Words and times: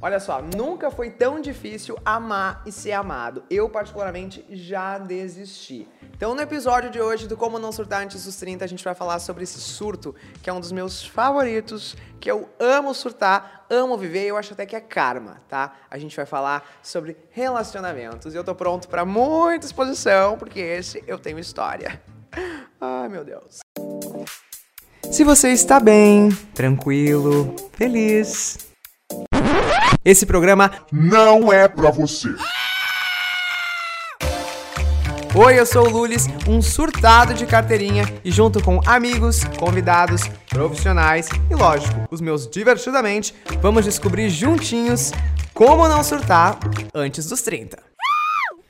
Olha 0.00 0.20
só, 0.20 0.40
nunca 0.40 0.92
foi 0.92 1.10
tão 1.10 1.40
difícil 1.40 1.98
amar 2.04 2.62
e 2.64 2.70
ser 2.70 2.92
amado. 2.92 3.42
Eu, 3.50 3.68
particularmente, 3.68 4.44
já 4.48 4.96
desisti. 4.96 5.88
Então, 6.16 6.36
no 6.36 6.40
episódio 6.40 6.88
de 6.88 7.00
hoje 7.00 7.26
do 7.26 7.36
Como 7.36 7.58
Não 7.58 7.72
Surtar 7.72 8.02
Antes 8.02 8.24
dos 8.24 8.36
30, 8.36 8.64
a 8.64 8.68
gente 8.68 8.84
vai 8.84 8.94
falar 8.94 9.18
sobre 9.18 9.42
esse 9.42 9.58
surto, 9.58 10.14
que 10.40 10.48
é 10.48 10.52
um 10.52 10.60
dos 10.60 10.70
meus 10.70 11.04
favoritos, 11.04 11.96
que 12.20 12.30
eu 12.30 12.48
amo 12.60 12.94
surtar, 12.94 13.66
amo 13.68 13.98
viver 13.98 14.26
e 14.26 14.28
eu 14.28 14.36
acho 14.36 14.52
até 14.52 14.64
que 14.64 14.76
é 14.76 14.80
karma, 14.80 15.42
tá? 15.48 15.74
A 15.90 15.98
gente 15.98 16.14
vai 16.14 16.26
falar 16.26 16.78
sobre 16.80 17.16
relacionamentos. 17.30 18.34
E 18.34 18.36
eu 18.36 18.44
tô 18.44 18.54
pronto 18.54 18.88
para 18.88 19.04
muita 19.04 19.66
exposição, 19.66 20.38
porque 20.38 20.60
esse 20.60 21.02
eu 21.08 21.18
tenho 21.18 21.40
história. 21.40 22.00
Ai, 22.80 23.08
meu 23.08 23.24
Deus. 23.24 23.58
Se 25.10 25.24
você 25.24 25.50
está 25.50 25.80
bem, 25.80 26.30
tranquilo, 26.54 27.56
feliz, 27.72 28.67
esse 30.10 30.24
programa 30.24 30.70
não 30.90 31.52
é 31.52 31.68
pra 31.68 31.90
você. 31.90 32.34
Oi, 35.34 35.60
eu 35.60 35.66
sou 35.66 35.86
o 35.86 35.90
Lulis, 35.90 36.26
um 36.48 36.62
surtado 36.62 37.34
de 37.34 37.44
carteirinha 37.44 38.04
e 38.24 38.30
junto 38.30 38.62
com 38.62 38.80
amigos, 38.86 39.44
convidados, 39.58 40.22
profissionais 40.48 41.28
e, 41.50 41.54
lógico, 41.54 42.08
os 42.10 42.22
meus 42.22 42.48
divertidamente, 42.48 43.34
vamos 43.60 43.84
descobrir 43.84 44.30
juntinhos 44.30 45.12
como 45.52 45.86
não 45.86 46.02
surtar 46.02 46.58
antes 46.94 47.26
dos 47.26 47.42
30. 47.42 47.78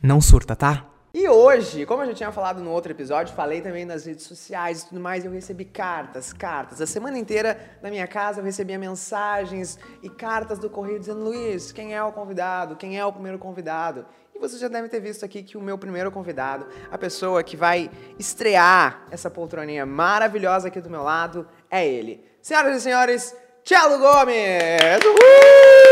Não 0.03 0.21
surta, 0.21 0.57
tá? 0.57 0.87
E 1.13 1.27
hoje, 1.27 1.87
como 1.87 2.03
eu 2.03 2.09
já 2.09 2.15
tinha 2.15 2.33
falado 2.33 2.61
no 2.61 2.71
outro 2.71 2.93
episódio, 2.93 3.35
falei 3.35 3.63
também 3.63 3.87
nas 3.87 4.05
redes 4.05 4.27
sociais 4.27 4.83
e 4.83 4.89
tudo 4.89 5.01
mais, 5.01 5.25
eu 5.25 5.31
recebi 5.31 5.65
cartas, 5.65 6.35
cartas. 6.35 6.83
A 6.83 6.87
semana 6.87 7.19
inteira 7.19 7.59
na 7.83 7.89
minha 7.89 8.07
casa 8.07 8.41
eu 8.41 8.45
recebia 8.45 8.79
mensagens 8.79 9.79
e 10.03 10.11
cartas 10.11 10.59
do 10.59 10.69
correio 10.69 11.01
dizendo: 11.01 11.21
Luiz, 11.21 11.73
quem 11.73 11.95
é 11.95 12.03
o 12.03 12.13
convidado? 12.13 12.77
Quem 12.77 12.99
é 12.99 13.05
o 13.07 13.13
primeiro 13.13 13.39
convidado? 13.39 14.05
E 14.35 14.39
você 14.39 14.59
já 14.59 14.69
deve 14.69 14.89
ter 14.89 15.01
visto 15.01 15.25
aqui 15.25 15.43
que 15.43 15.57
o 15.57 15.63
meu 15.63 15.79
primeiro 15.79 16.13
convidado, 16.13 16.67
a 16.91 16.99
pessoa 16.99 17.43
que 17.43 17.57
vai 17.57 17.91
estrear 18.19 19.07
essa 19.11 19.31
poltroninha 19.31 19.87
maravilhosa 19.87 20.69
aqui 20.69 20.81
do 20.81 20.91
meu 20.91 21.03
lado, 21.03 21.49
é 21.71 21.89
ele. 21.89 22.23
Senhoras 22.43 22.77
e 22.77 22.81
senhores, 22.83 23.35
Tchelo 23.65 23.99
Gomes! 23.99 25.88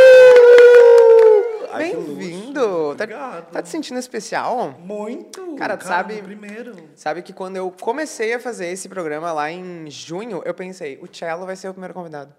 Ai, 1.71 1.91
que 1.91 1.97
Bem-vindo! 1.97 2.95
Tá, 2.97 3.43
tá 3.43 3.63
te 3.63 3.69
sentindo 3.69 3.99
especial? 3.99 4.73
Muito! 4.79 5.55
Cara, 5.57 5.77
tu 5.77 5.85
sabe- 5.85 6.23
Primeiro. 6.23 6.75
Sabe 6.95 7.23
que 7.23 7.33
quando 7.33 7.57
eu 7.57 7.71
comecei 7.81 8.35
a 8.35 8.41
fazer 8.41 8.67
esse 8.67 8.89
programa 8.89 9.33
lá 9.33 9.51
em 9.51 9.91
junho, 9.91 10.43
eu 10.45 10.55
pensei, 10.55 10.99
o 11.03 11.07
Cello 11.13 11.47
vai 11.47 11.57
ser 11.57 11.69
o 11.69 11.73
primeiro 11.73 11.95
convidado. 11.95 12.35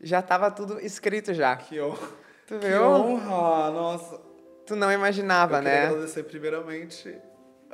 Já 0.00 0.22
tava 0.22 0.50
tudo 0.50 0.80
escrito 0.80 1.34
já. 1.34 1.56
Que 1.56 1.80
honra. 1.80 2.08
Tu 2.46 2.58
Que 2.58 2.68
viu? 2.68 2.82
honra! 2.82 3.70
Nossa. 3.70 4.20
Tu 4.66 4.76
não 4.76 4.92
imaginava, 4.92 5.56
eu 5.56 5.62
queria 5.62 5.80
né? 5.80 5.86
agradecer 5.86 6.22
primeiramente 6.24 7.16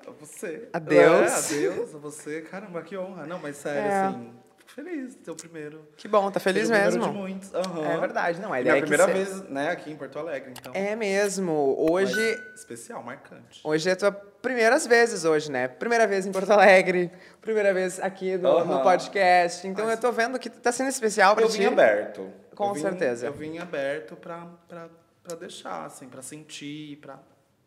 a 0.06 0.10
você. 0.12 0.68
A 0.72 0.78
Deus. 0.78 1.52
É, 1.52 1.56
a 1.56 1.58
Deus, 1.60 1.94
a 1.94 1.98
você. 1.98 2.40
Caramba, 2.42 2.82
que 2.82 2.96
honra. 2.96 3.26
Não, 3.26 3.38
mas 3.38 3.56
sério, 3.56 3.80
É. 3.90 4.00
assim, 4.06 4.32
feliz 4.74 5.14
de 5.16 5.24
ser 5.24 5.30
o 5.30 5.36
primeiro. 5.36 5.86
Que 5.96 6.08
bom, 6.08 6.30
tá 6.30 6.40
feliz 6.40 6.68
primeiro 6.68 6.86
mesmo. 6.98 7.12
de 7.12 7.18
muitos. 7.18 7.54
Aham. 7.54 7.84
É 7.84 7.98
verdade, 7.98 8.40
não, 8.40 8.52
a 8.52 8.60
Minha 8.60 8.76
é 8.76 8.80
primeira 8.80 9.06
vez, 9.06 9.42
né, 9.48 9.70
aqui 9.70 9.90
em 9.90 9.96
Porto 9.96 10.18
Alegre, 10.18 10.52
então. 10.58 10.72
É 10.74 10.94
mesmo. 10.96 11.76
Hoje, 11.90 12.14
Mas 12.14 12.54
especial, 12.60 13.02
marcante. 13.02 13.60
hoje 13.64 13.88
é 13.88 13.92
a 13.92 13.96
tua 13.96 14.12
primeiras 14.12 14.86
vezes 14.86 15.24
hoje, 15.24 15.50
né? 15.50 15.68
Primeira 15.68 16.06
vez 16.06 16.26
em 16.26 16.32
Porto 16.32 16.50
Alegre, 16.52 17.10
primeira 17.40 17.72
vez 17.72 17.98
aqui 18.00 18.36
no, 18.36 18.48
Aham. 18.58 18.76
no 18.76 18.82
podcast. 18.82 19.66
Então 19.66 19.88
eu 19.90 19.96
tô 19.96 20.12
vendo 20.12 20.38
que 20.38 20.50
tá 20.50 20.70
sendo 20.70 20.88
especial 20.90 21.34
pra 21.34 21.44
Eu 21.44 21.48
ti. 21.48 21.58
vim 21.58 21.66
aberto. 21.66 22.30
Com 22.54 22.68
Eu 22.68 22.74
vim- 22.74 22.80
certeza. 22.82 23.26
Eu 23.26 23.32
vim 23.32 23.58
aberto 23.58 24.14
pra, 24.16 24.46
pra, 24.68 24.88
pra 25.22 25.36
deixar, 25.36 25.86
assim, 25.86 26.08
pra 26.08 26.20
sentir, 26.20 26.96
pra 26.98 27.18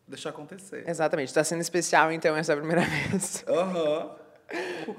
deixar 0.06 0.30
acontecer. 0.30 0.84
Exatamente, 0.88 1.34
tá 1.34 1.42
sendo 1.42 1.60
especial 1.60 2.12
então 2.12 2.36
essa 2.36 2.56
primeira 2.56 2.82
vez. 3.10 3.44
Aham. 3.48 4.10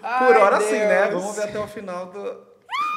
Ai, 0.03 0.27
Por 0.27 0.37
hora 0.37 0.61
sim, 0.61 0.73
né? 0.79 1.07
Deus. 1.07 1.21
Vamos 1.21 1.35
ver 1.37 1.43
até 1.45 1.59
o 1.59 1.67
final 1.67 2.07
do. 2.07 2.49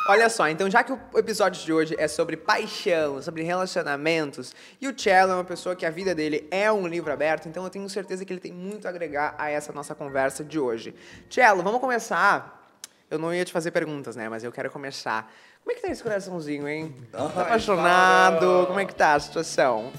Olha 0.09 0.29
só, 0.29 0.49
então 0.49 0.69
já 0.69 0.83
que 0.83 0.93
o 0.93 0.99
episódio 1.17 1.65
de 1.65 1.73
hoje 1.73 1.95
é 1.97 2.09
sobre 2.09 2.37
paixão, 2.37 3.23
sobre 3.23 3.45
relacionamentos, 3.45 4.53
e 4.81 4.89
o 4.89 4.99
Cello 4.99 5.31
é 5.31 5.35
uma 5.37 5.45
pessoa 5.45 5.77
que 5.77 5.87
a 5.87 5.91
vida 5.91 6.13
dele 6.13 6.49
é 6.51 6.71
um 6.73 6.89
livro 6.89 7.13
aberto, 7.13 7.49
então 7.49 7.63
eu 7.63 7.71
tenho 7.71 7.89
certeza 7.89 8.25
que 8.25 8.33
ele 8.33 8.41
tem 8.41 8.53
muito 8.53 8.87
a 8.87 8.91
agregar 8.91 9.37
a 9.39 9.49
essa 9.49 9.73
nossa 9.73 9.95
conversa 9.95 10.43
de 10.43 10.59
hoje. 10.59 10.93
Cello, 11.31 11.63
vamos 11.63 11.81
começar. 11.81 12.61
Eu 13.09 13.17
não 13.19 13.33
ia 13.33 13.45
te 13.45 13.53
fazer 13.53 13.71
perguntas, 13.71 14.17
né? 14.17 14.29
Mas 14.29 14.43
eu 14.43 14.51
quero 14.51 14.71
começar. 14.73 15.33
Como 15.63 15.71
é 15.71 15.75
que 15.77 15.83
tá 15.83 15.89
esse 15.93 16.03
coraçãozinho, 16.03 16.67
hein? 16.69 16.97
Ai, 17.13 17.29
Tá 17.33 17.43
apaixonado? 17.43 18.39
para. 18.39 18.67
Como 18.67 18.81
é 18.81 18.85
que 18.85 18.95
tá 18.95 19.15
a 19.15 19.21
situação? 19.21 19.93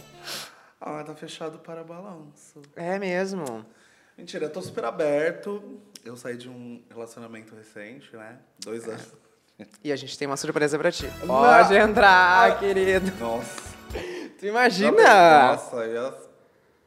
Ah, 0.81 1.02
tá 1.06 1.16
fechado 1.16 1.59
para 1.59 1.81
balanço. 1.84 2.62
É 2.75 3.00
mesmo. 3.00 3.66
Mentira, 4.18 4.46
eu 4.46 4.50
tô 4.50 4.62
super 4.62 4.84
aberto. 4.84 5.80
Eu 6.03 6.18
saí 6.18 6.36
de 6.36 6.50
um 6.50 6.84
relacionamento 6.90 7.56
recente, 7.56 8.16
né? 8.16 8.38
Dois 8.59 8.88
anos. 8.88 9.08
E 9.84 9.91
a 9.91 9.96
gente 9.96 10.18
tem 10.18 10.28
uma 10.28 10.36
surpresa 10.36 10.78
pra 10.78 10.91
ti. 10.91 11.06
Pode 11.25 11.75
entrar, 11.75 12.59
querido. 12.59 13.12
Nossa. 13.19 13.74
Tu 14.40 14.47
imagina? 14.47 14.92
Nossa, 15.53 15.78
eu 15.78 15.94
ia 15.94 16.13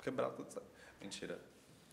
quebrar 0.03 0.29
tudo 0.31 0.49
isso. 0.49 0.61
Mentira. 1.01 1.39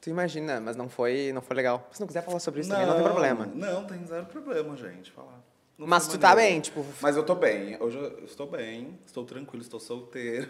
Tu 0.01 0.09
imagina, 0.09 0.59
mas 0.59 0.75
não 0.75 0.89
foi, 0.89 1.31
não 1.33 1.41
foi 1.41 1.55
legal. 1.55 1.87
Se 1.93 1.99
não 2.01 2.07
quiser 2.07 2.23
falar 2.25 2.39
sobre 2.39 2.59
isso 2.59 2.69
também, 2.69 2.85
não 2.85 2.95
tem 2.95 3.03
problema. 3.03 3.45
Não, 3.45 3.85
tem 3.85 4.05
zero 4.05 4.25
problema, 4.25 4.75
gente. 4.75 5.09
Falar. 5.11 5.39
Não 5.77 5.87
Mas 5.87 6.07
tu 6.07 6.17
tá 6.17 6.29
maneira. 6.29 6.51
bem, 6.51 6.59
tipo- 6.61 6.85
Mas 7.01 7.15
eu 7.15 7.23
tô 7.23 7.35
bem. 7.35 7.77
Hoje 7.81 7.97
eu 7.97 8.25
estou 8.25 8.47
bem, 8.47 8.99
estou 9.05 9.23
tranquilo, 9.23 9.63
estou 9.63 9.79
solteiro. 9.79 10.49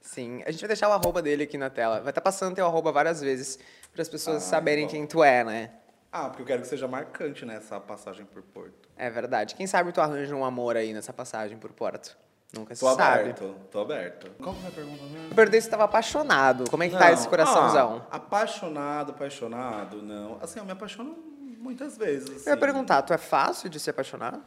Sim, 0.00 0.42
a 0.46 0.50
gente 0.50 0.60
vai 0.60 0.68
deixar 0.68 0.88
o 0.88 0.92
arroba 0.92 1.22
dele 1.22 1.44
aqui 1.44 1.56
na 1.56 1.70
tela. 1.70 2.00
Vai 2.00 2.10
estar 2.10 2.20
passando 2.20 2.54
teu 2.54 2.66
arroba 2.66 2.90
várias 2.92 3.20
vezes 3.20 3.58
para 3.94 4.02
as 4.02 4.08
pessoas 4.08 4.36
Ah, 4.38 4.40
saberem 4.40 4.84
bom. 4.86 4.90
quem 4.90 5.06
tu 5.06 5.22
é, 5.22 5.44
né? 5.44 5.70
Ah, 6.12 6.28
porque 6.28 6.42
eu 6.42 6.46
quero 6.46 6.62
que 6.62 6.68
seja 6.68 6.86
marcante 6.86 7.44
nessa 7.46 7.80
passagem 7.80 8.24
por 8.26 8.42
Porto. 8.42 8.88
É 8.96 9.08
verdade. 9.08 9.54
Quem 9.54 9.66
sabe 9.66 9.92
tu 9.92 10.00
arranja 10.00 10.34
um 10.34 10.44
amor 10.44 10.76
aí 10.76 10.92
nessa 10.92 11.12
passagem 11.12 11.56
por 11.58 11.72
Porto. 11.72 12.16
Nunca 12.52 12.72
se 12.74 12.80
Tô 12.80 12.94
sabe. 12.94 13.20
aberto, 13.20 13.54
tô 13.70 13.80
aberto. 13.80 14.30
Qual 14.40 14.54
que 14.54 14.64
é 14.64 14.68
a 14.68 14.70
pergunta 14.70 15.02
mesmo? 15.04 15.28
Eu 15.30 15.34
perguntei 15.34 15.60
se 15.60 15.66
tu 15.68 15.70
tava 15.72 15.84
apaixonado. 15.84 16.70
Como 16.70 16.82
é 16.84 16.88
que 16.88 16.96
tá 16.96 17.06
Não, 17.06 17.12
esse 17.14 17.28
coraçãozão? 17.28 18.06
ah, 18.10 18.16
apaixonado, 18.16 19.10
apaixonado, 19.10 20.02
não. 20.02 20.38
Assim, 20.40 20.60
eu 20.60 20.64
me 20.64 20.70
apaixono 20.70 21.16
muitas 21.58 21.96
vezes. 21.98 22.28
Eu 22.28 22.50
ia 22.50 22.52
assim. 22.52 22.60
perguntar, 22.60 23.02
tu 23.02 23.12
é 23.12 23.18
fácil 23.18 23.68
de 23.68 23.80
se 23.80 23.90
apaixonar? 23.90 24.38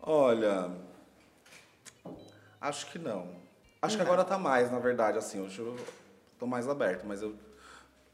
Olha, 0.00 0.70
acho 2.60 2.86
que 2.92 2.98
não. 2.98 3.28
Acho 3.82 3.96
que 3.96 4.02
agora 4.02 4.24
tá 4.24 4.38
mais, 4.38 4.70
na 4.70 4.78
verdade, 4.78 5.18
assim, 5.18 5.40
hoje 5.40 5.58
eu 5.58 5.76
tô 6.38 6.46
mais 6.46 6.68
aberto, 6.68 7.04
mas 7.06 7.22
eu. 7.22 7.34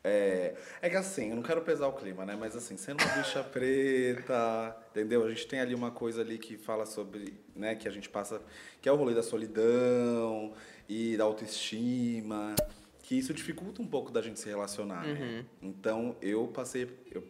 É, 0.02 0.54
é 0.80 0.88
que 0.88 0.96
assim, 0.96 1.28
eu 1.30 1.36
não 1.36 1.42
quero 1.42 1.60
pesar 1.60 1.86
o 1.88 1.92
clima, 1.92 2.24
né? 2.24 2.36
Mas 2.38 2.56
assim, 2.56 2.76
sendo 2.76 3.04
uma 3.04 3.12
bicha 3.16 3.42
preta, 3.44 4.76
entendeu? 4.90 5.24
A 5.24 5.28
gente 5.28 5.46
tem 5.46 5.60
ali 5.60 5.74
uma 5.74 5.90
coisa 5.90 6.22
ali 6.22 6.38
que 6.38 6.56
fala 6.56 6.86
sobre, 6.86 7.34
né, 7.54 7.74
que 7.74 7.86
a 7.86 7.90
gente 7.90 8.08
passa, 8.08 8.40
que 8.80 8.88
é 8.88 8.92
o 8.92 8.96
rolê 8.96 9.14
da 9.14 9.22
solidão 9.22 10.52
e 10.88 11.16
da 11.18 11.24
autoestima, 11.24 12.54
que 13.02 13.14
isso 13.18 13.34
dificulta 13.34 13.82
um 13.82 13.86
pouco 13.86 14.10
da 14.10 14.22
gente 14.22 14.40
se 14.40 14.48
relacionar, 14.48 15.04
né? 15.06 15.44
Então, 15.60 16.16
eu 16.22 16.48
passei, 16.48 16.88
eu, 17.12 17.22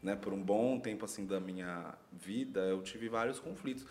né, 0.00 0.14
por 0.14 0.32
um 0.32 0.40
bom 0.40 0.78
tempo 0.78 1.04
assim 1.04 1.26
da 1.26 1.40
minha 1.40 1.94
vida, 2.12 2.60
eu 2.60 2.80
tive 2.82 3.08
vários 3.08 3.40
conflitos. 3.40 3.84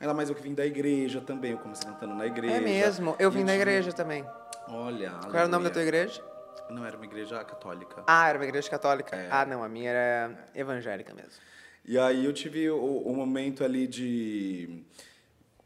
Ainda 0.00 0.14
mais 0.14 0.28
eu 0.28 0.34
que 0.34 0.42
vim 0.42 0.54
da 0.54 0.66
igreja 0.66 1.20
também, 1.20 1.52
eu 1.52 1.58
comecei 1.58 1.88
cantando 1.88 2.14
na 2.14 2.26
igreja. 2.26 2.56
É 2.56 2.60
mesmo. 2.60 3.16
Eu 3.18 3.30
vim 3.30 3.44
da 3.44 3.54
igreja 3.54 3.92
também. 3.92 4.24
Olha. 4.68 5.10
Qual 5.22 5.34
era 5.34 5.46
o 5.46 5.50
nome 5.50 5.64
da 5.64 5.70
tua 5.70 5.82
igreja? 5.82 6.22
Não, 6.70 6.84
era 6.84 6.96
uma 6.96 7.04
igreja 7.04 7.42
católica. 7.44 8.04
Ah, 8.06 8.28
era 8.28 8.38
uma 8.38 8.44
igreja 8.44 8.68
católica. 8.68 9.16
É. 9.16 9.28
Ah, 9.30 9.44
não, 9.44 9.62
a 9.62 9.68
minha 9.68 9.90
era 9.90 10.46
evangélica 10.54 11.14
mesmo. 11.14 11.40
E 11.84 11.98
aí 11.98 12.24
eu 12.24 12.32
tive 12.32 12.68
o, 12.70 12.98
o 12.98 13.16
momento 13.16 13.64
ali 13.64 13.86
de. 13.86 14.84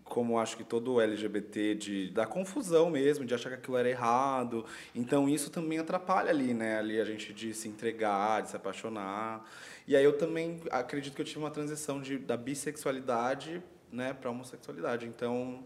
Como 0.05 0.39
acho 0.39 0.59
que 0.59 0.65
todo 0.65 1.01
LGBT, 1.01 1.75
de, 1.75 2.11
da 2.11 2.27
confusão 2.27 2.91
mesmo, 2.91 3.25
de 3.25 3.35
achar 3.35 3.49
que 3.49 3.57
aquilo 3.57 3.79
era 3.79 3.89
errado. 3.89 4.65
Então 4.95 5.27
isso 5.27 5.51
também 5.51 5.79
atrapalha 5.79 6.29
ali, 6.29 6.53
né? 6.53 6.79
Ali 6.79 7.01
a 7.01 7.05
gente 7.05 7.33
de 7.33 7.55
se 7.55 7.67
entregar, 7.67 8.43
de 8.43 8.51
se 8.51 8.57
apaixonar. 8.57 9.43
E 9.87 9.97
aí 9.97 10.05
eu 10.05 10.17
também 10.17 10.61
acredito 10.71 11.15
que 11.15 11.23
eu 11.23 11.27
tive 11.27 11.39
uma 11.39 11.51
transição 11.51 12.01
de, 12.01 12.19
da 12.19 12.37
bissexualidade 12.37 13.63
né, 13.91 14.13
para 14.13 14.31
homossexualidade. 14.31 15.07
Então 15.07 15.65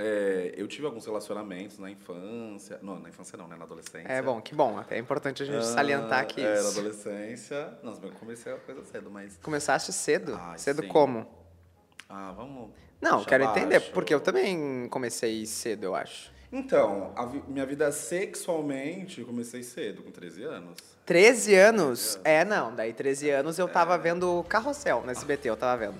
é, 0.00 0.54
eu 0.56 0.66
tive 0.66 0.86
alguns 0.86 1.04
relacionamentos 1.06 1.78
na 1.78 1.90
infância. 1.90 2.78
Não, 2.82 2.98
na 2.98 3.08
infância 3.08 3.36
não, 3.36 3.46
né? 3.46 3.56
Na 3.56 3.64
adolescência. 3.64 4.08
É 4.08 4.22
bom, 4.22 4.40
que 4.40 4.54
bom. 4.54 4.82
É 4.90 4.98
importante 4.98 5.42
a 5.42 5.46
gente 5.46 5.64
salientar 5.66 6.20
aqui 6.20 6.40
Ah, 6.44 6.48
é, 6.48 6.54
na 6.54 6.60
isso. 6.60 6.78
adolescência. 6.78 7.78
Nossa, 7.82 8.04
eu 8.04 8.12
comecei 8.12 8.52
a 8.52 8.56
coisa 8.56 8.84
cedo, 8.84 9.10
mas. 9.10 9.36
Começaste 9.42 9.92
cedo? 9.92 10.36
Ai, 10.40 10.58
cedo 10.58 10.82
sim. 10.82 10.88
como? 10.88 11.26
Ah, 12.08 12.32
vamos. 12.32 12.70
Não, 13.00 13.24
quero 13.24 13.44
entender, 13.44 13.78
baixo. 13.78 13.92
porque 13.92 14.12
eu 14.12 14.20
também 14.20 14.88
comecei 14.88 15.46
cedo, 15.46 15.84
eu 15.84 15.94
acho. 15.94 16.32
Então, 16.52 17.14
vi- 17.30 17.44
minha 17.46 17.64
vida 17.64 17.90
sexualmente 17.92 19.20
eu 19.20 19.26
comecei 19.26 19.62
cedo, 19.62 20.02
com 20.02 20.10
13 20.10 20.42
anos. 20.44 20.76
13 21.06 21.54
anos? 21.54 22.18
É, 22.24 22.44
não. 22.44 22.74
Daí 22.74 22.92
13 22.92 23.30
anos 23.30 23.58
eu 23.58 23.68
tava 23.68 23.96
vendo 23.96 24.44
Carrossel 24.48 25.02
no 25.02 25.10
SBT, 25.10 25.48
eu 25.48 25.56
tava 25.56 25.86
vendo. 25.86 25.96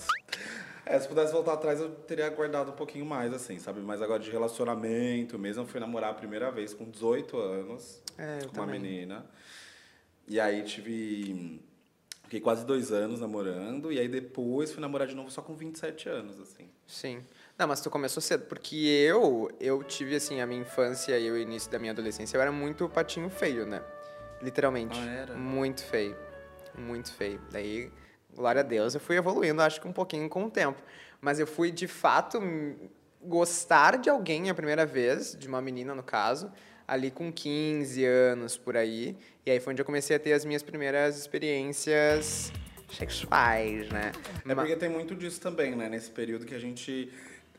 É, 0.91 0.99
se 0.99 1.07
pudesse 1.07 1.33
voltar 1.33 1.53
atrás, 1.53 1.81
eu 1.81 1.89
teria 1.91 2.29
guardado 2.31 2.71
um 2.73 2.75
pouquinho 2.75 3.07
mais, 3.07 3.33
assim, 3.33 3.59
sabe? 3.61 3.81
Mas 3.81 4.03
agora 4.03 4.19
de 4.21 4.31
relacionamento 4.31 5.39
mesmo, 5.39 5.63
eu 5.63 5.67
fui 5.67 5.79
namorar 5.79 6.11
a 6.11 6.15
primeira 6.15 6.51
vez 6.51 6.75
com 6.75 6.91
18 6.91 7.37
anos 7.39 8.03
É, 8.19 8.39
com 8.41 8.47
uma 8.61 8.67
também. 8.67 8.81
menina. 8.81 9.25
E 10.27 10.41
aí 10.41 10.63
tive. 10.65 11.61
Fiquei 12.25 12.41
quase 12.41 12.65
dois 12.65 12.93
anos 12.93 13.21
namorando, 13.21 13.91
e 13.93 13.99
aí 13.99 14.07
depois 14.09 14.71
fui 14.73 14.81
namorar 14.81 15.07
de 15.09 15.15
novo 15.17 15.31
só 15.33 15.43
com 15.43 15.55
27 15.57 16.09
anos, 16.09 16.39
assim. 16.41 16.69
Sim. 16.87 17.21
Não, 17.59 17.67
mas 17.67 17.81
tu 17.81 17.91
começou 17.91 18.21
cedo, 18.23 18.47
porque 18.47 18.77
eu, 18.77 19.51
eu 19.61 19.83
tive, 19.83 20.15
assim, 20.15 20.41
a 20.41 20.47
minha 20.47 20.61
infância 20.63 21.19
e 21.19 21.29
o 21.31 21.37
início 21.37 21.71
da 21.71 21.79
minha 21.79 21.91
adolescência, 21.93 22.37
eu 22.37 22.41
era 22.41 22.53
muito 22.53 22.89
patinho 22.89 23.29
feio, 23.31 23.67
né? 23.67 23.83
Literalmente. 24.41 24.97
Ah, 24.99 25.11
era? 25.11 25.35
Muito 25.35 25.85
feio. 25.85 26.17
Muito 26.79 27.13
feio. 27.13 27.41
Daí, 27.51 27.91
glória 28.35 28.61
a 28.61 28.65
Deus, 28.65 28.95
eu 28.95 29.01
fui 29.01 29.17
evoluindo, 29.17 29.61
acho 29.63 29.81
que 29.81 29.89
um 29.89 29.93
pouquinho 29.93 30.29
com 30.29 30.45
o 30.45 30.51
tempo. 30.51 30.83
Mas 31.21 31.39
eu 31.39 31.47
fui, 31.47 31.71
de 31.71 31.87
fato, 31.87 32.41
gostar 33.23 33.99
de 33.99 34.09
alguém 34.09 34.49
a 34.49 34.55
primeira 34.55 34.87
vez, 34.87 35.37
de 35.39 35.47
uma 35.47 35.61
menina, 35.61 35.95
no 35.95 36.03
caso, 36.03 36.51
ali 36.89 37.11
com 37.11 37.33
15 37.33 38.05
anos, 38.05 38.57
por 38.57 38.77
aí. 38.77 39.17
E 39.45 39.51
aí 39.51 39.61
foi 39.61 39.73
onde 39.73 39.83
eu 39.83 39.87
comecei 39.87 40.17
a 40.17 40.19
ter 40.19 40.33
as 40.33 40.45
minhas 40.45 40.63
primeiras 40.63 41.19
experiências 41.19 42.53
sexuais, 42.93 43.89
né? 43.91 44.13
É 44.49 44.55
porque 44.55 44.77
tem 44.77 44.89
muito 44.89 45.15
disso 45.15 45.41
também, 45.41 45.77
né? 45.77 45.89
Nesse 45.89 46.11
período 46.11 46.45
que 46.47 46.55
a 46.55 46.59
gente 46.59 47.13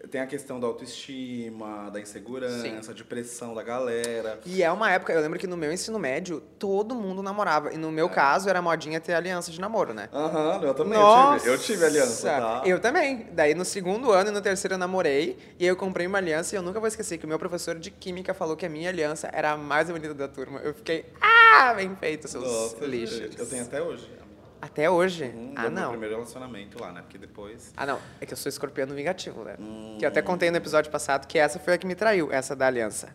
tem 0.09 0.21
a 0.21 0.27
questão 0.27 0.59
da 0.59 0.68
autoestima, 0.68 1.89
da 1.92 2.00
insegurança, 2.00 2.94
de 2.94 3.03
pressão 3.03 3.53
da 3.53 3.62
galera. 3.62 4.39
E 4.45 4.63
é 4.63 4.71
uma 4.71 4.92
época, 4.92 5.13
eu 5.13 5.21
lembro 5.21 5.38
que 5.38 5.48
no 5.48 5.57
meu 5.57 5.71
ensino 5.71 6.00
médio, 6.00 6.42
todo 6.57 6.95
mundo 6.95 7.21
namorava. 7.21 7.74
E 7.74 7.77
no 7.77 7.92
meu 7.92 8.09
caso, 8.09 8.50
era 8.50 8.62
modinha 8.62 9.00
ter 9.00 9.13
aliança 9.13 9.51
de 9.51 9.59
namoro, 9.59 9.94
né? 9.94 10.09
Aham, 10.13 10.62
eu 10.63 10.74
também. 10.74 10.98
Nossa! 10.98 11.36
Eu 11.36 11.39
tive, 11.39 11.50
eu 11.50 11.59
tive 11.59 11.86
aliança, 11.86 12.30
tá? 12.30 12.62
Eu 12.65 12.80
também. 12.80 13.27
Daí 13.31 13.53
no 13.53 13.65
segundo 13.65 14.12
ano 14.12 14.30
e 14.30 14.33
no 14.33 14.42
terceiro 14.42 14.75
eu 14.75 14.80
namorei. 14.80 15.38
E 15.59 15.63
aí 15.63 15.69
eu 15.69 15.75
comprei 15.75 16.07
uma 16.07 16.18
aliança 16.18 16.56
e 16.56 16.57
eu 16.57 16.62
nunca 16.62 16.80
vou 16.80 16.88
esquecer 16.88 17.18
que 17.18 17.25
o 17.25 17.27
meu 17.30 17.38
professor 17.39 17.77
de 17.77 17.92
química 17.92 18.33
falou 18.33 18.56
que 18.56 18.65
a 18.65 18.69
minha 18.69 18.89
aliança 18.89 19.30
era 19.31 19.51
a 19.51 19.57
mais 19.57 19.89
bonita 19.89 20.13
da 20.13 20.27
turma. 20.27 20.59
Eu 20.59 20.74
fiquei, 20.74 21.06
ah, 21.21 21.74
bem 21.74 21.95
feito, 21.95 22.27
seus 22.27 22.44
Nossa, 22.44 22.86
lixos. 22.86 23.18
gente, 23.18 23.39
eu 23.39 23.45
tenho 23.45 23.63
até 23.63 23.81
hoje. 23.81 24.21
Até 24.62 24.90
hoje? 24.90 25.25
Hum, 25.36 25.54
ah, 25.56 25.63
do 25.66 25.72
meu 25.72 25.81
não. 25.81 25.90
primeiro 25.90 26.16
relacionamento 26.16 26.80
lá, 26.80 26.92
né? 26.92 27.02
Porque 27.02 27.18
depois. 27.18 27.74
Ah, 27.75 27.86
não. 27.86 28.00
É 28.19 28.25
que 28.25 28.34
eu 28.34 28.38
sou 28.38 28.50
escorpiano 28.50 28.94
vingativo, 28.94 29.44
né? 29.44 29.56
Hum. 29.60 29.96
Que 29.98 30.06
eu 30.06 30.10
até 30.10 30.22
contei 30.22 30.52
no 30.52 30.58
episódio 30.58 30.92
passado 30.92 31.25
que 31.28 31.40
essa 31.40 31.58
foi 31.60 31.74
a 31.74 31.78
que 31.78 31.88
me 31.88 31.96
traiu, 31.96 32.31
essa 32.31 32.56
da 32.56 32.68
aliança. 32.68 33.10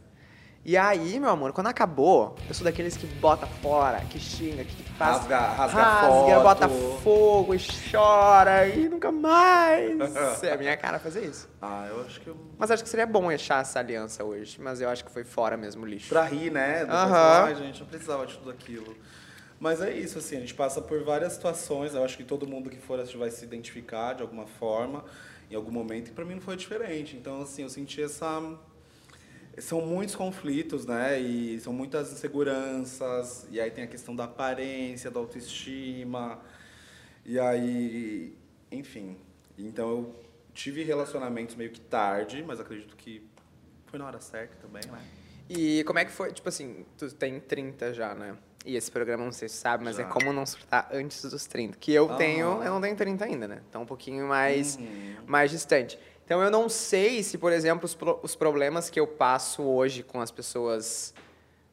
E 0.69 0.77
aí, 0.77 1.21
meu 1.21 1.31
amor, 1.31 1.53
quando 1.53 1.69
acabou, 1.69 2.35
eu 2.49 2.53
sou 2.53 2.65
daqueles 2.65 2.97
que 2.97 3.07
bota 3.07 3.47
fora, 3.47 4.01
que 4.11 4.19
xinga, 4.19 4.65
que 4.65 4.83
faz. 4.95 5.19
Rasga- 5.19 5.39
rasga 5.39 5.81
rasga, 5.81 6.09
foto. 6.09 6.43
bota 6.43 6.69
fogo 7.05 7.55
e 7.55 7.59
chora 7.93 8.67
e 8.67 8.89
nunca 8.89 9.13
mais. 9.13 9.97
é 10.43 10.53
a 10.53 10.57
minha 10.57 10.77
cara 10.77 10.99
fazer 10.99 11.25
isso. 11.25 11.49
Ah, 11.63 11.87
eu 11.89 12.05
acho 12.05 12.21
que 12.21 12.27
eu. 12.27 12.37
Mas 12.59 12.73
acho 12.73 12.83
que 12.83 12.89
seria 12.89 13.07
bom 13.07 13.31
achar 13.31 13.61
essa 13.61 13.79
aliança 13.79 14.25
hoje. 14.25 14.61
Mas 14.61 14.81
eu 14.81 14.89
acho 14.89 15.05
que 15.05 15.11
foi 15.13 15.23
fora 15.23 15.57
mesmo 15.57 15.85
o 15.85 15.87
lixo. 15.87 16.09
Pra 16.09 16.25
rir, 16.25 16.51
né? 16.51 16.81
Depois 16.81 16.99
falar, 17.01 17.45
Ai, 17.45 17.55
gente, 17.55 17.79
não 17.81 17.87
precisava 17.87 18.27
de 18.27 18.37
tudo 18.37 18.51
aquilo. 18.51 18.97
Mas 19.59 19.81
é 19.81 19.93
isso, 19.97 20.19
assim, 20.19 20.37
a 20.37 20.41
gente 20.41 20.55
passa 20.55 20.81
por 20.83 21.03
várias 21.03 21.33
situações. 21.33 21.95
Eu 21.95 22.05
acho 22.05 22.17
que 22.17 22.25
todo 22.25 22.47
mundo 22.47 22.69
que 22.69 22.79
for 22.79 23.03
vai 23.17 23.31
se 23.31 23.45
identificar 23.45 24.15
de 24.15 24.23
alguma 24.23 24.47
forma, 24.47 25.05
em 25.51 25.55
algum 25.55 25.71
momento, 25.71 26.09
e 26.09 26.13
pra 26.13 26.25
mim 26.25 26.35
não 26.35 26.43
foi 26.43 26.57
diferente. 26.57 27.17
Então, 27.17 27.43
assim, 27.43 27.63
eu 27.63 27.71
senti 27.71 28.03
essa. 28.03 28.59
São 29.59 29.81
muitos 29.81 30.15
conflitos, 30.15 30.85
né? 30.85 31.19
E 31.19 31.59
são 31.61 31.73
muitas 31.73 32.13
inseguranças. 32.13 33.47
E 33.51 33.59
aí 33.59 33.71
tem 33.71 33.85
a 33.85 33.87
questão 33.87 34.15
da 34.15 34.25
aparência, 34.25 35.11
da 35.11 35.19
autoestima. 35.19 36.39
E 37.25 37.39
aí, 37.39 38.37
enfim. 38.71 39.17
Então 39.59 39.89
eu 39.89 40.15
tive 40.53 40.83
relacionamentos 40.83 41.55
meio 41.55 41.71
que 41.71 41.81
tarde, 41.81 42.43
mas 42.47 42.61
acredito 42.61 42.97
que 42.97 43.27
foi 43.87 43.99
na 43.99 44.07
hora 44.07 44.21
certa 44.21 44.57
também, 44.57 44.83
né? 44.91 45.03
E 45.49 45.85
como 45.85 45.99
é 45.99 46.05
que 46.05 46.11
foi? 46.11 46.33
Tipo 46.33 46.49
assim, 46.49 46.85
tu 46.99 47.11
tem 47.13 47.41
30 47.41 47.95
já, 47.95 48.15
né? 48.15 48.37
E 48.67 48.77
esse 48.77 48.91
programa 48.91 49.25
não 49.25 49.31
sei 49.33 49.49
se 49.49 49.55
sabe, 49.57 49.85
mas 49.85 49.97
é 49.99 50.03
Já. 50.03 50.09
como 50.09 50.33
não 50.33 50.45
surtar 50.45 50.89
antes 50.93 51.23
dos 51.25 51.47
30. 51.47 51.79
Que 51.79 51.93
eu 51.95 52.09
tenho, 52.17 52.63
eu 52.65 52.71
não 52.73 52.81
tenho 52.81 52.97
30 52.97 53.25
ainda, 53.25 53.47
né? 53.47 53.61
Então 53.71 53.83
um 53.83 53.87
pouquinho 53.87 54.27
mais, 54.27 54.77
Uhum. 54.77 55.17
mais 55.25 55.51
distante. 55.53 55.97
Então 56.25 56.43
eu 56.43 56.51
não 56.51 56.69
sei 56.69 57.23
se, 57.23 57.39
por 57.39 57.53
exemplo, 57.53 57.85
os, 57.85 57.95
pro- 57.95 58.19
os 58.25 58.35
problemas 58.35 58.91
que 58.91 58.99
eu 58.99 59.07
passo 59.07 59.63
hoje 59.63 60.03
com 60.03 60.21
as 60.21 60.33
pessoas 60.33 61.15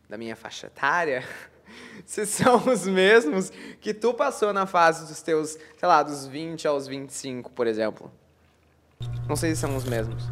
da 0.08 0.16
minha 0.20 0.36
faixa 0.36 0.68
etária, 0.68 1.24
se 2.06 2.28
são 2.28 2.58
os 2.72 2.86
mesmos 2.86 3.52
que 3.82 3.92
tu 3.96 4.14
passou 4.14 4.54
na 4.54 4.68
fase 4.68 5.08
dos 5.08 5.20
teus, 5.24 5.58
sei 5.76 5.88
lá, 5.88 6.04
dos 6.04 6.28
20 6.28 6.68
aos 6.68 6.86
25, 6.86 7.52
por 7.54 7.66
exemplo. 7.66 8.12
Não 9.28 9.36
sei 9.36 9.56
se 9.56 9.62
são 9.62 9.76
os 9.76 9.84
mesmos. 9.84 10.24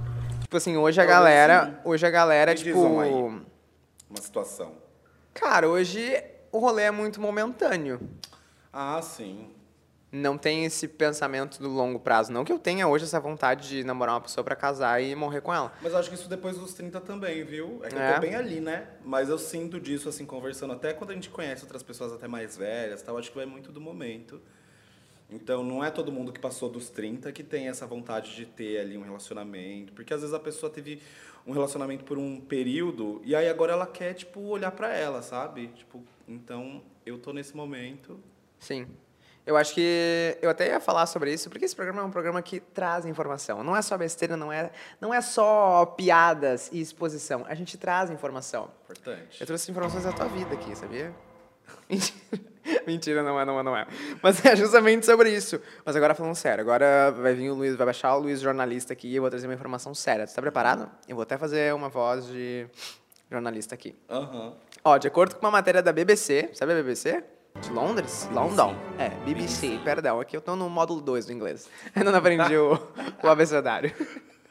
Tipo 0.41 0.57
assim, 0.57 0.77
hoje 0.77 1.01
a 1.01 1.05
galera, 1.05 1.81
hoje 1.83 2.05
a 2.05 2.09
galera, 2.11 2.51
Me 2.51 2.57
tipo, 2.57 2.77
um. 2.77 3.41
Uma 4.07 4.21
situação. 4.21 4.73
Cara, 5.33 5.67
hoje 5.67 6.23
o 6.51 6.59
rolê 6.59 6.83
é 6.83 6.91
muito 6.91 7.19
momentâneo. 7.21 7.99
Ah, 8.71 9.01
sim. 9.01 9.49
Não 10.11 10.37
tem 10.37 10.65
esse 10.65 10.89
pensamento 10.89 11.57
do 11.61 11.69
longo 11.69 11.97
prazo. 11.97 12.33
Não 12.33 12.43
que 12.43 12.51
eu 12.51 12.59
tenha 12.59 12.85
hoje 12.85 13.05
essa 13.05 13.17
vontade 13.19 13.69
de 13.69 13.83
namorar 13.85 14.15
uma 14.15 14.21
pessoa 14.21 14.43
pra 14.43 14.57
casar 14.57 15.01
e 15.01 15.15
morrer 15.15 15.39
com 15.39 15.53
ela. 15.53 15.71
Mas 15.81 15.93
eu 15.93 15.99
acho 15.99 16.09
que 16.09 16.15
isso 16.15 16.27
depois 16.27 16.57
dos 16.57 16.73
30 16.73 16.99
também, 16.99 17.45
viu? 17.45 17.79
É 17.83 17.87
que 17.89 17.95
É? 17.97 18.09
eu 18.09 18.15
tô 18.15 18.19
bem 18.19 18.35
ali, 18.35 18.59
né? 18.59 18.87
Mas 19.05 19.29
eu 19.29 19.37
sinto 19.37 19.79
disso, 19.79 20.09
assim, 20.09 20.25
conversando. 20.25 20.73
Até 20.73 20.91
quando 20.93 21.11
a 21.11 21.13
gente 21.13 21.29
conhece 21.29 21.63
outras 21.63 21.81
pessoas 21.81 22.11
até 22.11 22.27
mais 22.27 22.57
velhas, 22.57 23.01
tal, 23.01 23.17
acho 23.17 23.29
que 23.31 23.37
vai 23.37 23.45
muito 23.45 23.71
do 23.71 23.79
momento. 23.79 24.41
Então, 25.29 25.63
não 25.63 25.81
é 25.81 25.89
todo 25.89 26.11
mundo 26.11 26.33
que 26.33 26.41
passou 26.41 26.67
dos 26.69 26.89
30 26.89 27.31
que 27.31 27.41
tem 27.41 27.69
essa 27.69 27.87
vontade 27.87 28.35
de 28.35 28.45
ter 28.45 28.81
ali 28.81 28.97
um 28.97 29.03
relacionamento. 29.03 29.93
Porque 29.93 30.13
às 30.13 30.19
vezes 30.19 30.33
a 30.35 30.39
pessoa 30.39 30.69
teve 30.69 31.01
um 31.47 31.53
relacionamento 31.53 32.03
por 32.03 32.17
um 32.17 32.41
período 32.41 33.21
e 33.23 33.33
aí 33.33 33.47
agora 33.47 33.71
ela 33.71 33.87
quer, 33.87 34.13
tipo, 34.13 34.41
olhar 34.41 34.71
pra 34.71 34.93
ela, 34.93 35.21
sabe? 35.21 35.67
Tipo, 35.69 36.03
então, 36.31 36.81
eu 37.05 37.19
tô 37.19 37.33
nesse 37.33 37.55
momento. 37.55 38.19
Sim. 38.59 38.87
Eu 39.45 39.57
acho 39.57 39.73
que 39.73 40.37
eu 40.41 40.49
até 40.49 40.67
ia 40.67 40.79
falar 40.79 41.07
sobre 41.07 41.33
isso, 41.33 41.49
porque 41.49 41.65
esse 41.65 41.75
programa 41.75 42.01
é 42.01 42.05
um 42.05 42.11
programa 42.11 42.41
que 42.41 42.59
traz 42.59 43.05
informação. 43.05 43.63
Não 43.63 43.75
é 43.75 43.81
só 43.81 43.97
besteira, 43.97 44.37
não 44.37 44.51
é, 44.51 44.71
não 44.99 45.13
é 45.13 45.19
só 45.19 45.85
piadas 45.85 46.69
e 46.71 46.79
exposição. 46.79 47.43
A 47.47 47.55
gente 47.55 47.77
traz 47.77 48.11
informação. 48.11 48.71
Importante. 48.83 49.41
Eu 49.41 49.47
trouxe 49.47 49.71
informações 49.71 50.03
da 50.03 50.13
tua 50.13 50.27
vida 50.27 50.53
aqui, 50.53 50.75
sabia? 50.75 51.13
Mentira. 51.89 52.51
Mentira, 52.85 53.23
não 53.23 53.39
é, 53.39 53.45
não 53.45 53.59
é, 53.59 53.63
não 53.63 53.75
é. 53.75 53.87
Mas 54.21 54.45
é 54.45 54.55
justamente 54.55 55.05
sobre 55.05 55.31
isso. 55.35 55.59
Mas 55.83 55.95
agora 55.95 56.13
falando 56.13 56.35
sério, 56.35 56.61
agora 56.61 57.11
vai 57.11 57.33
vir 57.33 57.49
o 57.49 57.55
Luiz, 57.55 57.75
vai 57.75 57.85
baixar 57.85 58.15
o 58.15 58.19
Luiz 58.19 58.39
jornalista 58.39 58.93
aqui 58.93 59.07
e 59.07 59.15
eu 59.15 59.21
vou 59.21 59.29
trazer 59.29 59.47
uma 59.47 59.53
informação 59.55 59.93
séria. 59.95 60.27
Tu 60.27 60.35
tá 60.35 60.41
preparado? 60.41 60.89
Eu 61.07 61.15
vou 61.15 61.23
até 61.23 61.37
fazer 61.37 61.73
uma 61.73 61.89
voz 61.89 62.27
de 62.27 62.67
jornalista 63.31 63.73
aqui. 63.73 63.95
Aham. 64.09 64.53
Ó, 64.83 64.97
de 64.97 65.07
acordo 65.07 65.35
com 65.35 65.45
uma 65.45 65.51
matéria 65.51 65.81
da 65.81 65.93
BBC, 65.93 66.49
sabe 66.53 66.73
a 66.73 66.75
BBC? 66.75 67.23
De 67.61 67.71
Londres? 67.71 68.27
London. 68.31 68.75
É, 68.99 69.09
BBC, 69.25 69.79
perdão. 69.83 70.19
Aqui 70.19 70.35
eu 70.35 70.41
tô 70.41 70.55
no 70.55 70.69
módulo 70.69 71.01
2 71.01 71.27
do 71.27 71.33
inglês. 71.33 71.69
Ainda 71.95 72.11
não 72.11 72.19
aprendi 72.19 72.57
o, 72.57 72.73
o 73.23 73.27
abecedário. 73.27 73.93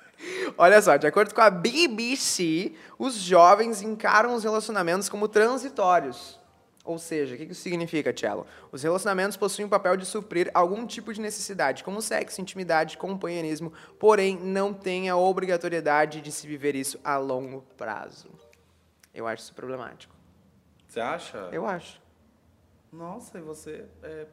Olha 0.56 0.80
só, 0.82 0.96
de 0.96 1.06
acordo 1.06 1.34
com 1.34 1.40
a 1.40 1.50
BBC, 1.50 2.72
os 2.98 3.14
jovens 3.14 3.82
encaram 3.82 4.34
os 4.34 4.44
relacionamentos 4.44 5.08
como 5.08 5.28
transitórios. 5.28 6.38
Ou 6.84 6.98
seja, 6.98 7.34
o 7.34 7.38
que 7.38 7.46
que 7.46 7.52
isso 7.52 7.62
significa, 7.62 8.12
Cello? 8.14 8.46
Os 8.72 8.82
relacionamentos 8.82 9.36
possuem 9.36 9.66
o 9.66 9.68
papel 9.68 9.96
de 9.96 10.04
suprir 10.04 10.50
algum 10.52 10.86
tipo 10.86 11.12
de 11.12 11.20
necessidade, 11.20 11.84
como 11.84 12.02
sexo, 12.02 12.40
intimidade, 12.40 12.98
companheirismo, 12.98 13.72
porém 13.98 14.38
não 14.38 14.72
tem 14.74 15.08
a 15.08 15.16
obrigatoriedade 15.16 16.20
de 16.20 16.32
se 16.32 16.46
viver 16.46 16.74
isso 16.74 16.98
a 17.04 17.16
longo 17.16 17.64
prazo. 17.76 18.28
Eu 19.14 19.26
acho 19.26 19.44
isso 19.44 19.54
problemático. 19.54 20.14
Você 20.86 21.00
acha? 21.00 21.48
Eu 21.52 21.66
acho. 21.66 22.00
Nossa, 22.92 23.38
e 23.38 23.40
você 23.40 23.86
é 24.02 24.26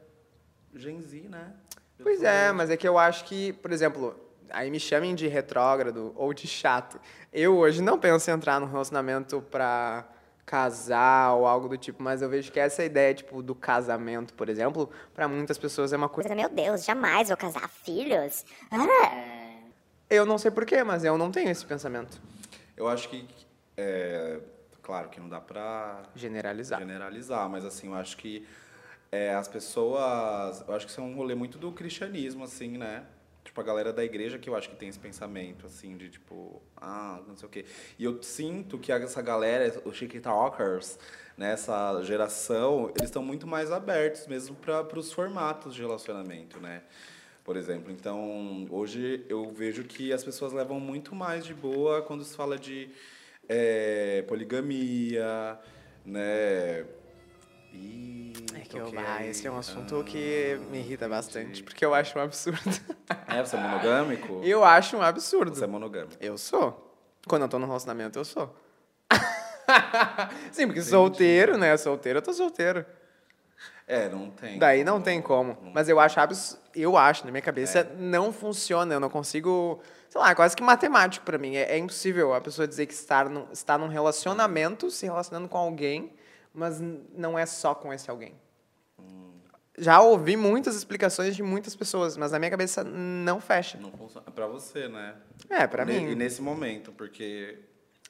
Gen 0.74 1.00
Z, 1.00 1.28
né? 1.28 1.52
Eu 1.98 2.04
Pois 2.04 2.22
é, 2.22 2.52
mas 2.52 2.70
é 2.70 2.76
que 2.76 2.86
eu 2.86 2.98
acho 2.98 3.24
que, 3.24 3.52
por 3.54 3.72
exemplo, 3.72 4.18
aí 4.50 4.70
me 4.70 4.80
chamem 4.80 5.14
de 5.14 5.26
retrógrado 5.26 6.12
ou 6.16 6.32
de 6.32 6.46
chato. 6.46 7.00
Eu 7.32 7.56
hoje 7.56 7.82
não 7.82 7.98
penso 7.98 8.30
em 8.30 8.34
entrar 8.34 8.60
num 8.60 8.66
relacionamento 8.66 9.40
pra 9.42 10.08
casar 10.44 11.34
ou 11.34 11.46
algo 11.46 11.68
do 11.68 11.76
tipo, 11.76 12.02
mas 12.02 12.22
eu 12.22 12.28
vejo 12.28 12.50
que 12.50 12.58
essa 12.58 12.82
ideia, 12.82 13.12
tipo, 13.12 13.42
do 13.42 13.54
casamento, 13.54 14.32
por 14.32 14.48
exemplo, 14.48 14.90
pra 15.14 15.28
muitas 15.28 15.58
pessoas 15.58 15.92
é 15.92 15.96
uma 15.96 16.08
coisa. 16.08 16.34
Meu 16.34 16.48
Deus, 16.48 16.84
jamais 16.84 17.28
vou 17.28 17.36
casar 17.36 17.68
filhos. 17.68 18.46
Ah. 18.70 19.58
Eu 20.08 20.24
não 20.24 20.38
sei 20.38 20.50
porquê, 20.50 20.82
mas 20.82 21.04
eu 21.04 21.18
não 21.18 21.30
tenho 21.30 21.50
esse 21.50 21.66
pensamento. 21.66 22.18
Eu 22.74 22.88
acho 22.88 23.10
que, 23.10 23.28
é, 23.76 24.40
claro 24.88 25.10
que 25.10 25.20
não 25.20 25.28
dá 25.28 25.38
pra 25.38 26.02
Generalizar. 26.16 26.80
generalizar, 26.80 27.46
mas 27.46 27.62
assim, 27.62 27.88
eu 27.88 27.94
acho 27.94 28.16
que 28.16 28.46
é, 29.12 29.34
as 29.34 29.46
pessoas, 29.46 30.64
eu 30.66 30.74
acho 30.74 30.86
que 30.86 30.92
isso 30.92 31.00
é 31.02 31.04
um 31.04 31.14
rolê 31.14 31.34
muito 31.34 31.58
do 31.58 31.70
cristianismo, 31.72 32.42
assim, 32.42 32.78
né? 32.78 33.04
Tipo, 33.44 33.60
a 33.60 33.64
galera 33.64 33.92
da 33.92 34.02
igreja 34.02 34.38
que 34.38 34.48
eu 34.48 34.56
acho 34.56 34.70
que 34.70 34.76
tem 34.76 34.88
esse 34.88 34.98
pensamento, 34.98 35.66
assim, 35.66 35.94
de 35.98 36.08
tipo, 36.08 36.62
ah, 36.74 37.20
não 37.28 37.36
sei 37.36 37.46
o 37.46 37.50
quê. 37.50 37.66
E 37.98 38.04
eu 38.04 38.22
sinto 38.22 38.78
que 38.78 38.90
essa 38.90 39.20
galera, 39.20 39.78
os 39.84 39.94
TikTokers, 39.98 40.98
nessa 41.36 42.02
geração, 42.02 42.88
eles 42.96 43.10
estão 43.10 43.22
muito 43.22 43.46
mais 43.46 43.70
abertos 43.70 44.26
mesmo 44.26 44.56
para 44.56 44.98
os 44.98 45.12
formatos 45.12 45.74
de 45.74 45.82
relacionamento, 45.82 46.58
né? 46.60 46.82
por 47.44 47.56
exemplo. 47.56 47.90
Então, 47.90 48.66
hoje 48.68 49.24
eu 49.26 49.50
vejo 49.50 49.82
que 49.84 50.12
as 50.12 50.22
pessoas 50.22 50.52
levam 50.52 50.78
muito 50.78 51.14
mais 51.14 51.46
de 51.46 51.54
boa 51.54 52.02
quando 52.02 52.22
se 52.22 52.36
fala 52.36 52.58
de 52.58 52.90
é, 53.48 54.22
poligamia, 54.28 55.58
né? 56.04 56.84
Ih, 57.72 58.32
É 58.54 58.60
que 58.60 58.76
eu, 58.76 58.92
ah, 58.96 59.24
esse 59.24 59.46
é 59.46 59.50
um 59.50 59.58
assunto 59.58 60.02
que 60.04 60.58
me 60.70 60.78
irrita 60.78 61.08
bastante, 61.08 61.62
porque 61.62 61.84
eu 61.84 61.94
acho 61.94 62.18
um 62.18 62.22
absurdo. 62.22 62.58
É, 63.26 63.42
você 63.42 63.56
é 63.56 63.60
monogâmico? 63.60 64.40
eu 64.42 64.64
acho 64.64 64.96
um 64.96 65.02
absurdo. 65.02 65.54
Você 65.54 65.64
é 65.64 65.66
monogâmico. 65.66 66.16
Eu 66.20 66.36
sou. 66.38 66.96
Quando 67.26 67.42
eu 67.42 67.48
tô 67.48 67.58
no 67.58 67.66
relacionamento, 67.66 68.18
eu 68.18 68.24
sou. 68.24 68.54
Sim, 70.52 70.66
porque 70.66 70.82
solteiro, 70.82 71.56
né? 71.58 71.76
Solteiro, 71.76 72.18
eu 72.18 72.22
tô 72.22 72.32
solteiro. 72.32 72.84
É, 73.86 74.08
não 74.08 74.30
tem. 74.30 74.58
Daí 74.58 74.84
não 74.84 75.00
tem 75.00 75.20
como. 75.22 75.56
Mas 75.74 75.88
eu 75.88 75.98
acho 75.98 76.18
eu 76.74 76.96
acho, 76.96 77.24
na 77.24 77.30
minha 77.30 77.40
cabeça, 77.42 77.80
É. 77.80 77.84
não 77.98 78.32
funciona. 78.32 78.92
Eu 78.94 79.00
não 79.00 79.08
consigo. 79.08 79.80
Sei 80.10 80.20
lá, 80.20 80.30
é 80.30 80.34
quase 80.34 80.54
que 80.56 80.62
matemático 80.62 81.24
pra 81.24 81.38
mim. 81.38 81.56
É, 81.56 81.72
é 81.72 81.78
impossível 81.78 82.34
a 82.34 82.40
pessoa 82.40 82.68
dizer 82.68 82.86
que 82.86 82.92
estar 82.94 83.28
num, 83.28 83.46
está 83.52 83.76
num 83.78 83.88
relacionamento, 83.88 84.90
se 84.90 85.06
relacionando 85.06 85.48
com 85.48 85.56
alguém, 85.58 86.12
mas 86.52 86.80
não 87.14 87.38
é 87.38 87.46
só 87.46 87.74
com 87.74 87.92
esse 87.92 88.10
alguém. 88.10 88.34
Hum. 88.98 89.32
Já 89.78 90.00
ouvi 90.00 90.36
muitas 90.36 90.74
explicações 90.76 91.34
de 91.36 91.42
muitas 91.42 91.74
pessoas, 91.74 92.16
mas 92.16 92.32
na 92.32 92.38
minha 92.38 92.50
cabeça 92.50 92.82
não 92.84 93.40
fecha. 93.40 93.78
Não 93.78 93.90
funciona. 93.92 94.26
É 94.26 94.30
pra 94.30 94.46
você, 94.46 94.88
né? 94.88 95.14
É, 95.48 95.66
pra 95.66 95.84
Ne- 95.84 96.00
mim. 96.00 96.10
E 96.10 96.14
nesse 96.14 96.42
momento, 96.42 96.92
porque. 96.92 97.58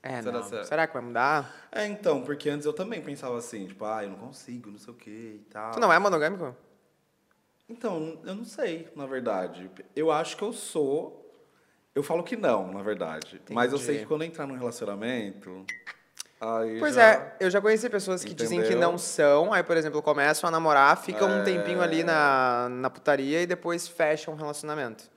É, 0.02 0.22
Será- 0.22 0.42
será- 0.42 0.64
Será 0.64 0.86
que 0.86 0.92
vai 0.92 1.02
mudar? 1.02 1.68
É, 1.72 1.86
então, 1.86 2.22
porque 2.22 2.48
antes 2.48 2.64
eu 2.66 2.72
também 2.72 3.02
pensava 3.02 3.36
assim, 3.36 3.66
tipo, 3.66 3.84
ah, 3.84 4.04
eu 4.04 4.10
não 4.10 4.16
consigo, 4.18 4.70
não 4.70 4.78
sei 4.78 4.92
o 4.92 4.96
que 4.96 5.10
e 5.10 5.46
tal. 5.50 5.72
Tu 5.72 5.80
não 5.80 5.92
é 5.92 5.98
monogâmico? 5.98 6.54
Então, 7.68 8.18
eu 8.24 8.34
não 8.34 8.44
sei, 8.44 8.88
na 8.96 9.06
verdade. 9.06 9.70
Eu 9.94 10.10
acho 10.10 10.36
que 10.36 10.42
eu 10.42 10.52
sou. 10.52 11.24
Eu 11.94 12.02
falo 12.02 12.22
que 12.22 12.36
não, 12.36 12.72
na 12.72 12.82
verdade. 12.82 13.40
Mas 13.50 13.72
eu 13.72 13.78
sei 13.78 13.86
Entendi. 13.96 14.00
que 14.00 14.06
quando 14.06 14.22
eu 14.22 14.28
entrar 14.28 14.46
num 14.46 14.56
relacionamento. 14.56 15.66
Aí 16.40 16.78
Pois 16.78 16.94
já... 16.94 17.02
é, 17.02 17.36
eu 17.40 17.50
já 17.50 17.60
conheci 17.60 17.90
pessoas 17.90 18.24
que 18.24 18.32
dizem 18.32 18.60
que 18.60 18.66
Entendeu? 18.68 18.88
não 18.92 18.96
são, 18.96 19.52
aí, 19.52 19.62
por 19.64 19.76
exemplo, 19.76 20.00
começam 20.00 20.46
a 20.46 20.50
namorar, 20.52 20.96
ficam 21.02 21.28
um 21.28 21.40
É. 21.40 21.42
tempinho 21.42 21.82
ali 21.82 22.04
na, 22.04 22.68
na 22.70 22.88
putaria 22.88 23.42
e 23.42 23.46
depois 23.46 23.88
fecham 23.88 24.32
um 24.34 24.36
relacionamento. 24.36 25.10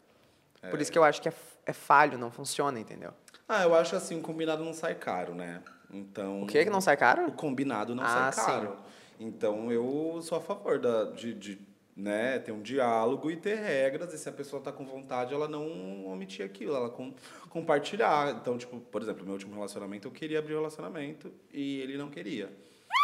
Por 0.71 0.81
isso 0.81 0.91
que 0.91 0.97
eu 0.97 1.03
acho 1.03 1.21
que 1.21 1.29
é, 1.29 1.33
é 1.65 1.73
falho, 1.73 2.17
não 2.17 2.31
funciona, 2.31 2.79
entendeu? 2.79 3.11
Ah, 3.47 3.63
eu 3.63 3.75
acho 3.75 3.95
assim, 3.95 4.17
o 4.17 4.21
combinado 4.21 4.63
não 4.63 4.73
sai 4.73 4.95
caro, 4.95 5.33
né? 5.35 5.61
Então. 5.93 6.43
O 6.43 6.47
que 6.47 6.63
que 6.63 6.69
não 6.69 6.81
sai 6.81 6.95
O 6.95 6.97
caro? 6.97 7.31
combinado 7.33 7.93
não 7.93 8.03
Ah, 8.03 8.31
sai 8.31 8.45
caro. 8.45 8.77
Então 9.19 9.71
eu 9.71 10.19
sou 10.21 10.37
a 10.37 10.41
favor 10.41 10.79
da, 10.79 11.05
de, 11.11 11.33
de 11.33 11.61
né, 11.95 12.39
ter 12.39 12.51
um 12.51 12.61
diálogo 12.61 13.29
e 13.29 13.35
ter 13.35 13.55
regras, 13.55 14.13
e 14.13 14.17
se 14.17 14.27
a 14.27 14.31
pessoa 14.31 14.59
está 14.59 14.71
com 14.71 14.85
vontade, 14.85 15.33
ela 15.33 15.47
não 15.47 16.05
omitir 16.07 16.43
aquilo, 16.45 16.75
ela 16.75 16.89
com, 16.89 17.13
compartilhar. 17.49 18.31
Então, 18.41 18.57
tipo, 18.57 18.79
por 18.79 19.01
exemplo, 19.01 19.23
meu 19.23 19.33
último 19.33 19.53
relacionamento, 19.53 20.07
eu 20.07 20.11
queria 20.11 20.39
abrir 20.39 20.53
o 20.53 20.57
relacionamento 20.57 21.31
e 21.53 21.81
ele 21.81 21.97
não 21.97 22.09
queria. 22.09 22.49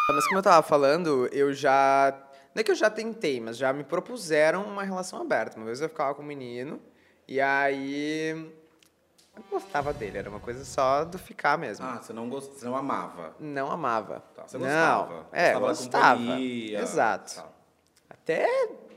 Mas 0.09 0.25
como 0.25 0.39
eu 0.39 0.43
tava 0.43 0.65
falando, 0.65 1.27
eu 1.31 1.53
já. 1.53 2.17
Não 2.55 2.61
é 2.61 2.63
que 2.63 2.71
eu 2.71 2.75
já 2.75 2.89
tentei, 2.89 3.39
mas 3.39 3.57
já 3.57 3.71
me 3.71 3.83
propuseram 3.83 4.63
uma 4.63 4.83
relação 4.83 5.21
aberta. 5.21 5.57
Uma 5.57 5.65
vez 5.65 5.79
eu 5.81 5.89
ficava 5.89 6.15
com 6.15 6.23
um 6.23 6.25
menino, 6.25 6.79
e 7.27 7.41
aí. 7.41 8.29
Eu 9.35 9.43
não 9.43 9.49
gostava 9.51 9.93
dele, 9.93 10.17
era 10.17 10.29
uma 10.29 10.39
coisa 10.39 10.65
só 10.65 11.05
do 11.05 11.19
ficar 11.19 11.57
mesmo. 11.57 11.85
Ah, 11.85 11.99
você 12.01 12.11
não, 12.11 12.27
gost... 12.27 12.53
você 12.53 12.65
não 12.65 12.75
amava. 12.75 13.35
Não 13.39 13.71
amava. 13.71 14.23
Tá, 14.35 14.47
você 14.47 14.57
não, 14.57 14.65
gostava. 14.65 15.27
É, 15.31 15.53
Gostava 15.59 16.39
Exato. 16.41 17.35
tal. 17.35 17.53
Até 18.09 18.47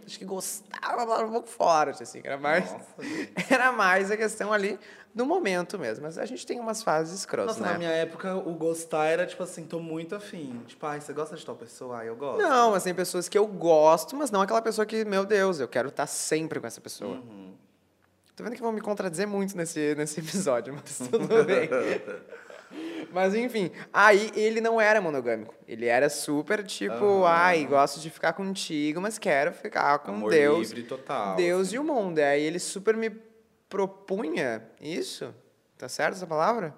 acho 0.06 0.18
que 0.18 0.24
gostava 0.24 1.06
mas 1.06 1.20
um 1.28 1.32
pouco 1.32 1.48
forte, 1.48 2.02
assim, 2.02 2.20
que 2.20 2.26
era 2.26 2.38
mais. 2.38 2.72
Nossa. 2.72 2.84
Era 3.50 3.72
mais 3.72 4.10
a 4.10 4.16
questão 4.16 4.52
ali 4.52 4.78
do 5.14 5.24
momento 5.24 5.78
mesmo. 5.78 6.04
Mas 6.04 6.18
a 6.18 6.26
gente 6.26 6.44
tem 6.46 6.58
umas 6.58 6.82
fases 6.82 7.20
escrotas, 7.20 7.56
Nossa, 7.56 7.66
né? 7.66 7.72
na 7.72 7.78
minha 7.78 7.90
época, 7.90 8.34
o 8.34 8.54
gostar 8.54 9.06
era 9.06 9.26
tipo 9.26 9.42
assim, 9.42 9.64
tô 9.64 9.78
muito 9.78 10.14
afim. 10.14 10.62
Tipo, 10.66 10.86
ai, 10.86 11.00
você 11.00 11.12
gosta 11.12 11.36
de 11.36 11.44
tal 11.44 11.54
pessoa? 11.54 12.00
Ah, 12.00 12.04
eu 12.04 12.16
gosto. 12.16 12.42
Não, 12.42 12.72
mas 12.72 12.82
tem 12.82 12.94
pessoas 12.94 13.28
que 13.28 13.38
eu 13.38 13.46
gosto, 13.46 14.16
mas 14.16 14.30
não 14.30 14.40
aquela 14.40 14.62
pessoa 14.62 14.84
que, 14.84 15.04
meu 15.04 15.24
Deus, 15.24 15.60
eu 15.60 15.68
quero 15.68 15.88
estar 15.88 16.06
sempre 16.06 16.60
com 16.60 16.66
essa 16.66 16.80
pessoa. 16.80 17.16
Uhum. 17.16 17.54
Tô 18.40 18.44
vendo 18.44 18.56
que 18.56 18.62
vão 18.62 18.72
me 18.72 18.80
contradizer 18.80 19.28
muito 19.28 19.54
nesse, 19.54 19.94
nesse 19.96 20.18
episódio, 20.18 20.72
mas 20.72 20.96
tudo 21.10 21.44
bem. 21.44 21.68
Mas 23.12 23.34
enfim, 23.34 23.70
aí 23.92 24.32
ele 24.34 24.62
não 24.62 24.80
era 24.80 24.98
monogâmico. 24.98 25.54
Ele 25.68 25.84
era 25.84 26.08
super 26.08 26.64
tipo, 26.64 27.26
ai, 27.26 27.66
gosto 27.66 28.00
de 28.00 28.08
ficar 28.08 28.32
contigo, 28.32 28.98
mas 28.98 29.18
quero 29.18 29.52
ficar 29.52 29.98
com 29.98 30.12
Amor 30.12 30.30
Deus. 30.30 30.70
livre 30.70 30.84
total. 30.84 31.36
Deus 31.36 31.70
e 31.74 31.78
o 31.78 31.84
mundo. 31.84 32.18
Aí 32.18 32.42
ele 32.42 32.58
super 32.58 32.96
me 32.96 33.10
propunha 33.68 34.62
isso. 34.80 35.34
Tá 35.76 35.86
certo 35.86 36.14
essa 36.14 36.26
palavra? 36.26 36.74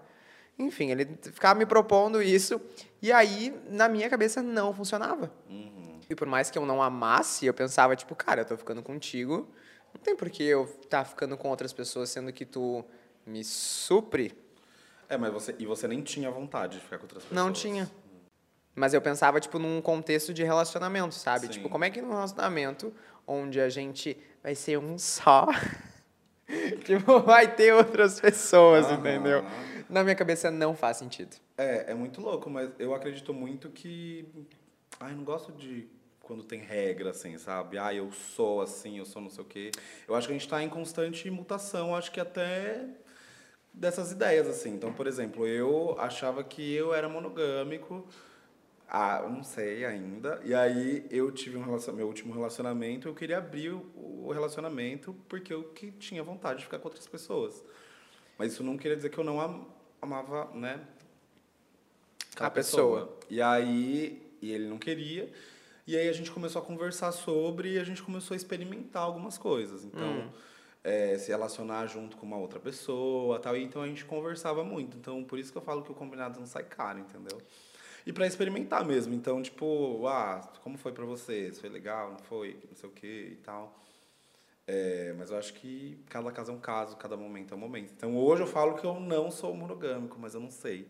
Enfim, 0.59 0.90
ele 0.90 1.16
ficava 1.23 1.57
me 1.57 1.64
propondo 1.64 2.21
isso. 2.21 2.61
E 3.00 3.12
aí, 3.12 3.57
na 3.69 3.88
minha 3.88 4.11
cabeça, 4.11 4.42
não 4.42 4.75
funcionava. 4.75 5.33
Uhum. 5.49 6.00
E 6.11 6.14
por 6.16 6.26
mais 6.26 6.50
que 6.50 6.59
eu 6.59 6.66
não 6.66 6.83
amasse, 6.83 7.47
eu 7.47 7.54
pensava, 7.54 7.95
tipo, 7.95 8.16
cara, 8.16 8.40
eu 8.40 8.45
tô 8.45 8.57
ficando 8.57 8.83
contigo. 8.83 9.49
Não 10.02 10.04
tem 10.04 10.16
por 10.16 10.28
que 10.30 10.42
eu 10.42 10.64
estar 10.82 11.04
ficando 11.04 11.37
com 11.37 11.49
outras 11.49 11.73
pessoas, 11.73 12.11
sendo 12.11 12.32
que 12.32 12.44
tu 12.44 12.85
me 13.25 13.44
supre. 13.44 14.37
É, 15.09 15.16
mas 15.16 15.32
você. 15.32 15.54
E 15.61 15.64
você 15.64 15.87
nem 15.87 16.02
tinha 16.02 16.28
vontade 16.28 16.78
de 16.78 16.80
ficar 16.82 16.99
com 16.99 17.04
outras 17.04 17.23
pessoas. 17.23 17.37
Não 17.40 17.52
tinha. 17.52 17.88
Mas 18.75 18.94
eu 18.94 19.00
pensava, 19.00 19.38
tipo, 19.38 19.61
num 19.61 19.80
contexto 19.80 20.35
de 20.35 20.42
relacionamento, 20.42 21.14
sabe? 21.14 21.47
Sim. 21.47 21.52
Tipo, 21.52 21.68
como 21.68 21.85
é 21.85 21.90
que 21.90 22.02
num 22.02 22.09
relacionamento 22.11 22.92
onde 23.25 23.61
a 23.61 23.68
gente 23.68 24.18
vai 24.42 24.56
ser 24.56 24.76
um 24.76 24.99
só, 24.99 25.47
tipo, 26.85 27.21
vai 27.21 27.54
ter 27.54 27.73
outras 27.73 28.18
pessoas, 28.18 28.87
Aham. 28.87 28.99
entendeu? 28.99 29.44
Na 29.88 30.02
minha 30.02 30.16
cabeça 30.16 30.50
não 30.50 30.75
faz 30.75 30.97
sentido. 30.97 31.37
É, 31.56 31.92
é 31.92 31.94
muito 31.94 32.21
louco, 32.21 32.50
mas 32.50 32.71
eu 32.76 32.92
acredito 32.92 33.32
muito 33.32 33.71
que. 33.71 34.26
Ai, 34.99 35.14
não 35.14 35.23
gosto 35.23 35.52
de 35.52 35.87
quando 36.32 36.44
tem 36.44 36.60
regra, 36.60 37.10
assim, 37.10 37.36
sabe? 37.36 37.76
Ah, 37.76 37.92
eu 37.92 38.10
sou 38.10 38.62
assim, 38.62 38.98
eu 38.98 39.04
sou 39.04 39.20
não 39.20 39.28
sei 39.28 39.44
o 39.44 39.46
quê. 39.46 39.70
Eu 40.08 40.14
acho 40.14 40.26
que 40.26 40.32
a 40.32 40.36
gente 40.36 40.46
está 40.46 40.62
em 40.62 40.68
constante 40.68 41.30
mutação, 41.30 41.94
acho 41.94 42.10
que 42.10 42.18
até 42.18 42.86
dessas 43.70 44.12
ideias, 44.12 44.48
assim. 44.48 44.70
Então, 44.70 44.94
por 44.94 45.06
exemplo, 45.06 45.46
eu 45.46 45.94
achava 45.98 46.42
que 46.42 46.72
eu 46.72 46.94
era 46.94 47.06
monogâmico. 47.06 48.06
Ah, 48.88 49.22
não 49.28 49.42
sei 49.44 49.84
ainda. 49.84 50.40
E 50.42 50.54
aí 50.54 51.06
eu 51.10 51.30
tive 51.30 51.58
um 51.58 51.64
relacion... 51.64 51.92
meu 51.92 52.06
último 52.06 52.32
relacionamento, 52.32 53.08
eu 53.08 53.14
queria 53.14 53.36
abrir 53.36 53.70
o 53.70 54.30
relacionamento 54.32 55.14
porque 55.28 55.52
eu 55.52 55.64
que 55.64 55.90
tinha 55.92 56.22
vontade 56.22 56.60
de 56.60 56.64
ficar 56.64 56.78
com 56.78 56.88
outras 56.88 57.06
pessoas. 57.06 57.62
Mas 58.38 58.54
isso 58.54 58.62
não 58.62 58.78
queria 58.78 58.96
dizer 58.96 59.10
que 59.10 59.18
eu 59.18 59.24
não 59.24 59.38
am- 59.38 59.66
amava, 60.00 60.50
né? 60.54 60.80
A 62.40 62.50
pessoa. 62.50 63.18
E 63.28 63.42
aí, 63.42 64.22
e 64.40 64.50
ele 64.50 64.66
não 64.66 64.78
queria. 64.78 65.30
E 65.86 65.96
aí 65.96 66.08
a 66.08 66.12
gente 66.12 66.30
começou 66.30 66.62
a 66.62 66.64
conversar 66.64 67.12
sobre 67.12 67.74
e 67.74 67.78
a 67.78 67.84
gente 67.84 68.02
começou 68.02 68.34
a 68.34 68.36
experimentar 68.36 69.02
algumas 69.02 69.36
coisas. 69.36 69.84
Então, 69.84 70.32
é, 70.84 71.16
se 71.18 71.30
relacionar 71.30 71.86
junto 71.86 72.16
com 72.16 72.26
uma 72.26 72.36
outra 72.36 72.60
pessoa 72.60 73.38
tal. 73.38 73.56
E 73.56 73.62
então 73.62 73.82
a 73.82 73.86
gente 73.86 74.04
conversava 74.04 74.62
muito. 74.64 74.96
Então, 74.96 75.22
por 75.24 75.38
isso 75.38 75.50
que 75.50 75.58
eu 75.58 75.62
falo 75.62 75.82
que 75.82 75.90
o 75.90 75.94
combinado 75.94 76.38
não 76.38 76.46
sai 76.46 76.64
caro, 76.64 77.00
entendeu? 77.00 77.40
E 78.06 78.12
para 78.12 78.26
experimentar 78.26 78.84
mesmo. 78.84 79.14
Então, 79.14 79.42
tipo, 79.42 80.06
ah, 80.06 80.40
como 80.62 80.76
foi 80.76 80.92
para 80.92 81.04
vocês? 81.04 81.60
Foi 81.60 81.68
legal? 81.68 82.12
Não 82.12 82.18
foi? 82.18 82.58
Não 82.68 82.76
sei 82.76 82.88
o 82.88 82.92
quê 82.92 83.28
e 83.32 83.36
tal. 83.36 83.78
É, 84.66 85.14
mas 85.18 85.30
eu 85.30 85.38
acho 85.38 85.54
que 85.54 85.98
cada 86.08 86.30
caso 86.30 86.52
é 86.52 86.54
um 86.54 86.60
caso, 86.60 86.96
cada 86.96 87.16
momento 87.16 87.52
é 87.52 87.56
um 87.56 87.60
momento. 87.60 87.92
Então 87.96 88.16
hoje 88.16 88.42
eu 88.42 88.46
falo 88.46 88.74
que 88.76 88.84
eu 88.84 88.98
não 89.00 89.30
sou 89.30 89.54
monogâmico, 89.54 90.16
mas 90.20 90.34
eu 90.34 90.40
não 90.40 90.50
sei. 90.50 90.86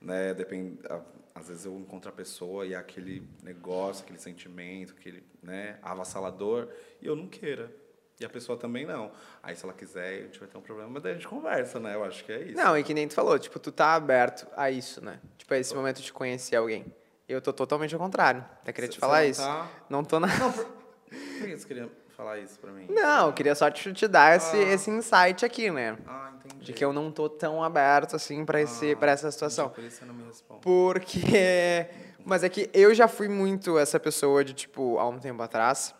Né? 0.00 0.32
Depende, 0.34 0.78
a- 0.88 1.00
às 1.34 1.48
vezes 1.48 1.64
eu 1.64 1.74
encontro 1.78 2.08
a 2.10 2.12
pessoa 2.12 2.66
e 2.66 2.74
é 2.74 2.76
aquele 2.76 3.22
negócio, 3.42 4.02
aquele 4.04 4.18
sentimento, 4.18 4.94
aquele 4.98 5.22
né, 5.42 5.78
avassalador, 5.82 6.68
e 7.00 7.06
eu 7.06 7.14
não 7.16 7.26
queira. 7.28 7.70
E 8.18 8.24
a 8.24 8.28
pessoa 8.28 8.58
também 8.58 8.84
não. 8.84 9.10
Aí 9.42 9.56
se 9.56 9.64
ela 9.64 9.72
quiser, 9.72 10.18
a 10.18 10.22
gente 10.24 10.38
vai 10.38 10.48
ter 10.48 10.58
um 10.58 10.60
problema, 10.60 10.90
mas 10.90 11.02
daí 11.02 11.12
a 11.12 11.14
gente 11.14 11.26
conversa, 11.28 11.80
né? 11.80 11.94
Eu 11.94 12.04
acho 12.04 12.22
que 12.24 12.30
é 12.32 12.42
isso. 12.42 12.56
Não, 12.56 12.76
e 12.76 12.84
que 12.84 12.92
nem 12.92 13.08
tu 13.08 13.14
falou, 13.14 13.38
tipo, 13.38 13.58
tu 13.58 13.72
tá 13.72 13.94
aberto 13.94 14.46
a 14.54 14.70
isso, 14.70 15.02
né? 15.02 15.18
Tipo, 15.38 15.54
a 15.54 15.58
esse 15.58 15.74
momento 15.74 16.02
de 16.02 16.12
conhecer 16.12 16.56
alguém. 16.56 16.84
Eu 17.26 17.40
tô 17.40 17.50
totalmente 17.52 17.94
ao 17.94 18.00
contrário. 18.00 18.44
Até 18.60 18.72
queria 18.74 18.90
te 18.90 18.98
falar 18.98 19.22
não 19.22 19.28
isso. 19.30 19.40
tá- 19.40 19.70
Não 19.88 20.04
tô 20.04 20.20
na. 20.20 20.28
Por 20.28 21.46
que 21.46 21.56
você 21.56 21.66
queria 21.66 21.90
falar 22.20 22.38
isso 22.38 22.58
pra 22.58 22.70
mim? 22.70 22.86
Não, 22.88 23.28
eu 23.28 23.32
queria 23.32 23.54
só 23.54 23.70
te, 23.70 23.92
te 23.94 24.06
dar 24.06 24.36
esse, 24.36 24.56
Ah. 24.56 24.62
esse 24.74 24.90
insight 24.90 25.44
aqui, 25.44 25.70
né? 25.70 25.96
Ah, 26.06 26.30
entendi. 26.36 26.64
De 26.66 26.72
que 26.74 26.84
eu 26.84 26.92
não 26.92 27.10
tô 27.10 27.28
tão 27.28 27.62
aberto 27.64 28.14
assim 28.14 28.44
pra, 28.44 28.60
esse, 28.60 28.92
Ah, 28.92 28.96
pra 28.96 29.12
essa 29.12 29.30
situação. 29.30 29.66
entendi, 29.66 29.80
Por 29.80 29.84
isso 29.88 29.96
você 30.00 30.04
não 30.04 30.14
me 30.14 30.24
responde. 30.24 30.60
Porque. 30.60 31.20
Mas 32.24 32.44
é 32.44 32.48
que 32.50 32.68
eu 32.74 32.92
já 32.94 33.08
fui 33.08 33.28
muito 33.28 33.78
essa 33.78 33.98
pessoa 33.98 34.44
de, 34.44 34.52
tipo, 34.52 34.98
há 34.98 35.08
um 35.08 35.18
tempo 35.18 35.42
atrás, 35.42 35.94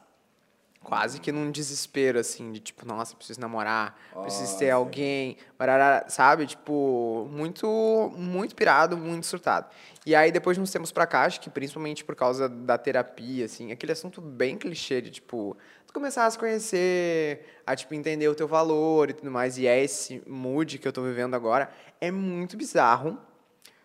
quase 0.82 1.18
que 1.18 1.32
num 1.32 1.50
desespero, 1.50 2.18
assim, 2.18 2.52
de 2.52 2.60
tipo, 2.60 2.86
nossa, 2.86 3.16
preciso 3.16 3.40
namorar, 3.40 3.96
preciso 4.20 4.54
Ah, 4.54 4.58
ter 4.58 4.64
sim. 4.66 4.70
alguém, 4.70 5.36
barará, 5.58 6.04
sabe? 6.08 6.46
Tipo, 6.46 7.26
muito, 7.30 8.12
muito 8.14 8.54
pirado, 8.54 8.98
muito 8.98 9.26
surtado. 9.26 9.66
E 10.04 10.14
aí, 10.14 10.30
depois 10.30 10.56
de 10.56 10.62
uns 10.62 10.70
tempos 10.70 10.92
pra 10.92 11.06
cá, 11.06 11.22
acho 11.22 11.40
que 11.40 11.48
principalmente 11.50 12.04
por 12.04 12.14
causa 12.14 12.48
da 12.48 12.76
terapia, 12.78 13.46
assim, 13.46 13.72
aquele 13.72 13.92
assunto 13.92 14.20
bem 14.20 14.56
clichê 14.58 15.00
de, 15.00 15.10
tipo, 15.10 15.56
tu 15.90 15.92
começar 15.92 16.24
a 16.24 16.30
se 16.30 16.38
conhecer, 16.38 17.44
a, 17.66 17.74
tipo, 17.74 17.92
entender 17.94 18.28
o 18.28 18.34
teu 18.34 18.46
valor 18.46 19.10
e 19.10 19.12
tudo 19.12 19.30
mais, 19.30 19.58
e 19.58 19.66
é 19.66 19.82
esse 19.82 20.22
mood 20.26 20.78
que 20.78 20.86
eu 20.86 20.92
tô 20.92 21.02
vivendo 21.02 21.34
agora, 21.34 21.68
é 22.00 22.12
muito 22.12 22.56
bizarro 22.56 23.18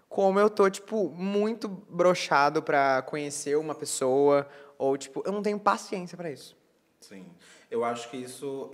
como 0.07 0.39
eu 0.39 0.49
tô, 0.49 0.69
tipo, 0.69 1.09
muito 1.09 1.67
brochado 1.67 2.61
pra 2.63 3.01
conhecer 3.01 3.57
uma 3.57 3.75
pessoa, 3.75 4.47
ou, 4.77 4.95
tipo, 4.97 5.21
eu 5.25 5.31
não 5.31 5.41
tenho 5.41 5.59
paciência 5.59 6.15
pra 6.15 6.31
isso. 6.31 6.55
Sim. 7.01 7.25
Eu 7.69 7.83
acho 7.83 8.09
que 8.09 8.15
isso, 8.15 8.71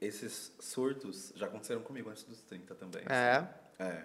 esses 0.00 0.52
surtos 0.60 1.32
já 1.34 1.46
aconteceram 1.46 1.80
comigo 1.80 2.10
antes 2.10 2.22
dos 2.22 2.42
30 2.42 2.74
também. 2.76 3.02
É. 3.08 3.36
assim. 3.36 3.46
É. 3.80 4.04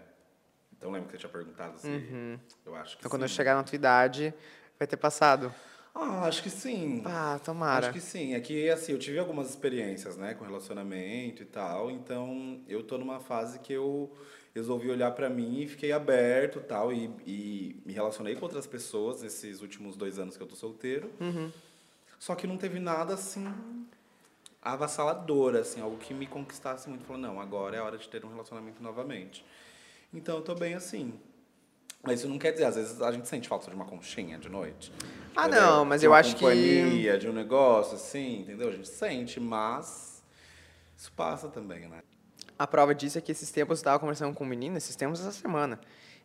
Então 0.76 0.90
lembra 0.90 1.08
que 1.08 1.12
você 1.12 1.20
tinha 1.20 1.30
perguntado 1.30 1.76
assim? 1.76 2.40
Eu 2.66 2.74
acho 2.76 2.96
que 2.96 3.02
Então, 3.02 3.12
quando 3.12 3.24
eu 3.24 3.30
sim. 3.30 3.36
chegar 3.36 3.54
na 3.54 3.64
tua 3.64 3.76
idade, 3.76 4.34
vai 4.80 4.88
ter 4.88 4.98
passado. 4.98 5.54
Ah, 6.02 6.26
acho 6.28 6.42
que 6.42 6.50
sim. 6.50 7.02
Ah, 7.06 7.40
tomara. 7.44 7.88
Acho 7.88 7.92
que 7.94 8.00
sim. 8.00 8.34
É 8.34 8.40
que, 8.40 8.70
assim, 8.70 8.94
eu 8.94 9.00
tive 9.00 9.20
algumas 9.20 9.50
experiências, 9.50 10.16
né, 10.16 10.34
com 10.34 10.46
relacionamento 10.46 11.44
e 11.44 11.46
tal. 11.46 11.92
Então, 11.92 12.62
eu 12.68 12.82
tô 12.84 12.98
numa 12.98 13.20
fase 13.20 13.60
que 13.60 13.74
eu 13.74 14.10
resolvi 14.56 14.90
olhar 14.90 15.12
pra 15.12 15.30
mim 15.30 15.62
e 15.62 15.68
fiquei 15.68 15.92
aberto 15.92 16.60
tal, 16.62 16.92
e, 16.92 17.06
e 17.28 17.82
me 17.86 17.94
relacionei 17.94 18.36
com 18.36 18.46
outras 18.46 18.66
pessoas 18.66 19.22
nesses 19.22 19.62
últimos 19.62 19.96
dois 19.98 20.18
anos 20.18 20.36
que 20.38 20.42
eu 20.44 20.48
tô 20.48 20.56
solteiro. 20.56 21.12
Só 22.18 22.34
que 22.34 22.48
não 22.48 22.58
teve 22.58 22.80
nada, 22.80 23.14
assim, 23.14 23.46
avassalador, 24.62 25.56
assim, 25.56 25.82
algo 25.82 25.98
que 25.98 26.14
me 26.14 26.26
conquistasse 26.28 26.90
muito. 26.90 27.04
Falou, 27.06 27.22
não, 27.22 27.40
agora 27.40 27.76
é 27.76 27.80
a 27.80 27.84
hora 27.84 27.98
de 27.98 28.08
ter 28.08 28.24
um 28.26 28.30
relacionamento 28.30 28.82
novamente. 28.82 29.46
Então, 30.14 30.38
eu 30.38 30.42
tô 30.42 30.56
bem 30.56 30.74
assim. 30.74 31.14
Mas 32.04 32.20
isso 32.20 32.30
não 32.30 32.40
quer 32.40 32.52
dizer, 32.54 32.66
às 32.66 32.76
vezes 32.76 33.02
a 33.02 33.12
gente 33.12 33.28
sente 33.28 33.48
falta 33.50 33.70
de 33.70 33.76
uma 33.76 33.86
conchinha 33.86 34.38
de 34.38 34.48
noite. 34.50 34.92
Ah, 35.36 35.48
entendeu? 35.48 35.62
não, 35.62 35.86
mas 35.86 36.00
De 36.02 36.08
eu 36.08 36.12
uma 36.12 36.18
acho 36.20 36.34
que- 36.36 36.42
companhia, 36.42 37.18
de 37.18 37.28
um 37.28 37.34
negócio, 37.34 37.96
assim, 37.96 38.40
entendeu? 38.42 38.70
A 38.70 38.72
gente 38.72 38.88
sente, 38.88 39.40
mas 39.40 40.24
isso 40.98 41.12
passa 41.14 41.48
também, 41.50 41.88
né? 41.90 42.02
A 42.58 42.66
prova 42.68 42.94
disso 42.96 43.18
é 43.18 43.22
que 43.22 43.32
esses 43.32 43.52
tempos 43.52 43.80
eu 43.80 43.84
tava 43.86 44.00
conversando 44.00 44.34
com 44.34 44.44
um 44.44 44.48
menino, 44.48 44.78
esses 44.78 44.96
tempos 44.96 45.20
essa 45.20 45.32
semana. 45.32 45.80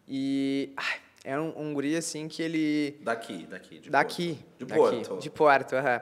E 0.09 0.73
ai, 0.77 0.99
era 1.25 1.41
um, 1.43 1.53
um 1.57 1.75
guri 1.75 1.97
assim 1.97 2.29
que 2.29 2.43
ele. 2.43 2.99
Daqui, 3.03 3.47
daqui. 3.47 3.79
De 3.79 3.91
daqui. 3.91 4.35
Porto. 4.35 4.59
De 4.59 4.65
daqui, 4.65 4.79
Porto. 5.09 5.19
De 5.23 5.31
Porto, 5.31 5.73
aham. 5.77 6.01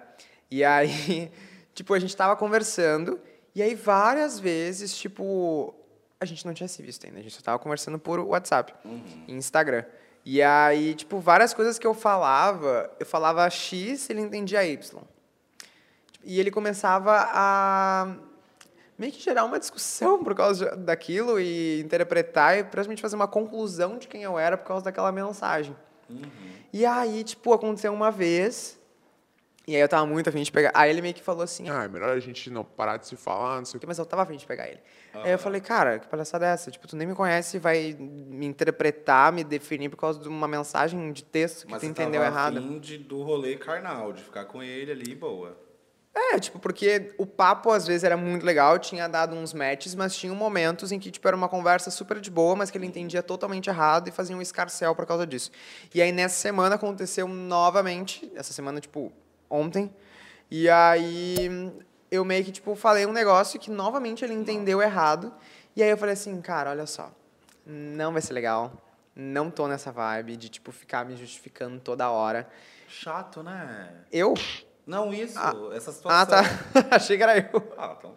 E 0.51 0.65
aí, 0.65 1.31
tipo, 1.75 1.93
a 1.95 1.99
gente 1.99 2.17
tava 2.17 2.35
conversando, 2.37 3.21
e 3.55 3.63
aí 3.63 3.75
várias 3.75 4.39
vezes, 4.39 4.97
tipo, 4.97 5.75
a 6.23 6.27
gente 6.27 6.47
não 6.47 6.55
tinha 6.55 6.69
se 6.69 6.81
visto 6.83 7.05
ainda, 7.07 7.19
a 7.19 7.23
gente 7.23 7.35
só 7.35 7.43
tava 7.43 7.59
conversando 7.59 7.99
por 7.99 8.21
WhatsApp, 8.21 8.73
Uhum. 8.85 9.25
e 9.27 9.33
Instagram. 9.33 9.85
E 10.25 10.41
aí, 10.41 10.95
tipo, 10.95 11.19
várias 11.19 11.53
coisas 11.53 11.79
que 11.81 11.87
eu 11.87 11.95
falava, 11.95 12.89
eu 13.01 13.05
falava 13.05 13.49
X, 13.51 14.09
ele 14.09 14.21
entendia 14.21 14.65
Y. 14.65 15.03
E 16.25 16.39
ele 16.39 16.51
começava 16.53 17.29
a 17.33 18.15
meio 18.97 19.11
que 19.13 19.21
gerar 19.21 19.45
uma 19.45 19.59
discussão 19.59 20.23
por 20.23 20.33
causa 20.35 20.77
daquilo 20.77 21.41
e 21.41 21.81
interpretar 21.81 22.57
e 22.57 22.63
praticamente 22.63 23.03
fazer 23.03 23.17
uma 23.17 23.27
conclusão 23.27 23.99
de 23.99 24.07
quem 24.07 24.23
eu 24.23 24.39
era 24.39 24.57
por 24.57 24.67
causa 24.69 24.85
daquela 24.85 25.11
mensagem. 25.11 25.75
E 26.73 26.87
aí, 26.87 27.25
tipo, 27.25 27.53
aconteceu 27.53 27.93
uma 27.93 28.13
vez, 28.13 28.79
e 29.67 29.77
aí 29.77 29.81
eu 29.81 29.89
tava 29.89 30.05
muito 30.07 30.29
afim 30.29 30.43
de 30.43 30.51
pegar. 30.51 30.73
Aí 30.75 30.91
ele 30.91 31.01
meio 31.01 31.15
que 31.15 31.23
falou 31.23 31.43
assim, 31.43 31.69
Ah, 31.69 31.85
é 31.85 31.89
melhor 31.89 32.11
a 32.11 32.21
gente 32.21 32.51
não 32.51 32.65
parar 32.65 32.97
de 32.97 33.07
se 33.07 33.17
falar, 33.17 33.59
não 33.59 33.65
sei 33.65 33.79
o 33.79 33.81
quê. 33.81 33.87
mas 33.87 33.99
eu 33.99 34.05
tava 34.07 34.23
afim 34.23 34.37
de 34.37 34.45
pegar 34.47 34.69
ele. 34.69 34.81
Aí 35.15 35.31
eu 35.31 35.39
falei, 35.39 35.61
cara, 35.61 35.99
que 35.99 36.07
palhaçada 36.09 36.47
é 36.47 36.51
essa? 36.51 36.71
Tipo, 36.71 36.89
tu 36.89 36.97
nem 36.97 37.07
me 37.07 37.15
conhece 37.15 37.59
e 37.59 37.61
vai 37.61 37.95
me 37.99 38.47
interpretar, 38.47 39.33
me 39.33 39.45
definir 39.45 39.89
por 39.89 39.97
causa 39.97 40.19
de 40.19 40.29
uma 40.29 40.49
mensagem 40.49 41.13
de 41.13 41.23
texto 41.23 41.67
que 41.67 41.71
Mas 41.73 41.81
tu 41.81 41.85
você 41.87 41.91
entendeu 41.91 42.21
tava 42.23 42.35
errado. 42.35 42.59
afim 42.59 42.79
de, 42.81 42.99
do 42.99 43.23
rolê 43.23 43.57
carnal, 43.57 44.13
de 44.13 44.23
ficar 44.23 44.47
com 44.47 44.63
ele 44.63 44.91
ali, 44.93 45.15
boa. 45.15 45.57
É, 46.15 46.39
tipo, 46.39 46.59
porque 46.59 47.15
o 47.17 47.25
papo 47.25 47.71
às 47.71 47.87
vezes 47.87 48.05
era 48.05 48.19
muito 48.19 48.45
legal, 48.45 48.79
tinha 48.79 49.09
dado 49.09 49.35
uns 49.35 49.55
matches, 49.55 49.95
mas 49.95 50.15
tinha 50.15 50.33
momentos 50.35 50.93
em 50.93 50.99
que, 50.99 51.11
tipo, 51.11 51.27
era 51.27 51.35
uma 51.37 51.49
conversa 51.49 51.91
super 51.91 52.21
de 52.21 52.31
boa, 52.31 52.55
mas 52.55 52.71
que 52.71 52.77
ele 52.77 52.85
entendia 52.85 53.23
totalmente 53.23 53.69
errado 53.71 54.09
e 54.09 54.11
fazia 54.11 54.37
um 54.37 54.43
escarcel 54.43 54.95
por 54.95 55.07
causa 55.07 55.27
disso. 55.27 55.51
E 55.95 56.03
aí 56.03 56.13
nessa 56.13 56.35
semana 56.37 56.75
aconteceu 56.75 57.27
novamente, 57.27 58.31
essa 58.35 58.53
semana, 58.53 58.79
tipo, 58.79 59.11
ontem, 59.53 59.95
e 60.51 60.69
aí 60.69 61.73
eu 62.11 62.25
meio 62.25 62.45
que, 62.45 62.53
tipo, 62.53 62.75
falei 62.75 63.07
um 63.07 63.13
negócio 63.13 63.61
que 63.61 63.71
novamente 63.71 64.25
ele 64.25 64.35
entendeu 64.35 64.81
errado, 64.81 65.33
e 65.77 65.83
aí 65.83 65.91
eu 65.91 65.97
falei 65.97 66.15
assim, 66.15 66.41
cara, 66.41 66.71
olha 66.71 66.87
só, 66.87 67.13
não 67.67 68.13
vai 68.13 68.23
ser 68.23 68.33
legal, 68.33 68.73
não 69.15 69.51
tô 69.51 69.69
nessa 69.69 69.93
vibe 69.93 70.37
de, 70.37 70.49
tipo, 70.49 70.73
ficar 70.73 71.05
me 71.05 71.17
justificando 71.17 71.79
toda 71.79 72.11
hora. 72.11 72.49
Chato, 72.89 73.43
né? 73.43 73.95
Eu? 74.11 74.35
Não, 74.87 75.13
isso, 75.15 75.39
essa 75.73 75.93
situação. 75.93 76.11
Ah, 76.11 76.27
tá. 76.27 76.43
Achei 76.97 77.17
que 77.17 77.23
era 77.23 77.39
eu. 77.39 77.73
Ah, 77.79 77.95
então. 77.97 78.17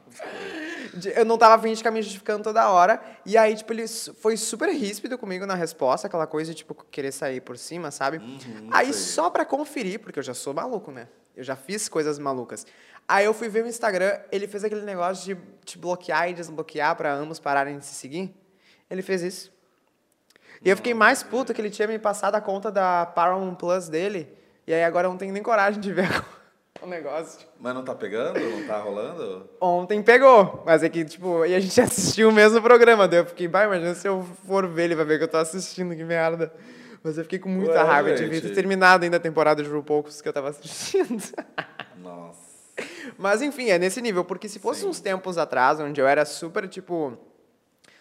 Eu 1.15 1.25
não 1.25 1.37
tava 1.37 1.55
afim 1.55 1.71
de 1.71 1.77
ficar 1.77 1.91
me 1.91 2.01
justificando 2.01 2.43
toda 2.43 2.69
hora. 2.69 3.01
E 3.25 3.37
aí, 3.37 3.55
tipo, 3.55 3.71
ele 3.71 3.87
foi 3.87 4.35
super 4.35 4.69
ríspido 4.69 5.17
comigo 5.17 5.45
na 5.45 5.53
resposta, 5.53 6.07
aquela 6.07 6.25
coisa 6.25 6.51
de, 6.51 6.57
tipo, 6.57 6.73
querer 6.89 7.11
sair 7.11 7.41
por 7.41 7.57
cima, 7.57 7.91
sabe? 7.91 8.19
aí, 8.71 8.91
sei. 8.91 8.93
só 8.93 9.29
pra 9.29 9.45
conferir, 9.45 9.99
porque 9.99 10.17
eu 10.17 10.23
já 10.23 10.33
sou 10.33 10.53
maluco, 10.53 10.91
né? 10.91 11.07
Eu 11.35 11.43
já 11.43 11.55
fiz 11.55 11.89
coisas 11.89 12.17
malucas. 12.17 12.65
Aí 13.07 13.25
eu 13.25 13.33
fui 13.33 13.49
ver 13.49 13.63
o 13.63 13.67
Instagram, 13.67 14.17
ele 14.31 14.47
fez 14.47 14.63
aquele 14.63 14.81
negócio 14.81 15.25
de 15.25 15.41
te 15.63 15.77
bloquear 15.77 16.29
e 16.29 16.33
desbloquear 16.33 16.95
pra 16.95 17.13
ambos 17.13 17.39
pararem 17.39 17.77
de 17.77 17.85
se 17.85 17.93
seguir. 17.93 18.33
Ele 18.89 19.01
fez 19.01 19.21
isso. 19.21 19.53
E 20.63 20.69
eu 20.69 20.75
fiquei 20.75 20.93
mais 20.93 21.21
puto 21.21 21.53
que 21.53 21.61
ele 21.61 21.69
tinha 21.69 21.87
me 21.87 21.99
passado 21.99 22.35
a 22.35 22.41
conta 22.41 22.71
da 22.71 23.05
Paramount 23.05 23.55
Plus 23.55 23.89
dele. 23.89 24.27
E 24.65 24.73
aí 24.73 24.83
agora 24.83 25.07
eu 25.07 25.11
não 25.11 25.17
tenho 25.17 25.33
nem 25.33 25.43
coragem 25.43 25.79
de 25.79 25.93
ver 25.93 26.09
o 26.81 26.87
negócio. 26.87 27.47
Mas 27.59 27.75
não 27.75 27.83
tá 27.83 27.93
pegando? 27.93 28.39
Não 28.39 28.65
tá 28.65 28.79
rolando? 28.79 29.47
Ontem 29.61 30.01
pegou, 30.01 30.63
mas 30.65 30.81
é 30.81 30.89
que, 30.89 31.05
tipo, 31.05 31.45
e 31.45 31.53
a 31.53 31.59
gente 31.59 31.79
assistiu 31.81 32.29
o 32.29 32.31
mesmo 32.31 32.61
programa, 32.61 33.07
daí 33.07 33.19
eu 33.19 33.25
fiquei, 33.25 33.47
vai, 33.47 33.65
imagina 33.65 33.93
se 33.93 34.07
eu 34.07 34.23
for 34.47 34.67
ver, 34.67 34.85
ele 34.85 34.95
vai 34.95 35.05
ver 35.05 35.17
que 35.19 35.25
eu 35.25 35.27
tô 35.27 35.37
assistindo, 35.37 35.95
que 35.95 36.03
merda. 36.03 36.51
Mas 37.05 37.19
eu 37.19 37.23
fiquei 37.23 37.37
com 37.37 37.49
muita 37.49 37.73
Ué, 37.73 37.83
raiva, 37.83 38.13
devia 38.13 38.33
gente. 38.33 38.47
ter 38.47 38.55
terminado 38.55 39.03
ainda 39.03 39.17
a 39.17 39.19
temporada 39.19 39.61
de 39.61 39.69
RuPaul's 39.69 40.21
que 40.21 40.27
eu 40.27 40.33
tava 40.33 40.49
assistindo. 40.49 41.21
Nossa. 42.01 42.39
Mas 43.15 43.43
enfim, 43.43 43.69
é 43.69 43.77
nesse 43.77 44.01
nível, 44.01 44.25
porque 44.25 44.49
se 44.49 44.57
fosse 44.57 44.87
uns 44.87 44.99
tempos 44.99 45.37
atrás, 45.37 45.79
onde 45.79 46.01
eu 46.01 46.07
era 46.07 46.25
super, 46.25 46.67
tipo, 46.67 47.15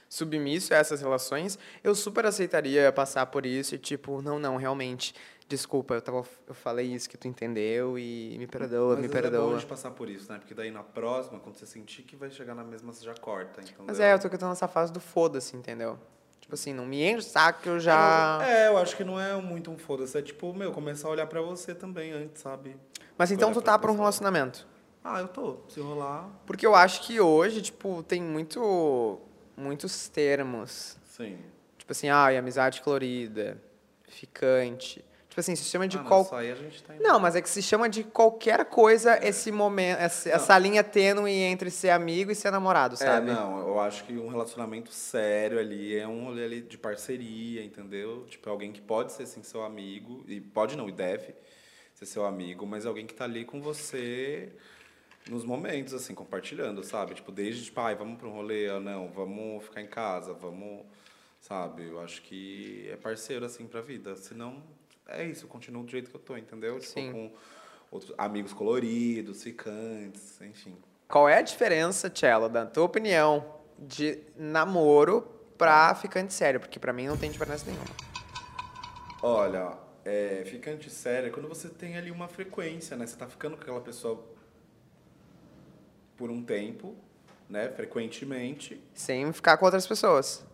submisso 0.09 0.73
a 0.73 0.79
essas 0.79 1.03
relações, 1.03 1.59
eu 1.83 1.95
super 1.95 2.25
aceitaria 2.25 2.91
passar 2.93 3.27
por 3.27 3.45
isso 3.45 3.75
e, 3.75 3.79
tipo, 3.79 4.23
não, 4.23 4.39
não, 4.39 4.57
realmente, 4.57 5.15
desculpa, 5.47 5.97
eu, 5.97 6.01
tava, 6.01 6.25
eu 6.49 6.55
falei 6.55 6.87
isso 6.87 7.07
que 7.07 7.19
tu 7.19 7.29
entendeu 7.29 7.99
e 7.99 8.37
me 8.39 8.47
perdoa, 8.47 8.97
Mas 8.97 9.01
me 9.01 9.05
É 9.05 9.09
bom 9.11 9.19
a 9.19 9.23
perdoa. 9.23 9.59
gente 9.59 9.67
passar 9.67 9.91
por 9.91 10.09
isso, 10.09 10.33
né? 10.33 10.39
Porque 10.39 10.55
daí 10.55 10.71
na 10.71 10.83
próxima, 10.83 11.39
quando 11.39 11.57
você 11.57 11.67
sentir 11.67 12.05
que 12.05 12.17
vai 12.17 12.31
chegar 12.31 12.55
na 12.55 12.65
mesma, 12.65 12.91
você 12.91 13.05
já 13.05 13.15
corta. 13.15 13.61
Entendeu? 13.61 13.85
Mas 13.87 14.01
é, 14.01 14.15
eu 14.15 14.19
tô 14.19 14.31
tô 14.31 14.49
nessa 14.49 14.67
fase 14.67 14.91
do 14.91 14.99
foda-se, 14.99 15.55
entendeu? 15.55 15.99
Tipo 16.45 16.53
assim, 16.57 16.75
não 16.75 16.85
me 16.85 17.03
enche 17.03 17.17
o 17.17 17.23
saco 17.23 17.63
que 17.63 17.69
eu 17.71 17.81
já. 17.81 18.39
É, 18.47 18.69
eu 18.69 18.77
acho 18.77 18.95
que 18.95 19.03
não 19.03 19.19
é 19.19 19.35
muito 19.41 19.71
um 19.71 19.79
foda-se. 19.79 20.19
É 20.19 20.21
tipo, 20.21 20.53
meu, 20.53 20.73
começar 20.73 21.09
a 21.09 21.11
olhar 21.11 21.27
pra 21.27 21.41
você 21.41 21.75
também 21.75 22.13
antes, 22.13 22.43
sabe? 22.43 22.77
Mas 23.17 23.33
então 23.33 23.49
Olhar 23.49 23.61
tu 23.61 23.65
tá 23.65 23.79
pra 23.79 23.91
um 23.91 23.97
relacionamento. 23.97 24.67
Ah, 25.03 25.21
eu 25.21 25.29
tô. 25.29 25.61
Se 25.71 25.81
rolar, 25.81 26.29
Porque 26.45 26.67
eu 26.67 26.75
acho 26.75 27.01
que 27.01 27.19
hoje, 27.19 27.63
tipo, 27.63 28.03
tem 28.03 28.21
muito. 28.23 29.19
muitos 29.57 30.07
termos. 30.09 30.99
sim. 31.07 31.39
Tipo 31.79 31.93
assim, 31.93 32.11
ah, 32.11 32.27
amizade 32.39 32.83
colorida, 32.83 33.57
ficante. 34.07 35.03
Tipo 35.35 35.41
assim, 35.41 35.57
se 35.57 35.65
chama 35.65 35.89
de 35.89 35.97
ah, 35.97 36.01
não, 36.01 36.07
qual. 36.09 36.23
isso 36.23 36.35
aí 36.37 36.53
a 36.53 36.55
gente 36.55 36.81
tá. 36.81 36.95
Não, 37.01 37.19
mas 37.19 37.35
é 37.35 37.43
que 37.43 37.49
se 37.49 37.61
chama 37.61 37.89
de 37.89 38.05
qualquer 38.05 38.65
coisa 38.67 39.19
esse 39.21 39.51
momento, 39.51 39.99
essa, 39.99 40.29
essa 40.31 40.57
linha 40.57 40.85
tênue 40.85 41.33
entre 41.33 41.73
ser 41.73 41.91
amigo 41.91 42.31
e 42.31 42.37
ser 42.37 42.53
namorado, 42.53 42.95
É, 42.95 42.99
sabe? 42.99 43.33
não, 43.33 43.59
eu 43.67 43.81
acho 43.81 44.05
que 44.05 44.13
um 44.17 44.29
relacionamento 44.29 44.93
sério 44.93 45.59
ali 45.59 45.99
é 45.99 46.07
um 46.07 46.27
rolê 46.27 46.45
ali 46.45 46.61
de 46.63 46.79
parceria, 46.79 47.65
entendeu? 47.65 48.25
Tipo, 48.29 48.49
é 48.49 48.53
alguém 48.53 48.71
que 48.71 48.81
pode 48.81 49.11
ser, 49.11 49.27
sim, 49.27 49.43
seu 49.43 49.65
amigo, 49.65 50.23
e 50.29 50.41
pode 50.41 50.77
não, 50.77 50.89
e 50.89 50.93
deve 50.93 51.35
ser 51.95 52.07
seu 52.07 52.25
amigo, 52.25 52.65
mas 52.65 52.85
é 52.85 52.89
alguém 52.89 53.05
que 53.05 53.15
tá 53.15 53.25
ali 53.25 53.45
com 53.45 53.61
você 53.61 54.53
nos 55.29 55.45
momentos, 55.45 55.93
assim, 55.95 56.15
compartilhando, 56.15 56.85
sabe? 56.85 57.13
Tipo, 57.13 57.33
desde, 57.33 57.65
tipo, 57.65 57.81
ai, 57.81 57.97
vamos 57.97 58.19
pra 58.21 58.29
um 58.29 58.33
rolê, 58.33 58.69
ah, 58.69 58.79
não, 58.79 59.09
vamos 59.09 59.65
ficar 59.65 59.81
em 59.83 59.89
casa, 59.89 60.33
vamos, 60.33 60.87
sabe? 61.41 61.89
Eu 61.89 61.99
acho 61.99 62.23
que 62.23 62.89
é 62.89 62.95
parceiro, 62.97 63.45
assim, 63.45 63.67
pra 63.67 63.81
vida. 63.81 64.15
Senão, 64.15 64.63
é 65.09 65.25
isso, 65.25 65.45
eu 65.45 65.49
continuo 65.49 65.83
do 65.83 65.91
jeito 65.91 66.11
que 66.11 66.17
eu 66.17 66.21
tô, 66.21 66.37
entendeu? 66.37 66.79
Tipo, 66.79 66.93
Sim. 66.93 67.13
com 67.13 67.33
outros 67.91 68.13
amigos 68.17 68.53
coloridos, 68.53 69.43
ficantes, 69.43 70.41
enfim. 70.41 70.77
Qual 71.09 71.29
é 71.29 71.39
a 71.39 71.43
diferença, 71.43 72.11
Cello, 72.13 72.49
da 72.49 72.67
tua 72.67 72.85
opinião, 72.85 73.45
de 73.79 74.21
namoro 74.37 75.23
pra 75.59 75.95
ficante 75.95 76.33
sério? 76.33 76.59
Porque 76.59 76.79
pra 76.79 76.93
mim 76.93 77.07
não 77.07 77.17
tem 77.17 77.31
diferença 77.31 77.65
nenhuma. 77.67 77.87
Olha, 79.23 79.79
é, 80.05 80.43
ficante 80.47 80.91
sério 80.91 81.29
é 81.29 81.31
quando 81.31 81.49
você 81.49 81.69
tem 81.69 81.97
ali 81.97 82.11
uma 82.11 82.29
frequência, 82.29 82.97
né? 82.97 83.07
Você 83.07 83.17
tá 83.17 83.27
ficando 83.27 83.57
com 83.57 83.63
aquela 83.63 83.81
pessoa 83.81 84.25
por 86.17 86.31
um 86.31 86.43
tempo, 86.43 86.97
né? 87.49 87.69
Frequentemente. 87.71 88.83
Sem 88.95 89.33
ficar 89.33 89.57
com 89.57 89.65
outras 89.65 89.87
pessoas. 89.87 90.45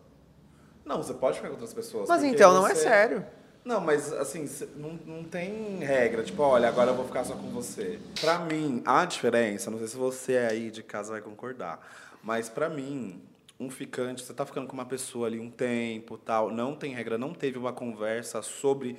Não, 0.85 1.01
você 1.01 1.13
pode 1.13 1.37
ficar 1.37 1.47
com 1.47 1.53
outras 1.53 1.73
pessoas. 1.73 2.09
Mas 2.09 2.23
então 2.23 2.53
não 2.53 2.67
é 2.67 2.75
sério. 2.75 3.25
Não, 3.63 3.79
mas 3.79 4.11
assim, 4.13 4.49
não, 4.75 4.93
não 5.05 5.23
tem 5.23 5.77
regra, 5.79 6.23
tipo, 6.23 6.41
olha, 6.41 6.67
agora 6.67 6.91
eu 6.91 6.95
vou 6.95 7.05
ficar 7.05 7.23
só 7.23 7.35
com 7.35 7.49
você. 7.49 7.99
Pra 8.19 8.39
mim, 8.39 8.81
a 8.85 9.05
diferença, 9.05 9.69
não 9.69 9.77
sei 9.77 9.87
se 9.87 9.95
você 9.95 10.37
aí 10.37 10.71
de 10.71 10.81
casa 10.81 11.11
vai 11.11 11.21
concordar, 11.21 11.79
mas 12.23 12.49
pra 12.49 12.67
mim, 12.67 13.21
um 13.59 13.69
ficante, 13.69 14.23
você 14.23 14.33
tá 14.33 14.45
ficando 14.45 14.65
com 14.65 14.73
uma 14.73 14.85
pessoa 14.85 15.27
ali 15.27 15.39
um 15.39 15.51
tempo, 15.51 16.17
tal, 16.17 16.49
não 16.49 16.75
tem 16.75 16.93
regra, 16.95 17.19
não 17.19 17.33
teve 17.33 17.59
uma 17.59 17.71
conversa 17.71 18.41
sobre 18.41 18.97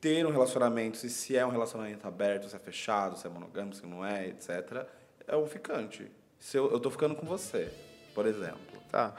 ter 0.00 0.26
um 0.26 0.30
relacionamento, 0.30 0.96
se, 0.96 1.10
se 1.10 1.36
é 1.36 1.44
um 1.44 1.50
relacionamento 1.50 2.08
aberto, 2.08 2.48
se 2.48 2.56
é 2.56 2.58
fechado, 2.58 3.18
se 3.18 3.26
é 3.26 3.30
monogâmico, 3.30 3.76
se 3.76 3.86
não 3.86 4.04
é, 4.04 4.28
etc. 4.28 4.86
É 5.26 5.36
um 5.36 5.46
ficante. 5.46 6.10
Se 6.38 6.56
eu, 6.56 6.70
eu 6.70 6.80
tô 6.80 6.90
ficando 6.90 7.14
com 7.14 7.26
você, 7.26 7.70
por 8.14 8.26
exemplo. 8.26 8.58
Tá. 8.90 9.14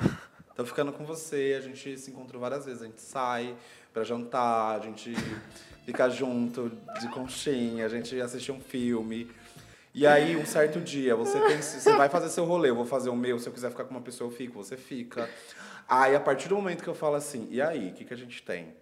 Tô 0.55 0.65
ficando 0.65 0.93
com 0.93 1.03
você, 1.03 1.55
a 1.57 1.61
gente 1.61 1.97
se 1.97 2.11
encontrou 2.11 2.39
várias 2.39 2.65
vezes, 2.65 2.81
a 2.81 2.85
gente 2.85 3.01
sai 3.01 3.57
pra 3.95 4.03
jantar, 4.03 4.75
a 4.75 4.79
gente 4.83 5.15
fica 5.85 6.09
junto 6.09 6.69
de 6.99 7.07
conchinha, 7.13 7.85
a 7.85 7.87
gente 7.89 8.19
assiste 8.19 8.51
um 8.51 8.59
filme. 8.59 9.31
E 9.93 10.05
aí, 10.05 10.35
um 10.35 10.45
certo 10.45 10.81
dia, 10.81 11.15
você 11.15 11.39
tem, 11.47 11.61
você 11.61 11.95
vai 11.95 12.09
fazer 12.09 12.27
seu 12.27 12.43
rolê, 12.43 12.69
eu 12.69 12.75
vou 12.75 12.85
fazer 12.85 13.09
o 13.09 13.15
meu, 13.15 13.39
se 13.39 13.47
eu 13.47 13.53
quiser 13.53 13.69
ficar 13.69 13.85
com 13.85 13.91
uma 13.91 14.01
pessoa, 14.01 14.29
eu 14.29 14.35
fico, 14.35 14.61
você 14.61 14.75
fica. 14.75 15.29
Aí, 15.87 16.13
a 16.13 16.19
partir 16.19 16.49
do 16.49 16.55
momento 16.55 16.83
que 16.83 16.89
eu 16.89 16.93
falo 16.93 17.15
assim, 17.15 17.47
e 17.49 17.61
aí, 17.61 17.91
o 17.91 17.93
que, 17.93 18.03
que 18.03 18.13
a 18.13 18.17
gente 18.17 18.43
tem? 18.43 18.75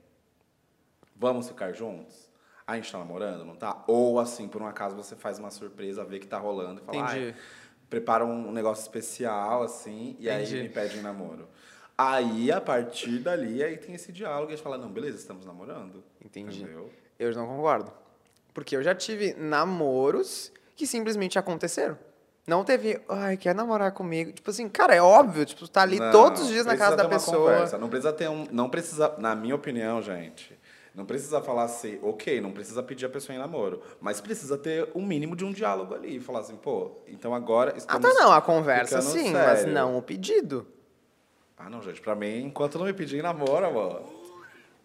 Vamos 1.15 1.47
ficar 1.47 1.71
juntos? 1.73 2.28
A 2.65 2.76
gente 2.76 2.91
tá 2.91 2.97
namorando, 2.97 3.45
não 3.45 3.56
tá? 3.56 3.84
Ou 3.86 4.19
assim, 4.19 4.47
por 4.47 4.63
um 4.63 4.65
acaso 4.65 4.95
você 4.95 5.15
faz 5.15 5.38
uma 5.38 5.52
surpresa, 5.52 6.04
vê 6.04 6.17
que 6.17 6.26
tá 6.26 6.39
rolando 6.39 6.82
e 6.82 6.84
fala, 6.84 6.97
Entendi. 6.97 7.26
"Ai, 7.28 7.36
prepara 7.88 8.26
um 8.26 8.52
negócio 8.52 8.82
especial, 8.82 9.62
assim, 9.62 10.15
e 10.17 10.28
Entendi. 10.28 10.56
aí 10.56 10.63
me 10.63 10.69
pede 10.69 10.97
em 10.97 11.02
namoro. 11.02 11.47
Aí, 11.98 12.52
a 12.52 12.60
partir 12.60 13.20
dali, 13.20 13.64
aí 13.64 13.78
tem 13.78 13.94
esse 13.96 14.12
diálogo 14.12 14.52
e 14.52 14.54
a 14.54 14.56
gente 14.56 14.64
fala, 14.64 14.78
não, 14.78 14.90
beleza, 14.90 15.18
estamos 15.18 15.46
namorando. 15.46 16.04
Entendi. 16.24 16.64
Entendeu? 16.64 16.90
Eu 17.20 17.32
não 17.34 17.46
concordo. 17.48 17.92
Porque 18.54 18.76
eu 18.76 18.84
já 18.84 18.96
tive 18.96 19.34
namoros 19.34 20.52
que 20.76 20.88
simplesmente 20.88 21.38
aconteceram. 21.38 21.98
Não 22.46 22.64
teve, 22.64 23.00
ai, 23.08 23.38
quer 23.38 23.56
namorar 23.56 23.92
comigo? 23.94 24.32
Tipo 24.34 24.50
assim, 24.50 24.68
cara, 24.68 24.94
é 24.94 25.02
óbvio, 25.02 25.46
tipo, 25.46 25.66
tá 25.68 25.82
ali 25.82 25.98
Não, 25.98 26.12
todos 26.12 26.42
os 26.42 26.48
dias 26.50 26.66
na 26.66 26.76
casa 26.76 26.98
da 26.98 27.08
pessoa. 27.08 27.38
conversa, 27.54 27.78
Não 27.78 27.88
precisa 27.88 28.12
ter 28.12 28.30
um. 28.30 28.46
Não 28.52 28.70
precisa, 28.70 29.16
na 29.18 29.34
minha 29.34 29.56
opinião, 29.56 30.02
gente. 30.02 30.58
Não 30.94 31.06
precisa 31.06 31.42
falar 31.42 31.64
assim, 31.64 31.98
ok, 32.04 32.42
não 32.42 32.52
precisa 32.52 32.84
pedir 32.84 33.06
a 33.06 33.10
pessoa 33.10 33.36
em 33.36 33.40
namoro. 33.40 33.82
Mas 34.02 34.20
precisa 34.20 34.58
ter 34.58 34.90
um 34.94 35.04
mínimo 35.06 35.36
de 35.36 35.46
um 35.46 35.52
diálogo 35.52 35.96
ali. 35.96 36.20
Falar 36.20 36.42
assim, 36.42 36.56
pô, 36.56 36.92
então 37.08 37.34
agora 37.34 37.72
Ah, 37.74 37.78
estamos. 37.78 38.14
tá, 38.14 38.14
não, 38.14 38.32
a 38.32 38.42
conversa 38.42 39.02
sim, 39.02 39.32
mas 39.32 39.60
sério. 39.60 39.74
não 39.74 39.98
o 39.98 40.02
pedido. 40.02 40.68
Ah, 41.58 41.70
não, 41.70 41.82
gente, 41.82 42.02
pra 42.02 42.16
mim, 42.16 42.46
enquanto 42.46 42.78
não 42.78 42.86
me 42.86 42.94
pedir 42.94 43.22
namoro, 43.24 43.66
amor. 43.66 44.04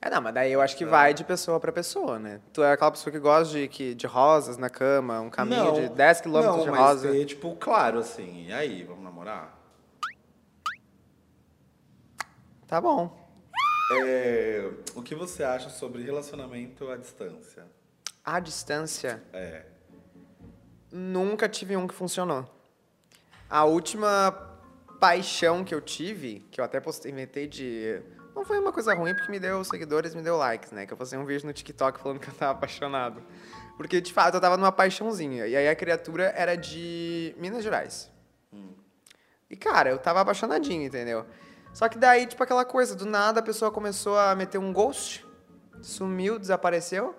É, 0.00 0.08
não, 0.08 0.20
mas 0.20 0.32
daí 0.32 0.52
eu 0.52 0.60
acho 0.60 0.76
que 0.76 0.84
vai 0.84 1.12
de 1.12 1.24
pessoa 1.24 1.58
pra 1.58 1.72
pessoa, 1.72 2.18
né? 2.20 2.40
Tu 2.52 2.62
é 2.62 2.70
aquela 2.72 2.90
pessoa 2.92 3.12
que 3.12 3.18
gosta 3.18 3.52
de, 3.52 3.66
que, 3.66 3.94
de 3.96 4.06
rosas 4.06 4.56
na 4.56 4.70
cama, 4.70 5.20
um 5.20 5.28
caminho 5.30 5.72
de 5.72 5.88
10 5.88 6.20
quilômetros 6.20 6.64
não, 6.66 6.72
de 6.72 6.78
rosa. 6.78 7.10
ter, 7.10 7.24
tipo, 7.24 7.56
claro, 7.56 7.98
assim, 7.98 8.46
e 8.46 8.52
aí, 8.52 8.84
vamos 8.84 9.02
namorar? 9.02 9.58
Tá 12.66 12.80
bom. 12.80 13.16
É, 14.04 14.70
o 14.94 15.02
que 15.02 15.14
você 15.14 15.42
acha 15.42 15.70
sobre 15.70 16.02
relacionamento 16.02 16.88
à 16.90 16.96
distância? 16.96 17.66
À 18.24 18.38
distância, 18.38 19.22
É. 19.32 19.64
nunca 20.92 21.48
tive 21.48 21.76
um 21.76 21.88
que 21.88 21.94
funcionou. 21.94 22.44
A 23.48 23.64
última 23.64 24.47
paixão 24.98 25.64
que 25.64 25.74
eu 25.74 25.80
tive, 25.80 26.40
que 26.50 26.60
eu 26.60 26.64
até 26.64 26.80
postei, 26.80 27.12
inventei 27.12 27.46
de. 27.46 28.02
Não 28.34 28.44
foi 28.44 28.58
uma 28.58 28.72
coisa 28.72 28.94
ruim, 28.94 29.14
porque 29.14 29.30
me 29.30 29.40
deu 29.40 29.64
seguidores, 29.64 30.14
me 30.14 30.22
deu 30.22 30.36
likes, 30.36 30.70
né? 30.70 30.86
Que 30.86 30.92
eu 30.92 30.96
postei 30.96 31.18
um 31.18 31.24
vídeo 31.24 31.46
no 31.46 31.52
TikTok 31.52 31.98
falando 32.00 32.20
que 32.20 32.28
eu 32.28 32.34
tava 32.34 32.52
apaixonado. 32.52 33.22
Porque, 33.76 34.00
de 34.00 34.12
fato, 34.12 34.34
eu 34.34 34.40
tava 34.40 34.56
numa 34.56 34.72
paixãozinha. 34.72 35.46
E 35.46 35.56
aí 35.56 35.68
a 35.68 35.74
criatura 35.74 36.32
era 36.36 36.56
de 36.56 37.34
Minas 37.38 37.64
Gerais. 37.64 38.10
E, 39.50 39.56
cara, 39.56 39.90
eu 39.90 39.98
tava 39.98 40.20
apaixonadinho, 40.20 40.82
entendeu? 40.84 41.24
Só 41.72 41.88
que 41.88 41.98
daí, 41.98 42.26
tipo, 42.26 42.42
aquela 42.42 42.64
coisa, 42.64 42.94
do 42.94 43.06
nada 43.06 43.40
a 43.40 43.42
pessoa 43.42 43.70
começou 43.70 44.18
a 44.18 44.34
meter 44.34 44.58
um 44.58 44.72
ghost, 44.72 45.26
sumiu, 45.80 46.38
desapareceu. 46.38 47.14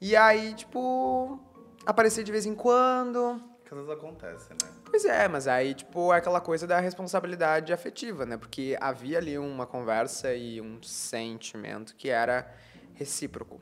E 0.00 0.14
aí, 0.14 0.54
tipo, 0.54 1.40
aparecia 1.84 2.22
de 2.22 2.30
vez 2.30 2.46
em 2.46 2.54
quando. 2.54 3.40
Às 3.74 3.80
vezes 3.80 3.90
acontece, 3.90 4.50
né? 4.50 4.70
Pois 4.88 5.04
é, 5.04 5.26
mas 5.26 5.48
aí, 5.48 5.74
tipo, 5.74 6.12
é 6.14 6.18
aquela 6.18 6.40
coisa 6.40 6.64
da 6.64 6.78
responsabilidade 6.78 7.72
afetiva, 7.72 8.24
né? 8.24 8.36
Porque 8.36 8.76
havia 8.80 9.18
ali 9.18 9.36
uma 9.36 9.66
conversa 9.66 10.32
e 10.32 10.60
um 10.60 10.80
sentimento 10.80 11.96
que 11.96 12.08
era 12.08 12.48
recíproco. 12.94 13.60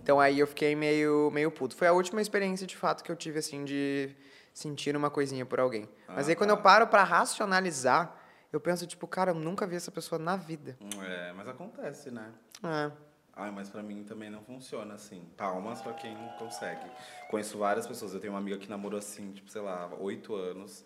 Então 0.00 0.20
aí 0.20 0.38
eu 0.38 0.46
fiquei 0.46 0.76
meio, 0.76 1.32
meio 1.32 1.50
puto. 1.50 1.74
Foi 1.74 1.88
a 1.88 1.92
última 1.92 2.22
experiência, 2.22 2.64
de 2.64 2.76
fato, 2.76 3.02
que 3.02 3.10
eu 3.10 3.16
tive, 3.16 3.40
assim, 3.40 3.64
de 3.64 4.14
sentir 4.52 4.96
uma 4.96 5.10
coisinha 5.10 5.44
por 5.44 5.58
alguém. 5.58 5.88
Mas 6.06 6.28
Ah, 6.28 6.30
aí 6.30 6.36
quando 6.36 6.50
tá. 6.50 6.56
eu 6.56 6.62
paro 6.62 6.86
pra 6.86 7.02
racionalizar, 7.02 8.16
eu 8.52 8.60
penso, 8.60 8.86
tipo, 8.86 9.08
cara, 9.08 9.32
eu 9.32 9.34
nunca 9.34 9.66
vi 9.66 9.74
essa 9.74 9.90
pessoa 9.90 10.16
na 10.16 10.36
vida. 10.36 10.78
É, 11.02 11.32
mas 11.32 11.48
acontece, 11.48 12.08
né? 12.12 12.30
É. 12.62 12.92
Ai, 13.36 13.50
mas 13.50 13.68
pra 13.68 13.82
mim 13.82 14.04
também 14.04 14.30
não 14.30 14.42
funciona 14.42 14.94
assim. 14.94 15.24
Palmas 15.36 15.82
pra 15.82 15.92
quem 15.92 16.16
consegue. 16.38 16.86
Conheço 17.28 17.58
várias 17.58 17.86
pessoas. 17.86 18.14
Eu 18.14 18.20
tenho 18.20 18.32
uma 18.32 18.38
amiga 18.38 18.56
que 18.58 18.68
namorou 18.68 18.98
assim, 18.98 19.32
tipo, 19.32 19.50
sei 19.50 19.60
lá, 19.60 19.92
oito 19.98 20.34
anos. 20.34 20.84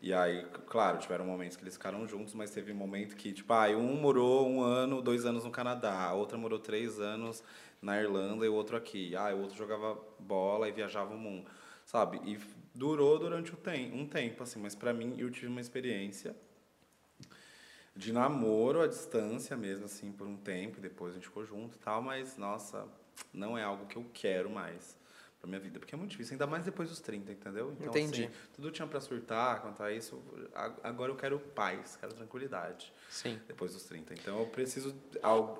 E 0.00 0.12
aí, 0.12 0.44
claro, 0.66 0.98
tiveram 0.98 1.24
momentos 1.24 1.56
que 1.56 1.62
eles 1.62 1.74
ficaram 1.74 2.06
juntos, 2.06 2.34
mas 2.34 2.50
teve 2.50 2.72
um 2.72 2.74
momento 2.74 3.16
que, 3.16 3.32
tipo, 3.32 3.52
ai, 3.52 3.74
um 3.74 3.96
morou 3.96 4.48
um 4.48 4.62
ano, 4.62 5.00
dois 5.00 5.24
anos 5.24 5.44
no 5.44 5.50
Canadá, 5.50 5.94
a 5.94 6.12
outra 6.12 6.36
morou 6.36 6.58
três 6.58 7.00
anos 7.00 7.42
na 7.80 7.98
Irlanda 8.00 8.44
e 8.44 8.48
o 8.48 8.54
outro 8.54 8.76
aqui. 8.76 9.16
Ah, 9.16 9.34
o 9.34 9.40
outro 9.40 9.56
jogava 9.56 9.98
bola 10.18 10.68
e 10.68 10.72
viajava 10.72 11.14
o 11.14 11.18
mundo, 11.18 11.50
sabe? 11.86 12.20
E 12.24 12.38
durou 12.74 13.18
durante 13.18 13.52
um 13.92 14.06
tempo, 14.06 14.42
assim, 14.42 14.60
mas 14.60 14.74
pra 14.74 14.92
mim 14.92 15.14
eu 15.18 15.30
tive 15.30 15.46
uma 15.46 15.60
experiência 15.60 16.36
de 17.96 18.12
namoro 18.12 18.80
à 18.82 18.86
distância 18.86 19.56
mesmo, 19.56 19.84
assim, 19.84 20.10
por 20.10 20.26
um 20.26 20.36
tempo, 20.36 20.78
e 20.78 20.80
depois 20.80 21.12
a 21.12 21.14
gente 21.14 21.26
ficou 21.26 21.44
junto 21.44 21.76
e 21.76 21.78
tal, 21.78 22.02
mas, 22.02 22.36
nossa, 22.36 22.86
não 23.32 23.56
é 23.56 23.62
algo 23.62 23.86
que 23.86 23.96
eu 23.96 24.04
quero 24.12 24.50
mais 24.50 24.98
pra 25.40 25.48
minha 25.48 25.60
vida, 25.60 25.78
porque 25.78 25.94
é 25.94 25.98
muito 25.98 26.10
difícil, 26.10 26.32
ainda 26.32 26.46
mais 26.46 26.64
depois 26.64 26.88
dos 26.88 27.00
30, 27.00 27.30
entendeu? 27.30 27.70
Então, 27.72 27.88
Entendi. 27.88 28.24
assim, 28.24 28.34
tudo 28.54 28.70
tinha 28.70 28.88
pra 28.88 29.00
surtar 29.00 29.60
quanto 29.60 29.82
a 29.82 29.92
isso, 29.92 30.20
agora 30.82 31.12
eu 31.12 31.16
quero 31.16 31.38
paz, 31.38 31.96
quero 32.00 32.14
tranquilidade 32.14 32.92
Sim. 33.10 33.38
depois 33.46 33.74
dos 33.74 33.84
30. 33.84 34.14
Então 34.14 34.40
eu 34.40 34.46
preciso 34.46 34.94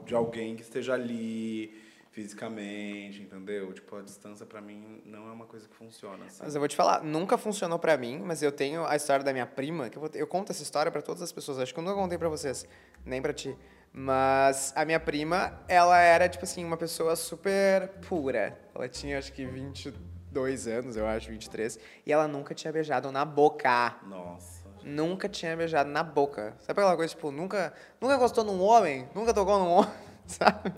de 0.05 0.14
alguém 0.14 0.57
que 0.57 0.62
esteja 0.62 0.94
ali 0.94 1.83
fisicamente, 2.14 3.22
entendeu? 3.22 3.72
Tipo, 3.72 3.96
a 3.96 4.03
distância 4.03 4.46
pra 4.46 4.61
mim 4.61 5.03
não 5.05 5.29
é 5.29 5.33
uma 5.33 5.46
coisa 5.46 5.66
que 5.68 5.74
funciona, 5.74 6.24
assim. 6.27 6.44
Mas 6.44 6.55
eu 6.55 6.61
vou 6.61 6.68
te 6.68 6.77
falar, 6.77 7.03
nunca 7.03 7.37
funcionou 7.37 7.77
pra 7.77 7.96
mim, 7.96 8.22
mas 8.24 8.40
eu 8.40 8.53
tenho 8.53 8.87
a 8.87 8.94
história 8.94 9.24
da 9.24 9.33
minha 9.33 9.46
prima, 9.46 9.90
que 9.90 9.98
eu, 9.98 10.00
vou, 10.00 10.11
eu 10.14 10.27
conto 10.27 10.53
essa 10.53 10.62
história 10.62 10.92
pra 10.92 11.03
todas 11.03 11.22
as 11.22 11.33
pessoas, 11.33 11.59
acho 11.59 11.74
que 11.74 11.81
eu 11.81 11.83
nunca 11.83 11.96
contei 11.96 12.16
pra 12.16 12.29
vocês, 12.29 12.68
nem 13.05 13.20
pra 13.20 13.33
ti. 13.33 13.57
Mas 13.92 14.72
a 14.77 14.85
minha 14.85 15.00
prima, 15.00 15.61
ela 15.66 15.98
era, 15.98 16.29
tipo 16.29 16.44
assim, 16.44 16.64
uma 16.64 16.77
pessoa 16.77 17.16
super 17.16 17.88
pura. 18.09 18.57
Ela 18.72 18.88
tinha, 18.88 19.18
acho 19.18 19.33
que 19.33 19.44
22 19.44 20.68
anos, 20.68 20.96
eu 20.96 21.09
acho, 21.09 21.31
23, 21.31 21.81
e 22.07 22.12
ela 22.12 22.29
nunca 22.29 22.55
tinha 22.55 22.72
beijado 22.72 23.11
na 23.11 23.24
boca. 23.24 23.96
Nossa. 24.07 24.62
Nunca 24.85 25.29
tinha 25.29 25.57
beijado 25.57 25.90
na 25.90 26.05
boca. 26.05 26.55
Sabe 26.61 26.79
aquela 26.79 26.94
coisa, 26.94 27.12
tipo, 27.12 27.33
nunca, 27.33 27.74
nunca 28.00 28.16
gostou 28.16 28.44
num 28.44 28.61
homem? 28.62 29.09
Nunca 29.16 29.35
tocou 29.35 29.59
num 29.59 29.70
homem, 29.70 29.90
sabe? 30.27 30.72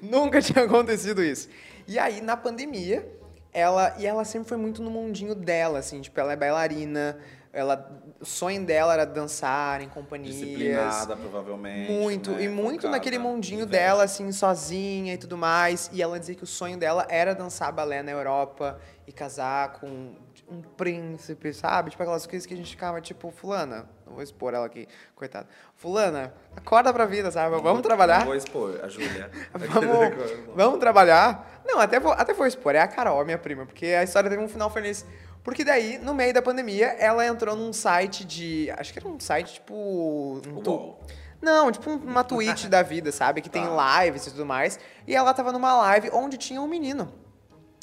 nunca 0.10 0.40
tinha 0.40 0.64
acontecido 0.64 1.22
isso. 1.22 1.48
E 1.86 1.98
aí, 1.98 2.20
na 2.20 2.36
pandemia, 2.36 3.06
ela... 3.52 3.94
E 3.98 4.06
ela 4.06 4.24
sempre 4.24 4.48
foi 4.48 4.56
muito 4.56 4.82
no 4.82 4.90
mundinho 4.90 5.34
dela, 5.34 5.78
assim. 5.78 6.00
Tipo, 6.00 6.20
ela 6.20 6.32
é 6.32 6.36
bailarina. 6.36 7.18
Ela, 7.52 7.90
o 8.20 8.24
sonho 8.24 8.64
dela 8.64 8.92
era 8.92 9.04
dançar 9.04 9.80
em 9.80 9.88
companhias. 9.88 10.36
Disciplinada, 10.36 11.16
provavelmente. 11.16 11.90
Muito, 11.90 12.30
né? 12.30 12.44
e 12.44 12.48
muito 12.48 12.82
Focada, 12.82 12.96
naquele 12.96 13.18
mundinho 13.18 13.64
investe. 13.64 13.72
dela, 13.72 14.04
assim, 14.04 14.30
sozinha 14.30 15.14
e 15.14 15.18
tudo 15.18 15.36
mais. 15.36 15.90
E 15.92 16.00
ela 16.00 16.18
dizia 16.18 16.36
que 16.36 16.44
o 16.44 16.46
sonho 16.46 16.78
dela 16.78 17.06
era 17.08 17.34
dançar 17.34 17.72
balé 17.72 18.02
na 18.02 18.12
Europa 18.12 18.78
e 19.04 19.12
casar 19.12 19.80
com 19.80 20.14
um 20.50 20.62
príncipe, 20.76 21.52
sabe? 21.52 21.90
Tipo 21.90 22.02
aquelas 22.02 22.26
coisas 22.26 22.46
que 22.46 22.54
a 22.54 22.56
gente 22.56 22.70
ficava, 22.70 23.00
tipo, 23.00 23.30
fulana, 23.30 23.88
não 24.10 24.14
vou 24.16 24.22
expor 24.22 24.52
ela 24.52 24.66
aqui, 24.66 24.86
coitada. 25.14 25.46
Fulana, 25.76 26.34
acorda 26.56 26.92
pra 26.92 27.06
vida, 27.06 27.30
sabe? 27.30 27.56
Vamos 27.62 27.80
trabalhar. 27.82 28.18
Não 28.20 28.26
vou 28.26 28.34
expor, 28.34 28.80
a 28.82 28.88
Júlia. 28.88 29.30
Vamos, 29.54 30.32
vamos 30.54 30.78
trabalhar. 30.80 31.62
Não, 31.64 31.78
até 31.80 31.98
vou, 32.00 32.12
até 32.12 32.34
vou 32.34 32.46
expor. 32.46 32.74
É 32.74 32.80
a 32.80 32.88
Carol, 32.88 33.24
minha 33.24 33.38
prima, 33.38 33.64
porque 33.64 33.86
a 33.86 34.02
história 34.02 34.28
teve 34.28 34.42
um 34.42 34.48
final 34.48 34.68
feliz. 34.70 35.06
Porque 35.44 35.64
daí, 35.64 35.96
no 35.98 36.12
meio 36.12 36.34
da 36.34 36.42
pandemia, 36.42 36.88
ela 36.98 37.24
entrou 37.26 37.56
num 37.56 37.72
site 37.72 38.24
de. 38.24 38.70
Acho 38.76 38.92
que 38.92 38.98
era 38.98 39.08
um 39.08 39.18
site 39.18 39.54
tipo. 39.54 39.74
Um 39.74 40.60
tu- 40.62 40.96
não, 41.40 41.70
tipo 41.72 41.88
um- 41.88 41.96
uma 41.96 42.22
Twitch 42.22 42.66
da 42.66 42.82
vida, 42.82 43.10
sabe? 43.10 43.40
Que 43.40 43.48
tem 43.48 43.64
Tá. 43.64 44.02
lives 44.04 44.26
e 44.26 44.30
tudo 44.32 44.44
mais. 44.44 44.78
E 45.06 45.14
ela 45.16 45.32
tava 45.32 45.50
numa 45.52 45.74
live 45.82 46.10
onde 46.12 46.36
tinha 46.36 46.60
um 46.60 46.66
menino. 46.68 47.10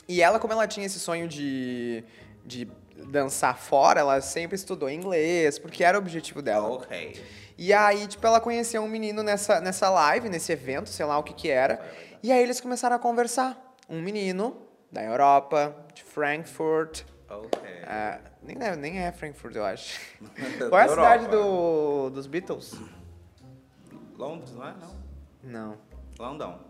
E 0.08 0.22
ela, 0.22 0.40
como 0.40 0.54
ela 0.54 0.68
tinha 0.68 0.86
esse 0.86 1.00
sonho 1.00 1.28
de, 1.28 2.04
de 2.46 2.70
dançar 3.06 3.58
fora, 3.58 4.00
ela 4.00 4.22
sempre 4.22 4.56
estudou 4.56 4.90
inglês, 4.90 5.60
porque 5.60 5.84
era 5.84 5.98
o 5.98 6.02
objetivo 6.02 6.42
dela. 6.42 6.68
Ok. 6.70 7.24
E 7.58 7.74
aí, 7.74 8.08
tipo, 8.08 8.26
ela 8.26 8.40
conheceu 8.40 8.82
um 8.84 8.88
menino 8.88 9.24
nessa, 9.24 9.60
nessa 9.60 9.90
live, 9.90 10.30
nesse 10.30 10.52
evento, 10.52 10.90
sei 10.90 11.06
lá 11.06 11.18
o 11.18 11.24
que 11.24 11.34
que 11.34 11.50
era. 11.50 11.84
E 12.22 12.32
aí 12.32 12.42
eles 12.42 12.62
começaram 12.62 12.96
a 12.96 13.00
conversar. 13.00 13.76
Um 13.90 14.02
menino 14.02 14.56
da 14.92 15.04
Europa, 15.04 15.76
de 15.94 16.04
Frankfurt. 16.04 17.04
Ok. 17.30 17.60
ah, 17.86 18.20
nem, 18.44 18.58
é, 18.60 18.76
nem 18.76 19.00
é 19.00 19.12
Frankfurt, 19.12 19.56
eu 19.56 19.66
acho. 19.66 20.00
Qual 20.70 20.80
é 20.80 20.86
a 20.86 20.90
cidade 20.90 21.26
Europa. 21.26 22.10
do, 22.10 22.10
dos 22.12 22.28
Beatles? 22.28 22.76
Londres, 24.18 24.52
não 24.54 24.68
é? 24.68 24.74
Não. 24.74 24.96
Não. 25.44 25.78
Londão. 26.20 26.67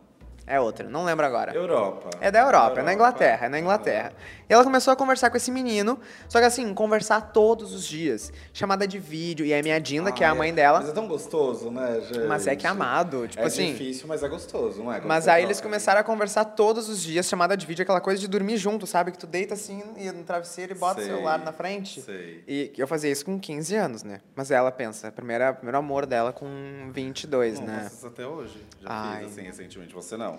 É 0.50 0.62
outra, 0.62 0.88
não 0.90 1.04
lembro 1.04 1.26
agora. 1.26 1.54
Europa. 1.54 2.10
É 2.22 2.32
da 2.32 2.40
Europa, 2.40 2.80
é 2.80 2.84
na 2.84 2.94
Inglaterra, 2.94 3.48
é 3.48 3.50
na 3.50 3.60
Inglaterra. 3.60 4.14
E 4.50 4.54
ela 4.54 4.64
começou 4.64 4.94
a 4.94 4.96
conversar 4.96 5.30
com 5.30 5.36
esse 5.36 5.52
menino, 5.52 6.00
só 6.30 6.40
que 6.40 6.46
assim, 6.46 6.74
conversar 6.74 7.20
todos 7.34 7.74
os 7.74 7.86
dias. 7.86 8.32
Chamada 8.54 8.88
de 8.88 8.98
vídeo, 8.98 9.46
e 9.46 9.54
a 9.54 9.62
minha 9.62 9.78
Dinda, 9.80 10.10
que 10.10 10.24
é 10.24 10.28
a 10.28 10.34
mãe 10.34 10.48
Mas 10.52 10.56
dela. 10.56 10.80
é 10.88 10.92
tão 10.94 11.06
gostoso, 11.06 11.70
né, 11.70 12.00
gente? 12.02 12.26
Mas 12.28 12.48
é 12.48 12.56
que 12.56 12.66
é 12.66 12.70
amado, 12.70 13.28
tipo 13.28 13.44
é 13.44 13.46
assim. 13.48 13.74
difícil, 13.74 14.08
mas 14.08 14.24
é 14.24 14.30
gostoso, 14.30 14.82
não 14.82 14.94
é? 14.94 15.02
Mas 15.02 15.28
aí 15.28 15.44
eles 15.44 15.58
troca. 15.58 15.68
começaram 15.70 16.00
a 16.00 16.04
conversar 16.06 16.46
todos 16.46 16.88
os 16.88 17.04
dias, 17.04 17.28
chamada 17.28 17.58
de 17.58 17.66
vídeo, 17.66 17.84
aquela 17.84 18.00
coisa 18.00 18.20
de 18.22 18.28
dormir 18.30 18.56
junto, 18.56 18.88
sabe? 18.88 19.12
Que 19.12 19.18
tu 19.18 19.28
deita 19.28 19.54
assim 19.54 19.84
e 19.98 20.10
no 20.14 20.24
travesseiro 20.24 20.72
e 20.72 20.76
bota 20.78 21.02
Sei, 21.02 21.12
o 21.12 21.16
celular 21.16 21.40
na 21.40 21.52
frente. 21.52 22.02
sei. 22.02 22.42
E 22.48 22.72
eu 22.78 22.88
fazia 22.88 23.12
isso 23.12 23.26
com 23.26 23.38
15 23.38 23.76
anos, 23.76 24.04
né? 24.04 24.22
Mas 24.34 24.50
ela 24.50 24.72
pensa, 24.72 25.12
primeira, 25.12 25.52
primeiro 25.54 25.78
amor 25.78 26.06
dela 26.06 26.32
com 26.32 26.90
22, 26.94 27.60
Não, 27.60 27.68
né? 27.68 27.90
isso 27.92 28.08
até 28.08 28.26
hoje. 28.26 28.66
Já 28.82 28.88
Ai. 28.90 29.24
fiz 29.26 29.34
assim 29.34 29.42
recentemente. 29.42 29.94
Você 29.94 30.16
não? 30.16 30.37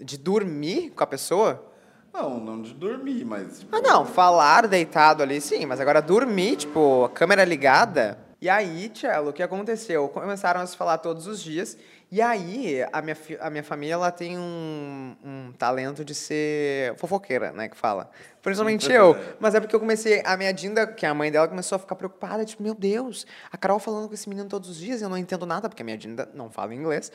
De 0.00 0.18
dormir 0.18 0.90
com 0.90 1.04
a 1.04 1.06
pessoa? 1.06 1.70
Não, 2.12 2.38
não 2.38 2.62
de 2.62 2.72
dormir, 2.74 3.24
mas. 3.24 3.60
tipo, 3.60 3.74
Ah, 3.74 3.80
não, 3.80 4.04
falar 4.06 4.68
deitado 4.68 5.22
ali, 5.22 5.40
sim, 5.40 5.66
mas 5.66 5.80
agora 5.80 6.00
dormir, 6.00 6.56
tipo, 6.56 7.04
a 7.04 7.08
câmera 7.08 7.44
ligada. 7.44 8.18
E 8.40 8.48
aí, 8.48 8.88
Tchelo, 8.90 9.30
o 9.30 9.32
que 9.32 9.42
aconteceu? 9.42 10.08
Começaram 10.08 10.60
a 10.60 10.66
se 10.66 10.76
falar 10.76 10.98
todos 10.98 11.26
os 11.26 11.42
dias. 11.42 11.76
E 12.12 12.20
aí, 12.20 12.84
a 12.92 13.02
minha, 13.02 13.16
a 13.40 13.50
minha 13.50 13.64
família, 13.64 13.94
ela 13.94 14.10
tem 14.12 14.38
um, 14.38 15.16
um 15.24 15.52
talento 15.58 16.04
de 16.04 16.14
ser 16.14 16.94
fofoqueira, 16.96 17.50
né, 17.52 17.68
que 17.68 17.76
fala. 17.76 18.08
Principalmente 18.42 18.92
eu. 18.92 19.16
Mas 19.40 19.54
é 19.54 19.60
porque 19.60 19.74
eu 19.74 19.80
comecei, 19.80 20.22
a 20.24 20.36
minha 20.36 20.52
Dinda, 20.52 20.86
que 20.86 21.04
é 21.04 21.08
a 21.08 21.14
mãe 21.14 21.32
dela, 21.32 21.48
começou 21.48 21.74
a 21.76 21.78
ficar 21.78 21.96
preocupada, 21.96 22.44
tipo, 22.44 22.62
meu 22.62 22.74
Deus, 22.74 23.26
a 23.50 23.56
Carol 23.56 23.80
falando 23.80 24.06
com 24.06 24.14
esse 24.14 24.28
menino 24.28 24.48
todos 24.48 24.68
os 24.68 24.76
dias, 24.76 25.02
eu 25.02 25.08
não 25.08 25.16
entendo 25.18 25.46
nada, 25.46 25.68
porque 25.68 25.82
a 25.82 25.84
minha 25.84 25.98
Dinda 25.98 26.28
não 26.34 26.50
fala 26.50 26.74
inglês. 26.74 27.10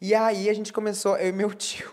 E 0.00 0.14
aí, 0.14 0.48
a 0.48 0.54
gente 0.54 0.72
começou, 0.72 1.16
eu 1.18 1.28
e 1.28 1.32
meu 1.32 1.52
tio, 1.52 1.92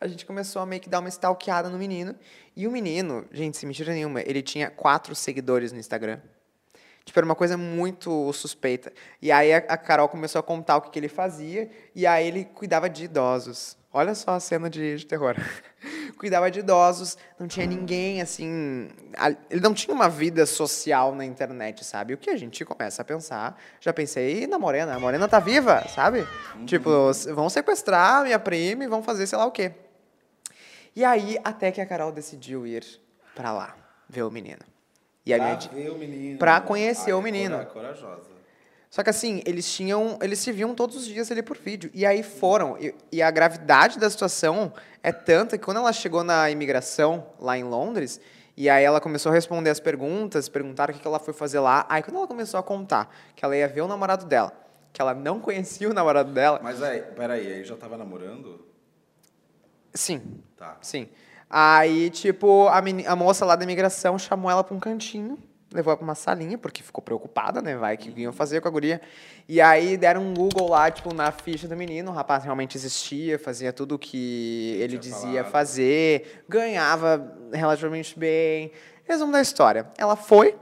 a 0.00 0.06
gente 0.08 0.24
começou 0.26 0.62
a 0.62 0.66
meio 0.66 0.80
que 0.80 0.88
dar 0.88 1.00
uma 1.00 1.08
stalkeada 1.08 1.68
no 1.68 1.78
menino. 1.78 2.14
E 2.56 2.66
o 2.66 2.70
menino, 2.70 3.24
gente, 3.32 3.56
sem 3.56 3.66
mentira 3.66 3.92
nenhuma, 3.92 4.20
ele 4.20 4.42
tinha 4.42 4.70
quatro 4.70 5.14
seguidores 5.14 5.72
no 5.72 5.78
Instagram. 5.78 6.20
Tipo, 7.04 7.18
era 7.20 7.24
uma 7.24 7.34
coisa 7.34 7.56
muito 7.56 8.32
suspeita. 8.34 8.92
E 9.22 9.32
aí 9.32 9.52
a, 9.54 9.76
Carol 9.78 10.08
começou 10.08 10.38
a 10.38 10.42
contar 10.42 10.76
o 10.76 10.82
que, 10.82 10.90
que 10.90 10.98
ele 10.98 11.08
fazia, 11.08 11.70
e 11.94 12.06
aí 12.06 12.26
ele 12.26 12.44
cuidava 12.44 12.88
de 12.88 13.04
idosos. 13.04 13.76
Olha 13.90 14.14
só 14.14 14.32
a 14.32 14.40
cena 14.40 14.68
de, 14.68 14.96
de 14.98 15.06
terror. 15.06 15.34
cuidava 16.18 16.50
de 16.50 16.58
idosos, 16.60 17.16
não 17.38 17.48
tinha 17.48 17.64
ninguém 17.66 18.20
assim. 18.20 18.90
a- 19.16 19.30
Ele 19.50 19.60
não 19.62 19.72
tinha 19.72 19.94
uma 19.94 20.08
vida 20.10 20.44
social 20.44 21.14
na 21.14 21.24
internet, 21.24 21.82
sabe? 21.84 22.12
O 22.12 22.18
que 22.18 22.28
a 22.28 22.36
gente 22.36 22.62
começa 22.66 23.00
a 23.00 23.04
pensar. 23.04 23.58
Já 23.80 23.92
pensei 23.92 24.46
na 24.46 24.58
Morena, 24.58 24.94
a 24.94 25.00
Morena 25.00 25.26
tá 25.26 25.40
viva, 25.40 25.82
sabe? 25.88 26.26
Tipo, 26.66 27.08
s- 27.10 27.32
vão 27.32 27.48
sequestrar 27.48 28.24
minha 28.24 28.38
prima 28.38 28.84
e 28.84 28.86
vão 28.86 29.02
fazer 29.02 29.26
sei 29.26 29.38
lá 29.38 29.46
o 29.46 29.50
quê. 29.50 29.72
E 30.94 31.04
aí, 31.04 31.38
até 31.44 31.70
que 31.70 31.80
a 31.80 31.86
Carol 31.86 32.10
decidiu 32.12 32.66
ir 32.66 32.84
pra 33.34 33.52
lá, 33.52 33.76
ver 34.08 34.22
o 34.22 34.30
menino. 34.30 34.60
E 35.24 35.34
Pra 35.34 35.44
minha 35.44 35.56
ver 35.56 35.90
o 35.90 35.98
menino. 35.98 36.38
pra 36.38 36.60
conhecer 36.60 37.10
Ai, 37.10 37.18
o 37.18 37.22
menino. 37.22 37.56
cora- 37.56 37.66
Corajosa. 37.66 38.38
Só 38.90 39.02
que 39.02 39.10
assim, 39.10 39.42
eles 39.44 39.70
tinham. 39.70 40.18
Eles 40.22 40.38
se 40.38 40.50
viam 40.50 40.74
todos 40.74 40.96
os 40.96 41.04
dias 41.04 41.30
ali 41.30 41.42
por 41.42 41.58
vídeo. 41.58 41.90
E 41.92 42.06
aí 42.06 42.22
foram. 42.22 42.78
E, 42.80 42.94
e 43.12 43.20
a 43.20 43.30
gravidade 43.30 43.98
da 43.98 44.08
situação 44.08 44.72
é 45.02 45.12
tanta 45.12 45.58
que 45.58 45.64
quando 45.64 45.76
ela 45.76 45.92
chegou 45.92 46.24
na 46.24 46.50
imigração, 46.50 47.26
lá 47.38 47.58
em 47.58 47.64
Londres, 47.64 48.18
e 48.56 48.70
aí 48.70 48.82
ela 48.82 48.98
começou 48.98 49.30
a 49.30 49.34
responder 49.34 49.68
as 49.68 49.78
perguntas, 49.78 50.48
perguntaram 50.48 50.94
o 50.94 50.98
que 50.98 51.06
ela 51.06 51.18
foi 51.18 51.34
fazer 51.34 51.60
lá. 51.60 51.84
Aí 51.90 52.02
quando 52.02 52.16
ela 52.16 52.26
começou 52.26 52.58
a 52.58 52.62
contar 52.62 53.14
que 53.36 53.44
ela 53.44 53.54
ia 53.54 53.68
ver 53.68 53.82
o 53.82 53.86
namorado 53.88 54.24
dela, 54.24 54.52
que 54.90 55.02
ela 55.02 55.12
não 55.12 55.38
conhecia 55.38 55.90
o 55.90 55.92
namorado 55.92 56.32
dela. 56.32 56.58
Mas 56.62 56.82
aí, 56.82 57.02
peraí, 57.02 57.46
aí 57.52 57.64
já 57.64 57.76
tava 57.76 57.98
namorando? 57.98 58.66
Sim, 59.94 60.22
Tá. 60.56 60.76
Sim. 60.80 61.08
Aí, 61.50 62.10
tipo, 62.10 62.68
a, 62.68 62.82
meni- 62.82 63.06
a 63.06 63.16
moça 63.16 63.44
lá 63.46 63.56
da 63.56 63.64
imigração 63.64 64.18
chamou 64.18 64.50
ela 64.50 64.62
pra 64.62 64.74
um 64.76 64.80
cantinho, 64.80 65.38
levou 65.72 65.90
ela 65.92 65.96
pra 65.96 66.04
uma 66.04 66.14
salinha, 66.14 66.58
porque 66.58 66.82
ficou 66.82 67.00
preocupada, 67.02 67.62
né? 67.62 67.74
Vai 67.76 67.96
que 67.96 68.10
iam 68.20 68.32
fazer 68.32 68.60
com 68.60 68.68
a 68.68 68.70
guria. 68.70 69.00
E 69.48 69.60
aí 69.60 69.96
deram 69.96 70.22
um 70.22 70.34
Google 70.34 70.68
lá, 70.68 70.90
tipo, 70.90 71.14
na 71.14 71.30
ficha 71.32 71.66
do 71.66 71.74
menino. 71.76 72.10
O 72.10 72.14
rapaz 72.14 72.44
realmente 72.44 72.76
existia, 72.76 73.38
fazia 73.38 73.72
tudo 73.72 73.94
o 73.94 73.98
que 73.98 74.74
ele 74.78 74.98
Tinha 74.98 75.00
dizia 75.00 75.30
falado. 75.44 75.52
fazer, 75.52 76.42
ganhava 76.48 77.34
relativamente 77.52 78.18
bem. 78.18 78.70
Resumo 79.04 79.32
da 79.32 79.40
história. 79.40 79.86
Ela 79.96 80.16
foi, 80.16 80.54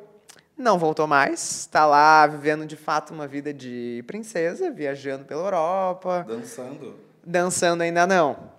não 0.57 0.79
voltou 0.79 1.07
mais, 1.09 1.67
tá 1.67 1.85
lá 1.85 2.27
vivendo 2.29 2.65
de 2.65 2.77
fato 2.77 3.13
uma 3.13 3.27
vida 3.27 3.53
de 3.53 4.05
princesa, 4.07 4.71
viajando 4.71 5.25
pela 5.25 5.43
Europa. 5.43 6.25
Dançando? 6.29 6.95
Dançando 7.25 7.81
ainda 7.83 8.07
não. 8.07 8.55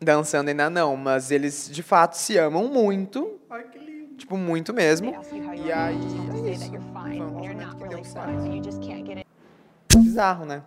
Dançando 0.00 0.48
ainda 0.48 0.70
não, 0.70 0.96
mas 0.96 1.30
eles 1.30 1.68
de 1.70 1.82
fato 1.82 2.14
se 2.14 2.38
amam 2.38 2.68
muito, 2.68 3.38
Ai, 3.50 3.64
que 3.64 3.78
lindo. 3.78 4.14
tipo, 4.16 4.36
muito 4.36 4.72
mesmo. 4.72 5.10
E 5.56 5.70
aí, 5.70 5.94
é 5.94 5.94
isso. 5.94 6.16
um. 9.94 10.02
Bizarro, 10.02 10.46
né? 10.46 10.62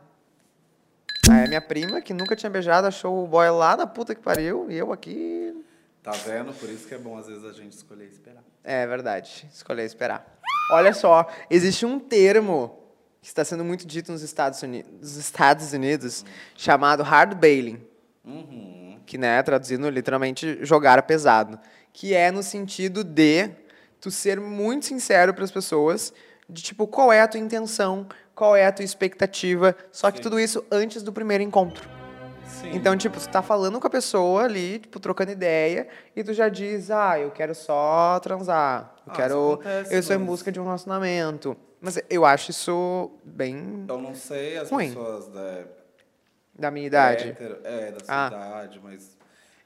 Aí 1.30 1.46
a 1.46 1.48
minha 1.48 1.62
prima, 1.62 2.02
que 2.02 2.14
nunca 2.14 2.36
tinha 2.36 2.50
beijado, 2.50 2.86
achou 2.86 3.24
o 3.24 3.28
boy 3.28 3.50
lá 3.50 3.76
na 3.78 3.88
puta 3.88 4.14
que 4.14 4.22
pariu, 4.22 4.70
e 4.70 4.78
eu 4.78 4.92
aqui. 4.92 5.64
Tá 6.04 6.12
vendo? 6.12 6.54
Por 6.54 6.70
isso 6.70 6.86
que 6.88 6.94
é 6.94 6.98
bom 6.98 7.18
às 7.18 7.28
vezes 7.28 7.46
a 7.46 7.54
gente 7.54 7.72
escolher 7.72 8.06
esperar. 8.10 8.44
É 8.64 8.86
verdade, 8.86 9.48
escolher 9.52 9.86
esperar. 9.86 10.38
Olha 10.72 10.94
só, 10.94 11.28
existe 11.50 11.86
um 11.86 11.98
termo 11.98 12.78
que 13.22 13.28
está 13.28 13.44
sendo 13.46 13.64
muito 13.64 13.88
dito 13.88 14.12
nos 14.12 14.22
Estados 14.22 14.62
Unidos, 14.62 14.92
nos 15.00 15.16
Estados 15.16 15.72
Unidos 15.72 16.26
chamado 16.56 17.04
hard 17.04 17.36
bailing. 17.36 17.82
Uhum. 18.26 18.83
Que 19.06 19.18
né, 19.18 19.42
traduzindo 19.44 19.90
literalmente 19.90 20.60
jogar 20.62 21.02
pesado, 21.04 21.60
que 21.92 22.14
é 22.14 22.32
no 22.32 22.42
sentido 22.44 23.04
de 23.04 23.50
tu 24.00 24.10
ser 24.12 24.40
muito 24.40 24.86
sincero 24.86 25.34
para 25.34 25.44
as 25.44 25.52
pessoas 25.52 26.14
de 26.50 26.62
tipo 26.62 26.86
qual 26.88 27.12
é 27.12 27.22
a 27.22 27.28
tua 27.28 27.40
intenção, 27.40 28.08
qual 28.36 28.56
é 28.56 28.66
a 28.66 28.72
tua 28.72 28.84
expectativa, 28.84 29.76
só 29.92 30.12
que 30.12 30.18
Sim. 30.18 30.24
tudo 30.24 30.40
isso 30.40 30.64
antes 30.72 31.02
do 31.04 31.14
primeiro 31.14 31.44
encontro. 31.44 31.88
Sim. 32.48 32.72
Então, 32.74 32.96
tipo, 32.98 33.20
tu 33.20 33.28
tá 33.30 33.42
falando 33.42 33.80
com 33.80 33.88
a 33.88 33.90
pessoa 33.90 34.44
ali, 34.44 34.80
tipo, 34.80 35.00
trocando 35.00 35.32
ideia, 35.32 35.88
e 36.16 36.24
tu 36.24 36.34
já 36.34 36.50
diz, 36.50 36.92
ah, 36.92 37.18
eu 37.20 37.32
quero 37.32 37.56
só 37.56 38.20
transar, 38.22 38.94
eu 39.08 39.14
Ah, 39.14 39.16
quero, 39.16 39.54
acontece, 39.54 39.94
eu 40.12 40.16
em 40.16 40.20
mas- 40.20 40.28
busca 40.28 40.52
de 40.52 40.60
um 40.60 40.64
relacionamento. 40.66 41.56
Mas 41.82 42.00
eu 42.10 42.24
acho 42.26 42.52
isso 42.52 43.12
bem 43.26 43.86
Eu 43.90 43.98
não 43.98 44.14
sei 44.16 44.58
as 44.58 44.70
Ruim. 44.70 44.88
pessoas 44.90 45.28
da 45.28 45.64
da 46.54 46.70
minha 46.72 46.88
idade. 46.88 47.30
hétero- 47.30 47.60
é, 47.64 47.92
da 47.92 48.00
sua 48.04 48.26
Ah. 48.26 48.28
idade, 48.28 48.80
mas 48.84 49.18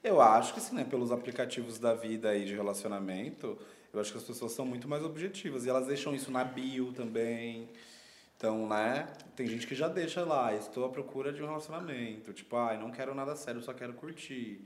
eu 0.02 0.20
acho 0.20 0.54
que 0.54 0.60
sim, 0.60 0.74
né? 0.74 0.84
Pelos 0.84 1.10
aplicativos 1.12 1.78
da 1.78 1.94
vida 1.94 2.30
aí 2.30 2.44
de 2.44 2.54
relacionamento, 2.54 3.58
eu 3.92 4.00
acho 4.00 4.12
que 4.12 4.18
as 4.18 4.24
pessoas 4.24 4.52
são 4.52 4.64
muito 4.64 4.88
mais 4.88 5.02
objetivas. 5.04 5.64
E 5.66 5.68
elas 5.70 5.86
deixam 5.86 6.14
isso 6.14 6.30
na 6.30 6.44
bio 6.44 6.92
também. 6.92 7.68
Então, 8.36 8.68
né? 8.68 9.08
Tem 9.34 9.46
gente 9.46 9.66
que 9.66 9.74
já 9.74 9.88
deixa 9.88 10.24
lá, 10.24 10.54
estou 10.54 10.84
à 10.84 10.88
procura 10.88 11.32
de 11.32 11.42
um 11.42 11.46
relacionamento. 11.46 12.32
Tipo, 12.32 12.56
ai, 12.56 12.78
não 12.78 12.90
quero 12.90 13.14
nada 13.14 13.34
sério, 13.34 13.60
só 13.60 13.72
quero 13.74 13.92
curtir. 13.94 14.60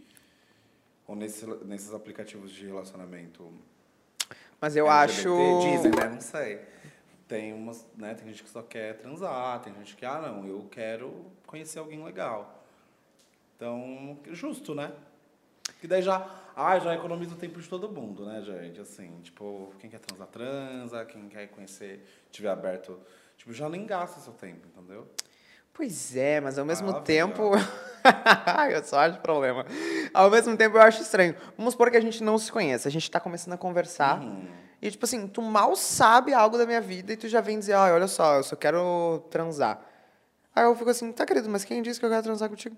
Ou 1.06 1.16
nesse, 1.16 1.46
nesses 1.64 1.92
aplicativos 1.92 2.52
de 2.52 2.66
relacionamento. 2.66 3.50
Mas 4.60 4.76
eu 4.76 4.88
LGBT, 4.88 5.28
acho. 5.28 5.60
Dizem, 5.62 5.90
né? 5.90 6.08
Não 6.08 6.20
sei. 6.20 6.60
Tem 7.26 7.52
umas, 7.54 7.84
né? 7.96 8.14
Tem 8.14 8.28
gente 8.28 8.42
que 8.44 8.50
só 8.50 8.62
quer 8.62 8.98
transar, 8.98 9.60
tem 9.60 9.74
gente 9.74 9.96
que, 9.96 10.04
ah, 10.04 10.20
não, 10.20 10.46
eu 10.46 10.68
quero 10.70 11.24
conhecer 11.52 11.78
alguém 11.78 12.02
legal. 12.02 12.64
Então, 13.56 14.18
justo, 14.30 14.74
né? 14.74 14.90
Que 15.80 15.86
daí 15.86 16.02
já, 16.02 16.28
ah, 16.56 16.78
já 16.78 16.94
economiza 16.94 17.34
o 17.34 17.38
tempo 17.38 17.60
de 17.60 17.68
todo 17.68 17.88
mundo, 17.90 18.24
né, 18.24 18.40
gente? 18.42 18.80
Assim, 18.80 19.20
tipo, 19.22 19.72
quem 19.78 19.90
quer 19.90 20.00
transar, 20.00 20.26
transa, 20.28 21.04
quem 21.04 21.28
quer 21.28 21.46
conhecer, 21.48 22.04
tiver 22.30 22.48
aberto, 22.50 22.98
tipo, 23.36 23.52
já 23.52 23.68
nem 23.68 23.86
gasta 23.86 24.18
seu 24.20 24.32
tempo, 24.32 24.66
entendeu? 24.66 25.06
Pois 25.74 26.16
é, 26.16 26.40
mas 26.40 26.58
ao 26.58 26.64
mesmo 26.64 26.90
Ah, 26.90 27.00
tempo. 27.00 27.52
eu 28.70 28.84
só 28.84 28.98
acho 29.00 29.20
problema. 29.20 29.64
Ao 30.12 30.30
mesmo 30.30 30.56
tempo 30.56 30.76
eu 30.76 30.82
acho 30.82 31.02
estranho. 31.02 31.34
Vamos 31.56 31.72
supor 31.72 31.90
que 31.90 31.96
a 31.96 32.00
gente 32.00 32.22
não 32.22 32.36
se 32.38 32.50
conhece, 32.50 32.86
a 32.88 32.90
gente 32.90 33.10
tá 33.10 33.20
começando 33.20 33.54
a 33.54 33.58
conversar. 33.58 34.20
Uhum. 34.20 34.48
E, 34.82 34.90
tipo 34.90 35.04
assim, 35.04 35.28
tu 35.28 35.40
mal 35.40 35.76
sabe 35.76 36.34
algo 36.34 36.58
da 36.58 36.66
minha 36.66 36.80
vida 36.80 37.12
e 37.12 37.16
tu 37.16 37.28
já 37.28 37.40
vem 37.40 37.58
dizer, 37.58 37.74
ah, 37.74 37.94
olha 37.94 38.08
só, 38.08 38.36
eu 38.36 38.42
só 38.42 38.56
quero 38.56 39.24
transar. 39.30 39.80
Aí 40.54 40.64
eu 40.64 40.74
fico 40.76 40.90
assim, 40.90 41.10
tá, 41.12 41.24
querido, 41.24 41.48
mas 41.48 41.64
quem 41.64 41.82
disse 41.82 41.98
que 41.98 42.06
eu 42.06 42.10
quero 42.10 42.22
transar 42.22 42.48
contigo? 42.48 42.76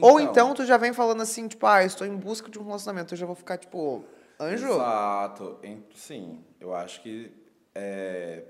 Ou 0.00 0.18
Então. 0.20 0.30
então 0.32 0.54
tu 0.54 0.64
já 0.64 0.76
vem 0.76 0.92
falando 0.92 1.22
assim, 1.22 1.46
tipo, 1.46 1.66
ah, 1.66 1.84
estou 1.84 2.06
em 2.06 2.16
busca 2.16 2.48
de 2.50 2.58
um 2.58 2.64
relacionamento. 2.64 3.14
Eu 3.14 3.18
já 3.18 3.26
vou 3.26 3.34
ficar, 3.36 3.58
tipo, 3.58 4.04
Anjo? 4.40 4.66
Exato. 4.72 5.58
Sim, 5.94 6.42
eu 6.60 6.74
acho 6.74 7.02
que 7.02 7.30
é, 7.74 8.44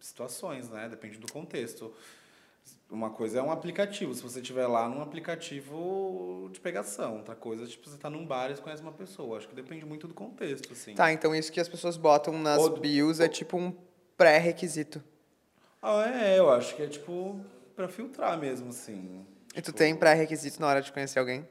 situações, 0.00 0.68
né? 0.70 0.88
Depende 0.88 1.18
do 1.18 1.30
contexto. 1.32 1.92
Uma 2.90 3.10
coisa 3.10 3.38
é 3.38 3.42
um 3.42 3.50
aplicativo. 3.50 4.14
Se 4.14 4.22
você 4.22 4.40
estiver 4.40 4.66
lá 4.66 4.88
num 4.88 5.00
aplicativo 5.02 6.48
de 6.52 6.60
pegação, 6.60 7.18
outra 7.18 7.34
coisa 7.34 7.64
é 7.64 7.66
tipo 7.66 7.88
você 7.88 7.96
tá 7.98 8.08
num 8.10 8.26
bar 8.26 8.50
e 8.50 8.56
você 8.56 8.62
conhece 8.62 8.82
uma 8.82 8.92
pessoa. 8.92 9.38
Acho 9.38 9.48
que 9.48 9.54
depende 9.54 9.84
muito 9.84 10.06
do 10.06 10.14
contexto, 10.14 10.72
assim. 10.72 10.94
Tá, 10.94 11.12
então 11.12 11.34
isso 11.34 11.50
que 11.52 11.60
as 11.60 11.68
pessoas 11.68 11.96
botam 11.96 12.38
nas 12.38 12.60
Ou- 12.62 12.76
bios 12.78 13.20
é 13.20 13.28
tipo 13.28 13.56
um 13.56 13.74
pré-requisito. 14.16 15.02
Ah, 15.82 16.04
é, 16.08 16.38
eu 16.38 16.50
acho 16.50 16.74
que 16.76 16.82
é 16.82 16.86
tipo 16.86 17.38
pra 17.74 17.88
filtrar 17.88 18.38
mesmo, 18.38 18.70
assim. 18.70 19.24
E 19.54 19.60
tu 19.60 19.66
Tipo, 19.66 19.78
tem 19.78 19.94
pré-requisito 19.94 20.60
na 20.60 20.66
hora 20.66 20.82
de 20.82 20.92
conhecer 20.92 21.18
alguém? 21.18 21.46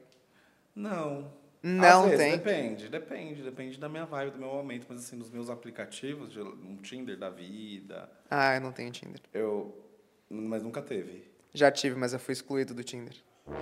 Não. 0.74 1.30
Não 1.62 2.02
vezes, 2.04 2.18
tem. 2.18 2.32
Depende, 2.36 2.88
depende, 2.90 3.42
depende 3.42 3.78
da 3.80 3.88
minha 3.88 4.04
vibe, 4.04 4.32
do 4.32 4.38
meu 4.38 4.48
momento. 4.48 4.84
Mas 4.88 4.98
assim, 4.98 5.16
nos 5.16 5.30
meus 5.30 5.48
aplicativos, 5.48 6.30
de 6.32 6.40
um 6.40 6.76
Tinder 6.82 7.16
da 7.16 7.30
vida, 7.30 8.10
Ah, 8.30 8.54
eu 8.56 8.60
não 8.60 8.70
tenho 8.72 8.90
Tinder. 8.90 9.20
eu. 9.32 9.74
Mas 10.28 10.62
nunca 10.62 10.82
teve. 10.82 11.30
Já 11.54 11.70
tive, 11.70 11.94
mas 11.96 12.12
eu 12.12 12.18
fui 12.18 12.32
excluído 12.32 12.74
do 12.74 12.82
Tinder. 12.84 13.14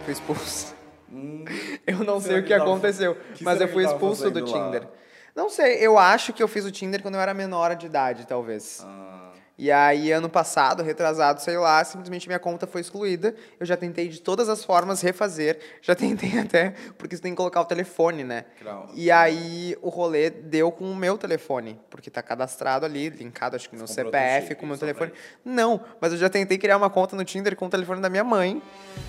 Fui 0.05 0.13
expulso. 0.13 0.75
Hum, 1.11 1.45
Eu 1.87 1.99
não 2.05 2.19
sei 2.21 2.39
o 2.41 2.45
que 2.45 2.55
aconteceu, 2.55 3.15
que 3.35 3.45
mas 3.45 3.61
eu 3.61 3.69
fui 3.69 3.85
expulso 3.85 4.31
do 4.31 4.41
lá? 4.41 4.47
Tinder. 4.47 4.89
Não 5.37 5.49
sei, 5.51 5.75
eu 5.77 5.99
acho 5.99 6.33
que 6.33 6.43
eu 6.43 6.49
fiz 6.49 6.65
o 6.65 6.71
Tinder 6.73 7.03
quando 7.03 7.15
eu 7.17 7.21
era 7.21 7.35
menor 7.35 7.75
de 7.77 7.87
idade, 7.87 8.27
talvez. 8.27 8.81
ah, 8.85 9.32
E 9.59 9.71
aí, 9.71 10.11
ano 10.11 10.29
passado, 10.31 10.83
retrasado, 10.83 11.41
sei 11.41 11.57
lá, 11.59 11.85
simplesmente 11.85 12.27
minha 12.27 12.39
conta 12.39 12.67
foi 12.67 12.81
excluída. 12.81 13.35
Eu 13.61 13.67
já 13.67 13.77
tentei 13.77 14.09
de 14.09 14.21
todas 14.21 14.49
as 14.49 14.65
formas 14.65 15.03
refazer. 15.03 15.59
Já 15.83 15.95
tentei 15.97 16.39
até, 16.39 16.71
porque 16.99 17.15
você 17.15 17.23
tem 17.23 17.33
que 17.33 17.37
colocar 17.37 17.61
o 17.61 17.65
telefone, 17.65 18.25
né? 18.25 18.47
Claro. 18.61 18.89
E 18.95 19.11
aí, 19.11 19.77
o 19.83 19.89
rolê 19.91 20.31
deu 20.31 20.73
com 20.73 20.91
o 20.91 20.97
meu 20.97 21.17
telefone, 21.19 21.79
porque 21.91 22.11
tá 22.11 22.23
cadastrado 22.23 22.87
ali, 22.87 23.11
linkado, 23.11 23.55
acho 23.55 23.69
que 23.69 23.77
no 23.77 23.87
comprou 23.87 24.07
CPF, 24.07 24.47
chip 24.49 24.55
com 24.59 24.65
o 24.65 24.69
meu 24.69 24.79
telefone. 24.79 25.13
Não, 25.45 25.81
mas 26.01 26.13
eu 26.13 26.19
já 26.19 26.29
tentei 26.31 26.57
criar 26.59 26.77
uma 26.79 26.91
conta 26.91 27.15
no 27.15 27.25
Tinder 27.25 27.55
com 27.55 27.67
o 27.67 27.71
telefone 27.71 28.01
da 28.01 28.09
minha 28.09 28.25
mãe 28.25 28.61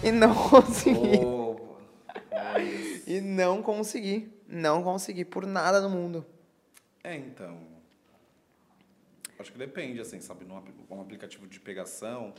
e 0.04 0.12
não 0.12 0.36
consegui. 0.50 1.20
mas- 2.32 3.08
E 3.08 3.22
não 3.22 3.62
consegui. 3.64 4.32
Não 4.48 4.84
consegui 4.84 5.26
por 5.26 5.46
nada 5.48 5.82
no 5.82 5.90
mundo. 5.90 6.26
É, 7.04 7.16
então. 7.16 7.58
Acho 9.40 9.52
que 9.52 9.58
depende, 9.58 10.00
assim, 10.00 10.20
sabe? 10.22 10.46
Num 10.46 10.62
um 10.90 11.02
aplicativo 11.02 11.48
de 11.48 11.60
pegação. 11.60 12.34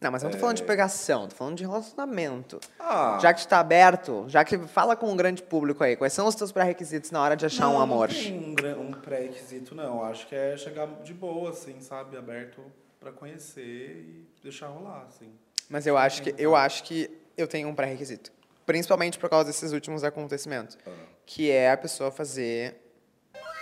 Não, 0.00 0.10
mas 0.10 0.22
eu 0.22 0.26
não 0.28 0.34
tô 0.34 0.40
falando 0.40 0.56
de 0.56 0.64
pegação, 0.64 1.28
tô 1.28 1.34
falando 1.34 1.56
de 1.56 1.62
relacionamento. 1.64 2.60
Ah, 2.78 3.18
Já 3.22 3.32
que 3.32 3.40
está 3.40 3.58
aberto, 3.60 4.26
já 4.28 4.44
que 4.44 4.58
fala 4.58 4.96
com 4.96 5.10
um 5.10 5.16
grande 5.16 5.42
público 5.42 5.82
aí, 5.82 5.96
quais 5.96 6.12
são 6.12 6.26
os 6.26 6.34
teus 6.34 6.52
pré-requisitos 6.52 7.10
na 7.10 7.22
hora 7.22 7.36
de 7.36 7.46
achar 7.46 7.68
um 7.68 7.74
não, 7.74 7.80
amor? 7.80 8.08
Não 8.08 8.54
tem 8.54 8.74
um, 8.74 8.88
um 8.88 8.92
pré-requisito, 8.92 9.74
não. 9.74 10.04
Acho 10.04 10.26
que 10.26 10.34
é 10.34 10.56
chegar 10.56 10.86
de 11.02 11.14
boa, 11.14 11.50
assim, 11.50 11.80
sabe? 11.80 12.16
Aberto 12.18 12.60
pra 13.00 13.12
conhecer 13.12 13.62
e 13.96 14.28
deixar 14.42 14.66
rolar, 14.66 15.04
assim. 15.08 15.32
Mas 15.70 15.86
eu 15.86 15.96
acho 15.96 16.22
que 16.22 16.34
eu 16.36 16.54
acho 16.54 16.82
que 16.84 17.10
eu 17.36 17.46
tenho 17.48 17.68
um 17.68 17.74
pré-requisito, 17.74 18.30
principalmente 18.66 19.18
por 19.18 19.30
causa 19.30 19.46
desses 19.46 19.72
últimos 19.72 20.04
acontecimentos, 20.04 20.76
Ah. 20.86 20.90
que 21.24 21.50
é 21.50 21.70
a 21.70 21.76
pessoa 21.78 22.10
fazer 22.10 22.76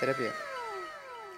terapia. 0.00 0.32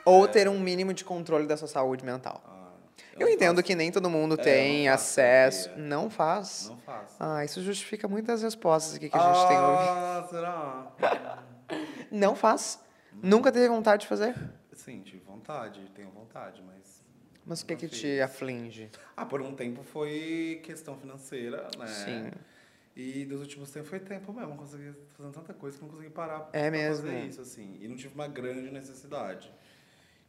É. 0.06 0.10
Ou 0.10 0.28
ter 0.28 0.48
um 0.48 0.58
mínimo 0.60 0.92
de 0.92 1.04
controle 1.04 1.46
da 1.46 1.56
sua 1.56 1.68
saúde 1.68 2.04
mental. 2.04 2.42
Ah, 2.46 2.70
Eu 3.14 3.20
não 3.26 3.28
entendo 3.28 3.56
faço- 3.56 3.62
que 3.66 3.74
nem 3.74 3.90
todo 3.90 4.10
mundo 4.10 4.34
É, 4.34 4.40
eu 4.40 4.44
tem 4.44 4.86
não 4.86 4.94
acesso. 4.94 5.70
Não 5.76 6.10
faz. 6.10 6.68
Não 6.68 6.78
faço. 6.78 7.16
Ah, 7.18 7.44
isso 7.44 7.62
justifica 7.62 8.06
muitas 8.08 8.42
respostas 8.42 8.96
aqui 8.96 9.08
que 9.08 9.16
a 9.16 9.32
gente 9.32 9.48
tem 9.48 9.56
ouvido. 9.58 9.88
Ah, 9.90 10.26
será? 10.30 10.92
Não 12.10 12.36
faz. 12.36 12.78
Nunca 13.22 13.50
teve 13.50 13.68
vontade 13.68 14.02
de 14.02 14.06
fazer. 14.08 14.34
Sim, 14.72 15.00
tive 15.02 15.18
vontade, 15.24 15.80
tenho 15.94 16.10
vontade, 16.10 16.62
mas. 16.66 17.02
Mas 17.46 17.62
o 17.62 17.66
que 17.66 17.76
que 17.76 17.88
te 17.88 18.20
aflige? 18.20 18.90
Ah, 19.16 19.24
por 19.26 19.40
um 19.42 19.54
tempo 19.54 19.82
foi 19.82 20.60
questão 20.62 20.96
financeira, 20.96 21.68
né? 21.78 21.86
Sim. 21.86 22.30
E 22.96 23.24
dos 23.24 23.40
últimos 23.40 23.70
tempos 23.70 23.88
foi 23.90 23.98
tempo 24.00 24.32
mesmo. 24.32 24.56
Consegui 24.56 24.94
fazendo 25.16 25.32
tanta 25.32 25.52
coisa 25.54 25.76
que 25.76 25.82
não 25.84 25.90
consegui 25.90 26.10
parar 26.10 26.48
É 26.52 26.62
pra 26.62 26.70
mesmo? 26.70 27.06
fazer 27.06 27.20
isso, 27.24 27.40
assim. 27.40 27.76
E 27.80 27.88
não 27.88 27.96
tive 27.96 28.14
uma 28.14 28.28
grande 28.28 28.70
necessidade. 28.70 29.52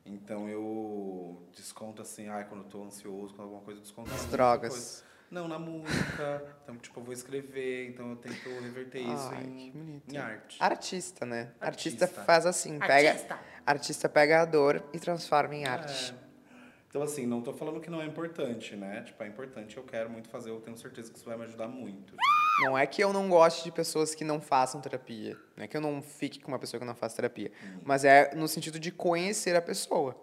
Então 0.06 0.48
eu 0.48 1.42
desconto 1.56 2.02
assim, 2.02 2.28
ai, 2.28 2.46
quando 2.46 2.64
eu 2.64 2.70
tô 2.70 2.84
ansioso, 2.84 3.34
quando 3.34 3.48
alguma 3.48 3.62
coisa 3.62 3.80
eu 3.80 3.84
desconto. 3.84 4.14
As 4.14 4.26
drogas. 4.26 4.72
coisa. 4.72 5.16
Não, 5.32 5.48
na 5.48 5.58
música. 5.58 6.46
então, 6.64 6.78
tipo, 6.78 7.00
eu 7.00 7.04
vou 7.04 7.14
escrever, 7.14 7.90
então 7.90 8.12
eu 8.12 8.16
tento 8.16 8.48
reverter 8.62 9.00
isso 9.00 9.30
Ai, 9.32 9.44
em, 9.44 9.56
que 9.58 9.72
bonito. 9.72 10.14
em 10.14 10.18
arte. 10.18 10.58
Artista, 10.62 11.26
né? 11.26 11.52
Artista, 11.60 12.06
Artista. 12.06 12.24
faz 12.24 12.46
assim, 12.46 12.78
pega, 12.78 13.10
Artista. 13.10 13.40
artista 13.66 14.10
pega 14.10 14.42
a 14.42 14.46
dor 14.46 14.84
e 14.94 15.00
transforma 15.00 15.56
em 15.56 15.66
arte. 15.66 16.14
É. 16.14 16.26
Então, 16.88 17.02
assim, 17.02 17.26
não 17.26 17.42
tô 17.42 17.52
falando 17.52 17.82
que 17.82 17.90
não 17.90 18.02
é 18.02 18.06
importante, 18.06 18.76
né? 18.76 19.02
Tipo, 19.02 19.24
é 19.24 19.28
importante, 19.28 19.76
eu 19.76 19.84
quero 19.84 20.10
muito 20.10 20.30
fazer, 20.30 20.52
eu 20.52 20.62
tenho 20.62 20.78
certeza 20.78 21.12
que 21.12 21.18
isso 21.18 21.26
vai 21.26 21.36
me 21.36 21.44
ajudar 21.44 21.68
muito. 21.68 22.16
Não 22.62 22.78
é 22.78 22.86
que 22.86 23.04
eu 23.04 23.12
não 23.12 23.30
goste 23.30 23.64
de 23.64 23.72
pessoas 23.72 24.16
que 24.16 24.24
não 24.24 24.40
façam 24.40 24.80
terapia, 24.80 25.38
não 25.58 25.66
é 25.66 25.68
que 25.68 25.76
eu 25.76 25.82
não 25.82 26.02
fique 26.02 26.40
com 26.40 26.50
uma 26.52 26.60
pessoa 26.60 26.80
que 26.80 26.86
não 26.86 26.96
faz 26.96 27.14
terapia, 27.14 27.52
mas 27.84 28.06
é 28.06 28.34
no 28.36 28.48
sentido 28.48 28.80
de 28.80 28.92
conhecer 28.92 29.56
a 29.56 29.62
pessoa. 29.62 30.16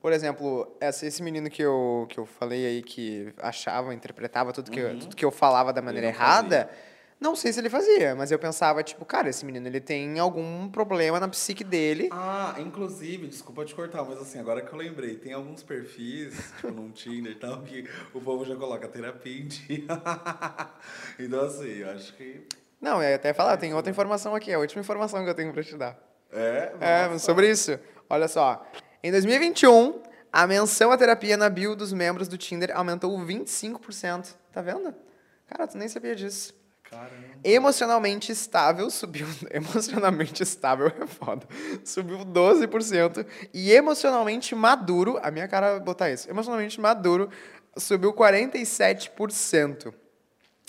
Por 0.00 0.12
exemplo, 0.12 0.76
esse 0.80 1.22
menino 1.22 1.50
que 1.50 1.60
eu, 1.62 2.06
que 2.08 2.18
eu 2.18 2.24
falei 2.26 2.64
aí 2.64 2.82
que 2.82 3.32
achava, 3.38 3.92
interpretava 3.92 4.52
tudo 4.52 4.70
que, 4.70 4.78
eu, 4.78 4.98
tudo 4.98 5.16
que 5.16 5.24
eu 5.24 5.30
falava 5.32 5.72
da 5.72 5.82
maneira 5.82 6.06
errada, 6.08 6.70
não 7.20 7.34
sei 7.34 7.52
se 7.52 7.60
ele 7.60 7.70
fazia, 7.70 8.14
mas 8.14 8.30
eu 8.30 8.38
pensava, 8.38 8.82
tipo, 8.82 9.04
cara, 9.04 9.28
esse 9.28 9.44
menino 9.44 9.66
ele 9.66 9.80
tem 9.80 10.18
algum 10.18 10.68
problema 10.68 11.18
na 11.18 11.28
psique 11.28 11.64
dele. 11.64 12.08
Ah, 12.12 12.54
inclusive, 12.58 13.26
desculpa 13.26 13.64
te 13.64 13.74
cortar, 13.74 14.04
mas 14.04 14.18
assim, 14.18 14.38
agora 14.38 14.60
que 14.60 14.72
eu 14.72 14.78
lembrei, 14.78 15.16
tem 15.16 15.32
alguns 15.32 15.62
perfis, 15.62 16.34
tipo 16.56 16.70
no 16.70 16.90
Tinder 16.90 17.32
e 17.32 17.36
tal, 17.36 17.62
que 17.62 17.88
o 18.12 18.20
povo 18.20 18.44
já 18.44 18.54
coloca 18.54 18.86
terapia 18.88 19.40
em 19.40 19.46
dia. 19.46 19.84
então, 21.18 21.40
assim, 21.44 21.68
eu 21.78 21.90
acho 21.90 22.14
que. 22.14 22.46
Não, 22.80 23.02
eu 23.02 23.08
ia 23.08 23.16
até 23.16 23.32
falar, 23.32 23.56
tem 23.56 23.72
outra 23.74 23.90
informação 23.90 24.34
aqui, 24.34 24.52
a 24.52 24.58
última 24.58 24.80
informação 24.82 25.24
que 25.24 25.30
eu 25.30 25.34
tenho 25.34 25.52
pra 25.52 25.62
te 25.62 25.76
dar. 25.76 25.98
É, 26.30 26.72
É, 26.80 27.08
nossa. 27.08 27.18
sobre 27.20 27.50
isso. 27.50 27.78
Olha 28.10 28.28
só. 28.28 28.64
Em 29.02 29.10
2021, 29.10 30.02
a 30.32 30.46
menção 30.46 30.92
à 30.92 30.98
terapia 30.98 31.36
na 31.36 31.48
bio 31.48 31.74
dos 31.74 31.92
membros 31.92 32.28
do 32.28 32.36
Tinder 32.36 32.76
aumentou 32.76 33.16
25%. 33.18 34.34
Tá 34.52 34.60
vendo? 34.60 34.94
Cara, 35.46 35.66
tu 35.66 35.78
nem 35.78 35.88
sabia 35.88 36.14
disso. 36.14 36.54
Caramba. 36.90 37.26
Emocionalmente 37.42 38.32
estável 38.32 38.90
subiu. 38.90 39.26
Emocionalmente 39.50 40.42
estável 40.42 40.88
é 40.88 41.06
foda. 41.06 41.46
Subiu 41.84 42.18
12%. 42.18 43.26
E 43.52 43.72
emocionalmente 43.72 44.54
maduro. 44.54 45.18
A 45.22 45.30
minha 45.30 45.48
cara 45.48 45.72
vai 45.72 45.80
botar 45.80 46.10
isso. 46.10 46.28
Emocionalmente 46.28 46.80
maduro 46.80 47.30
subiu 47.76 48.12
47%. 48.12 49.92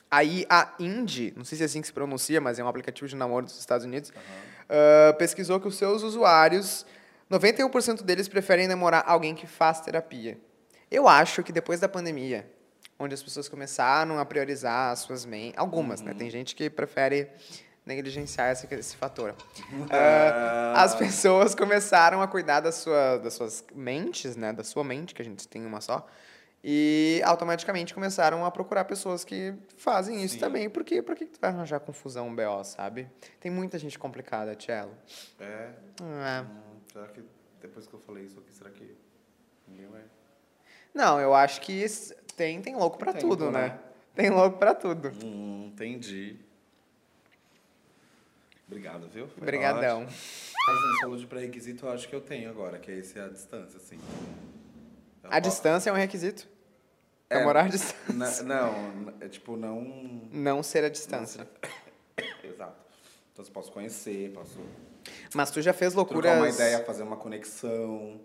Aí 0.09 0.45
a 0.49 0.73
Indy, 0.79 1.33
não 1.35 1.43
sei 1.43 1.57
se 1.57 1.63
é 1.63 1.65
assim 1.65 1.81
que 1.81 1.87
se 1.87 1.93
pronuncia, 1.93 2.39
mas 2.39 2.59
é 2.59 2.63
um 2.63 2.67
aplicativo 2.67 3.07
de 3.07 3.15
namoro 3.15 3.45
dos 3.45 3.59
Estados 3.59 3.85
Unidos, 3.85 4.13
ah, 4.69 5.13
pesquisou 5.13 5.59
que 5.59 5.67
os 5.67 5.75
seus 5.75 6.01
usuários, 6.01 6.85
91% 7.29 8.03
deles 8.03 8.27
preferem 8.27 8.67
namorar 8.67 9.03
alguém 9.05 9.35
que 9.35 9.45
faz 9.45 9.81
terapia. 9.81 10.39
Eu 10.89 11.07
acho 11.09 11.43
que 11.43 11.51
depois 11.51 11.81
da 11.81 11.89
pandemia, 11.89 12.49
onde 12.99 13.13
as 13.13 13.21
pessoas 13.21 13.47
começaram 13.47 14.19
a 14.19 14.25
priorizar 14.25 14.91
as 14.91 14.99
suas 14.99 15.25
mentes, 15.25 15.57
algumas, 15.57 16.01
né? 16.01 16.13
Tem 16.13 16.29
gente 16.29 16.55
que 16.55 16.69
prefere 16.69 17.29
negligenciar 17.85 18.51
esse, 18.51 18.67
esse 18.73 18.95
fator. 18.95 19.35
Ah, 19.89 20.83
as 20.83 20.95
pessoas 20.95 21.55
começaram 21.55 22.21
a 22.21 22.27
cuidar 22.27 22.59
da 22.59 22.71
sua, 22.71 23.17
das 23.17 23.33
suas 23.33 23.63
mentes, 23.73 24.35
né? 24.35 24.51
Da 24.51 24.63
sua 24.63 24.83
mente, 24.83 25.15
que 25.15 25.21
a 25.21 25.25
gente 25.25 25.47
tem 25.47 25.65
uma 25.65 25.81
só. 25.81 26.05
E 26.63 27.21
automaticamente 27.23 27.93
começaram 27.93 28.43
a 28.43 28.51
procurar 28.51 28.83
pessoas 28.85 29.23
que 29.23 29.53
fazem 29.77 30.23
isso 30.23 30.33
Sim. 30.33 30.39
também. 30.39 30.69
Porque 30.69 31.01
por 31.01 31.15
que 31.15 31.25
tu 31.25 31.39
vai 31.39 31.51
arranjar 31.51 31.79
confusão, 31.79 32.35
BO, 32.35 32.63
sabe? 32.63 33.09
Tem 33.39 33.49
muita 33.49 33.79
gente 33.79 33.97
complicada, 33.97 34.55
Tchelo. 34.55 34.91
É. 35.39 35.69
Ah. 36.01 36.45
Hum, 36.45 36.79
será 36.91 37.07
que 37.07 37.23
depois 37.61 37.87
que 37.87 37.93
eu 37.93 37.99
falei 37.99 38.25
isso 38.25 38.39
aqui, 38.39 38.53
será 38.53 38.69
que 38.69 38.95
ninguém 39.67 39.87
vai. 39.87 40.03
Não, 40.93 41.19
eu 41.19 41.33
acho 41.33 41.61
que 41.61 41.85
tem, 42.37 42.61
tem 42.61 42.75
louco 42.75 42.97
pra 42.97 43.11
Tem, 43.11 43.21
tudo, 43.21 43.51
né? 43.51 43.67
né? 43.69 43.79
Tem 44.15 44.29
louco 44.29 44.57
pra 44.57 44.73
tudo. 44.73 45.11
Hum, 45.23 45.71
entendi. 45.73 46.37
Obrigado, 48.67 49.07
viu? 49.09 49.27
Foi 49.27 49.41
Obrigadão. 49.43 50.03
ótimo. 50.03 50.17
Mas 50.67 50.77
assim, 50.77 50.99
falou 51.01 51.17
de 51.17 51.25
pré-requisito, 51.27 51.85
eu 51.85 51.91
acho 51.91 52.07
que 52.09 52.15
eu 52.15 52.21
tenho 52.21 52.49
agora, 52.49 52.77
que 52.79 52.91
é 52.91 52.95
esse 52.97 53.17
a 53.19 53.27
distância, 53.29 53.77
assim. 53.77 53.97
Eu 55.23 55.29
A 55.29 55.33
não 55.35 55.39
distância 55.41 55.89
é 55.89 55.93
um 55.93 55.95
requisito. 55.95 56.47
É, 57.29 57.39
Namorar 57.39 57.65
à 57.65 57.69
posso- 57.71 57.77
distância. 57.93 58.43
Não, 58.43 59.13
é 59.19 59.27
tipo, 59.27 59.55
não. 59.57 59.81
Não 60.31 60.61
ser 60.63 60.83
a 60.83 60.89
distância. 60.89 61.47
Exato. 62.43 62.85
Então 63.33 63.43
você 63.45 63.51
posso 63.51 63.71
conhecer, 63.71 64.31
posso 64.33 64.59
Mas 65.33 65.51
tu 65.51 65.61
já 65.61 65.73
fez 65.73 65.93
loucuras... 65.93 66.31
trocar 66.31 66.37
uma 66.37 66.49
ideia, 66.49 66.83
fazer 66.83 67.03
uma 67.03 67.17
conexão. 67.17 68.19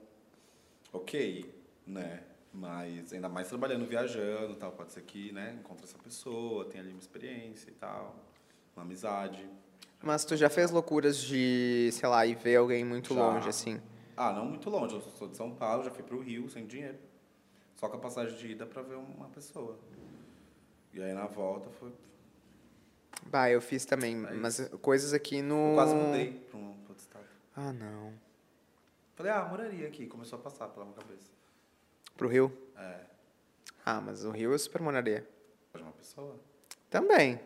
Ok, 0.92 1.52
né? 1.86 2.22
Mas 2.52 3.12
ainda 3.12 3.28
mais 3.28 3.48
trabalhando, 3.48 3.86
viajando 3.86 4.54
tal. 4.56 4.72
Pode 4.72 4.92
ser 4.92 5.02
que, 5.02 5.32
né, 5.32 5.56
encontre 5.58 5.84
essa 5.84 5.98
pessoa, 5.98 6.66
tenha 6.66 6.82
ali 6.82 6.92
uma 6.92 7.00
experiência 7.00 7.70
e 7.70 7.74
tal. 7.74 8.14
Uma 8.76 8.84
amizade. 8.84 9.48
Mas 10.02 10.24
tu 10.24 10.36
já 10.36 10.50
fez 10.50 10.70
loucuras 10.70 11.16
de, 11.18 11.90
sei 11.92 12.08
lá, 12.08 12.26
ir 12.26 12.34
ver 12.34 12.56
alguém 12.56 12.84
muito 12.84 13.14
Já. 13.14 13.20
longe, 13.20 13.48
assim? 13.48 13.80
Ah, 14.16 14.32
não 14.32 14.44
muito 14.46 14.68
longe. 14.68 14.94
Eu 14.94 15.00
sou 15.00 15.28
de 15.28 15.36
São 15.36 15.54
Paulo, 15.54 15.84
já 15.84 15.90
fui 15.90 16.02
pro 16.02 16.20
Rio 16.20 16.48
sem 16.50 16.66
dinheiro. 16.66 16.98
Só 17.76 17.88
com 17.88 17.96
a 17.96 18.00
passagem 18.00 18.36
de 18.36 18.48
ida 18.48 18.66
pra 18.66 18.82
ver 18.82 18.96
uma 18.96 19.28
pessoa. 19.28 19.78
E 20.92 21.02
aí 21.02 21.12
na 21.14 21.26
volta 21.26 21.70
foi. 21.70 21.92
Bah, 23.26 23.48
eu 23.48 23.60
fiz 23.60 23.84
também, 23.84 24.16
mas 24.16 24.68
coisas 24.80 25.12
aqui 25.12 25.40
no... 25.40 25.70
Eu 25.70 25.74
quase 25.74 25.94
mudei 25.94 26.32
pra 26.50 26.58
um 26.58 26.68
outro 26.88 26.96
estado. 26.98 27.24
Ah, 27.54 27.72
não. 27.72 28.12
Falei, 29.14 29.32
ah, 29.32 29.44
moraria 29.44 29.86
aqui. 29.86 30.06
Começou 30.06 30.38
a 30.38 30.42
passar 30.42 30.68
pela 30.68 30.84
minha 30.84 30.96
cabeça. 30.96 31.30
Pro 32.16 32.28
Rio? 32.28 32.52
É. 32.76 33.00
Ah, 33.84 34.00
mas 34.00 34.24
o 34.24 34.30
Rio 34.30 34.52
eu 34.52 34.58
super 34.58 34.80
moraria. 34.80 35.26
De 35.74 35.82
uma 35.82 35.92
pessoa? 35.92 36.38
Também. 36.90 37.40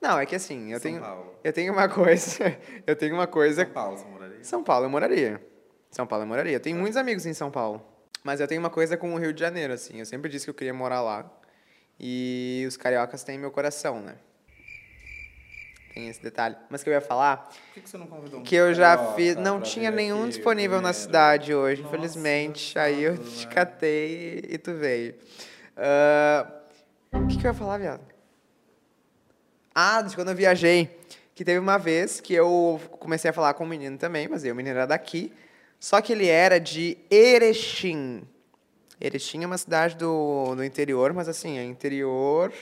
Não, 0.00 0.18
é 0.18 0.26
que 0.26 0.36
assim, 0.36 0.72
eu 0.72 0.78
São 0.78 0.90
tenho... 0.90 1.00
Paulo. 1.00 1.34
Eu 1.42 1.52
tenho 1.52 1.72
uma 1.72 1.88
coisa... 1.88 2.58
eu 2.86 2.96
tenho 2.96 3.14
uma 3.14 3.26
coisa... 3.26 3.64
São 3.64 3.72
Paulo, 3.72 3.98
você 3.98 4.04
moraria? 4.06 4.44
São 4.44 4.64
Paulo 4.64 4.86
eu 4.86 4.90
moraria. 4.90 5.46
São 5.90 6.06
Paulo 6.06 6.24
eu 6.24 6.28
moraria. 6.28 6.52
Eu 6.52 6.60
tenho 6.60 6.76
muitos 6.76 6.96
amigos 6.96 7.26
em 7.26 7.34
São 7.34 7.50
Paulo. 7.50 7.84
Mas 8.22 8.40
eu 8.40 8.46
tenho 8.46 8.60
uma 8.60 8.70
coisa 8.70 8.96
com 8.96 9.14
o 9.14 9.18
Rio 9.18 9.32
de 9.32 9.40
Janeiro, 9.40 9.72
assim. 9.72 9.98
Eu 9.98 10.06
sempre 10.06 10.30
disse 10.30 10.46
que 10.46 10.50
eu 10.50 10.54
queria 10.54 10.74
morar 10.74 11.00
lá. 11.00 11.30
E 11.98 12.64
os 12.68 12.76
cariocas 12.76 13.24
têm 13.24 13.38
meu 13.38 13.50
coração, 13.50 14.00
né? 14.00 14.16
Tem 15.94 16.08
esse 16.08 16.22
detalhe. 16.22 16.56
Mas 16.70 16.82
que 16.82 16.88
eu 16.88 16.92
ia 16.92 17.00
falar, 17.00 17.48
Por 17.48 17.74
que, 17.74 17.80
que 17.80 17.88
você 17.90 17.98
não 17.98 18.06
convidou 18.06 18.40
um 18.40 18.42
que 18.42 18.54
eu 18.54 18.72
já 18.74 18.96
carioca 18.96 19.16
fiz. 19.16 19.36
Não 19.36 19.60
tinha 19.60 19.90
nenhum 19.90 20.22
aqui 20.22 20.28
disponível 20.30 20.76
na 20.80 20.90
primeiro? 20.90 20.98
cidade 20.98 21.54
hoje, 21.54 21.82
Nossa, 21.82 21.96
infelizmente. 21.96 22.78
Aí 22.78 23.02
eu 23.02 23.16
te 23.18 23.46
né? 23.46 23.52
catei 23.52 24.44
e 24.48 24.58
tu 24.58 24.74
veio. 24.74 25.14
Ah, 25.76 26.46
O 27.12 27.26
que, 27.26 27.38
que 27.38 27.46
eu 27.46 27.50
ia 27.50 27.54
falar, 27.54 27.78
viado? 27.78 28.02
Ah, 29.74 30.02
de 30.02 30.14
quando 30.14 30.28
eu 30.30 30.34
viajei. 30.34 30.98
Que 31.34 31.44
teve 31.44 31.58
uma 31.60 31.78
vez 31.78 32.20
que 32.20 32.34
eu 32.34 32.80
comecei 32.98 33.30
a 33.30 33.32
falar 33.32 33.54
com 33.54 33.64
um 33.64 33.68
menino 33.68 33.96
também, 33.96 34.26
mas 34.28 34.42
aí 34.44 34.50
o 34.50 34.54
menino 34.54 34.76
era 34.76 34.86
daqui. 34.86 35.32
Só 35.78 36.00
que 36.00 36.12
ele 36.12 36.26
era 36.26 36.58
de 36.58 36.98
Erechim. 37.08 38.26
Erechim 39.00 39.44
é 39.44 39.46
uma 39.46 39.56
cidade 39.58 39.96
do, 39.96 40.54
do 40.56 40.64
interior, 40.64 41.12
mas 41.12 41.28
assim, 41.28 41.56
é 41.58 41.62
interior 41.64 42.52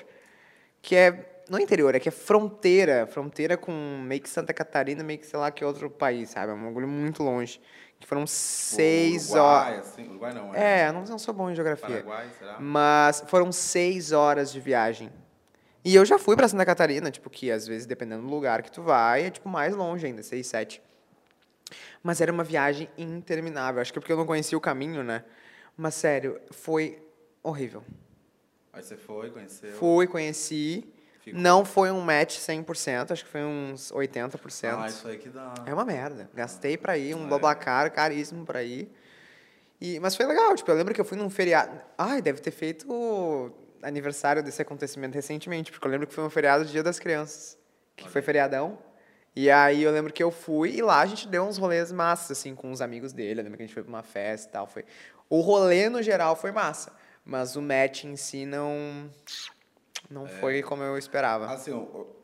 que 0.83 0.95
é. 0.95 1.33
Não 1.49 1.59
é 1.59 1.63
interior, 1.63 1.95
é 1.95 2.01
que 2.01 2.09
é 2.09 2.13
fronteira. 2.13 3.07
Fronteira 3.07 3.57
com 3.57 3.73
meio 4.05 4.21
que 4.21 4.29
Santa 4.29 4.53
Catarina, 4.53 5.03
meio 5.03 5.19
que 5.19 5.27
sei 5.27 5.39
lá 5.39 5.51
que 5.51 5.65
outro 5.65 5.89
país, 5.89 6.31
sabe? 6.31 6.51
É 6.53 6.55
um 6.55 6.65
bagulho 6.65 6.89
muito 6.89 7.23
longe. 7.23 7.61
Que 7.99 8.07
foram 8.07 8.27
seis 8.27 9.31
Uruguai, 9.31 9.73
horas. 9.73 9.89
Assim, 9.89 10.09
Uruguai 10.09 10.35
não, 10.35 10.55
é? 10.55 10.83
É, 10.83 10.89
eu 10.89 10.93
não, 10.93 11.05
não 11.05 11.19
sou 11.19 11.33
bom 11.33 11.51
em 11.51 11.55
geografia. 11.55 11.89
Paraguai, 11.89 12.29
será? 12.39 12.57
Mas 12.61 13.25
foram 13.29 13.51
seis 13.53 14.13
horas 14.13 14.53
de 14.53 14.61
viagem. 14.61 15.11
E 15.85 15.95
eu 15.95 16.05
já 16.05 16.19
fui 16.19 16.37
pra 16.37 16.49
Santa 16.49 16.67
Catarina, 16.67 17.11
tipo, 17.11 17.31
que 17.31 17.51
às 17.51 17.67
vezes, 17.67 17.87
dependendo 17.87 18.23
do 18.23 18.29
lugar 18.29 18.63
que 18.63 18.71
tu 18.71 18.83
vai, 18.83 19.27
é 19.27 19.31
tipo 19.31 19.49
mais 19.49 19.75
longe 19.75 20.05
ainda, 20.05 20.23
seis, 20.23 20.47
sete. 20.47 20.83
Mas 22.03 22.21
era 22.21 22.33
uma 22.33 22.45
viagem 22.45 22.89
interminável. 22.99 23.81
Acho 23.81 23.93
que 23.93 23.99
é 23.99 24.01
porque 24.01 24.13
eu 24.13 24.17
não 24.17 24.27
conhecia 24.27 24.59
o 24.59 24.61
caminho, 24.61 25.03
né? 25.03 25.25
Mas 25.77 25.95
sério, 25.95 26.41
foi 26.51 27.03
horrível. 27.43 27.85
Aí 28.73 28.83
você 28.83 28.97
foi, 28.97 29.31
conheceu. 29.31 29.73
Fui, 29.73 30.07
conheci. 30.07 30.93
Ficou. 31.27 31.41
Não 31.41 31.65
foi 31.65 31.91
um 31.91 32.01
match 32.01 32.39
100%, 32.39 33.11
acho 33.11 33.25
que 33.25 33.31
foi 33.31 33.43
uns 33.43 33.91
80%. 33.91 34.79
Ah, 34.79 34.87
isso 34.87 35.09
aí 35.09 35.19
que 35.19 35.29
dá. 35.29 35.55
É 35.67 35.75
uma 35.75 35.85
merda. 35.85 36.31
Gastei 36.33 36.77
pra 36.77 36.97
ir, 36.97 37.17
um 37.17 37.25
É. 37.25 37.29
Babacar 37.29 37.93
caríssimo 37.93 38.47
pra 38.47 38.63
ir. 38.63 38.89
E, 39.81 39.99
mas 39.99 40.15
foi 40.15 40.25
legal, 40.25 40.55
tipo, 40.55 40.71
eu 40.71 40.77
lembro 40.77 40.95
que 40.95 41.01
eu 41.01 41.05
fui 41.05 41.19
num 41.19 41.29
feriado. 41.29 41.81
Ai, 41.99 42.23
deve 42.23 42.41
ter 42.41 42.53
feito 42.53 43.53
aniversário 43.83 44.41
desse 44.41 44.63
acontecimento 44.63 45.15
recentemente, 45.17 45.73
porque 45.73 45.85
eu 45.85 45.91
lembro 45.91 46.07
que 46.07 46.15
foi 46.15 46.23
um 46.23 46.31
feriado 46.31 46.65
do 46.65 46.71
Dia 46.71 46.85
das 46.85 47.01
Crianças, 47.01 47.59
que 47.97 48.09
foi 48.09 48.23
feriadão. 48.23 48.79
E 49.35 49.51
aí 49.51 49.83
eu 49.83 49.91
lembro 49.91 50.13
que 50.13 50.23
eu 50.23 50.31
fui 50.31 50.77
e 50.77 50.81
lá 50.81 51.01
a 51.01 51.07
gente 51.07 51.27
deu 51.27 51.43
uns 51.43 51.59
rolês 51.59 51.91
massas, 51.91 52.39
assim, 52.39 52.55
com 52.55 52.71
os 52.71 52.81
amigos 52.81 53.13
dele. 53.13 53.41
Eu 53.41 53.45
lembro 53.45 53.57
que 53.57 53.65
a 53.65 53.67
gente 53.67 53.75
foi 53.75 53.83
pra 53.83 53.91
uma 53.91 54.03
festa 54.05 54.49
e 54.49 54.53
tal. 54.53 54.67
Foi... 54.69 54.85
O 55.29 55.41
rolê, 55.41 55.89
no 55.89 56.01
geral, 56.01 56.37
foi 56.37 56.53
massa. 56.53 56.93
Mas 57.25 57.57
o 57.57 57.61
match 57.61 58.05
em 58.05 58.15
si 58.15 58.47
não. 58.47 59.11
Não 60.11 60.25
É. 60.27 60.29
foi 60.29 60.63
como 60.63 60.83
eu 60.83 60.97
esperava. 60.97 61.47
Assim, 61.53 61.73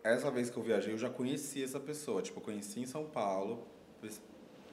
essa 0.05 0.31
vez 0.31 0.49
que 0.51 0.57
eu 0.57 0.63
viajei, 0.63 0.93
eu 0.95 0.99
já 0.99 1.11
conheci 1.11 1.63
essa 1.65 1.81
pessoa. 1.81 2.23
Tipo, 2.23 2.39
eu 2.41 2.45
conheci 2.45 2.81
em 2.81 2.87
São 2.87 3.05
Paulo, 3.07 3.67
pres- 4.01 4.21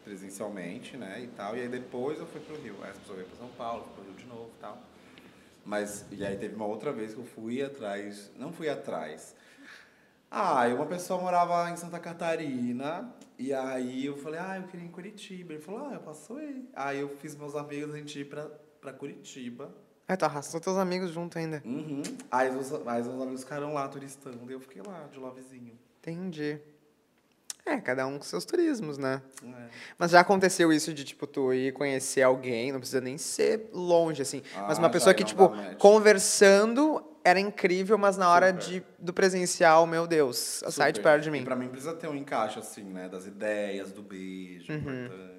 presencialmente, 0.04 0.96
né, 0.98 1.22
e 1.24 1.28
tal. 1.28 1.56
E 1.58 1.62
aí 1.62 1.68
depois 1.68 2.20
eu 2.20 2.26
fui 2.28 2.40
pro 2.42 2.56
Rio. 2.62 2.76
Aí 2.84 2.90
essa 2.92 3.00
pessoa 3.00 3.16
veio 3.18 3.28
pra 3.30 3.38
São 3.38 3.50
Paulo, 3.58 3.84
fui 3.86 3.94
pro 3.96 4.04
Rio 4.04 4.14
de 4.14 4.26
novo 4.26 4.52
e 4.58 4.62
tal. 4.62 4.78
Mas, 5.66 6.06
e 6.12 6.26
aí 6.26 6.38
teve 6.38 6.56
uma 6.56 6.66
outra 6.66 6.92
vez 6.92 7.14
que 7.14 7.20
eu 7.20 7.26
fui 7.26 7.62
atrás, 7.62 8.32
não 8.38 8.52
fui 8.52 8.70
atrás. 8.70 9.36
Ah, 10.32 10.68
e 10.70 10.74
uma 10.74 10.86
pessoa 10.86 11.20
morava 11.20 11.70
em 11.72 11.76
Santa 11.76 12.00
Catarina, 12.00 13.12
e 13.38 13.52
aí 13.52 14.06
eu 14.06 14.16
falei, 14.16 14.40
ah, 14.40 14.58
eu 14.58 14.64
queria 14.68 14.86
ir 14.86 14.90
em 14.90 14.92
Curitiba. 14.92 15.54
Ele 15.54 15.62
falou, 15.62 15.88
ah, 15.88 15.94
eu 15.96 16.00
posso 16.00 16.40
ir. 16.40 16.70
Aí 16.74 17.00
eu 17.00 17.10
fiz 17.18 17.36
meus 17.36 17.56
amigos 17.56 17.94
a 17.94 17.98
gente 17.98 18.20
ir 18.20 18.26
pra, 18.26 18.46
pra 18.80 18.94
Curitiba. 18.94 19.74
Aí 20.10 20.18
tu 20.18 20.26
arrastou 20.26 20.60
teus 20.60 20.76
amigos 20.76 21.12
junto 21.12 21.38
ainda. 21.38 21.62
Uhum. 21.64 22.02
Aí 22.32 22.50
os, 22.50 22.74
aí 22.88 23.00
os 23.02 23.08
amigos 23.08 23.44
ficaram 23.44 23.76
lá 23.76 23.88
turistando, 23.88 24.50
e 24.50 24.54
eu 24.54 24.60
fiquei 24.60 24.82
lá, 24.82 25.08
de 25.12 25.20
lovezinho. 25.20 25.78
Entendi. 26.02 26.60
É, 27.64 27.78
cada 27.80 28.08
um 28.08 28.18
com 28.18 28.24
seus 28.24 28.44
turismos, 28.44 28.98
né? 28.98 29.22
É. 29.44 29.68
Mas 30.00 30.10
já 30.10 30.22
aconteceu 30.22 30.74
isso 30.74 30.92
de, 30.96 31.04
tipo, 31.04 31.28
tu 31.28 31.54
ir 31.54 31.72
conhecer 31.74 32.24
alguém, 32.24 32.72
não 32.72 32.80
precisa 32.80 33.00
nem 33.00 33.20
ser 33.20 33.70
longe, 33.72 34.24
assim. 34.24 34.42
mas 34.68 34.80
Ah, 34.80 34.82
uma 34.82 34.88
já, 34.88 34.90
pessoa 34.90 35.12
e 35.12 35.16
que, 35.16 35.24
tipo, 35.24 35.54
conversando 35.78 37.04
era 37.24 37.40
incrível, 37.40 37.96
mas 37.96 38.18
na 38.18 38.28
hora 38.32 38.48
Super. 38.48 38.60
de, 38.66 38.84
do 38.98 39.14
presencial, 39.14 39.86
meu 39.86 40.08
Deus, 40.08 40.64
sai 40.70 40.92
de 40.92 41.02
perto 41.02 41.22
de 41.24 41.30
E 41.30 41.32
mim. 41.34 41.44
pra 41.44 41.56
mim 41.56 41.68
precisa 41.70 41.94
ter 41.94 42.08
um 42.08 42.16
encaixe, 42.16 42.58
assim, 42.58 42.82
né? 42.84 43.08
Das 43.08 43.28
ideias, 43.28 43.92
do 43.92 44.02
beijo, 44.02 44.72
Uhum. 44.74 45.06
importante. 45.06 45.39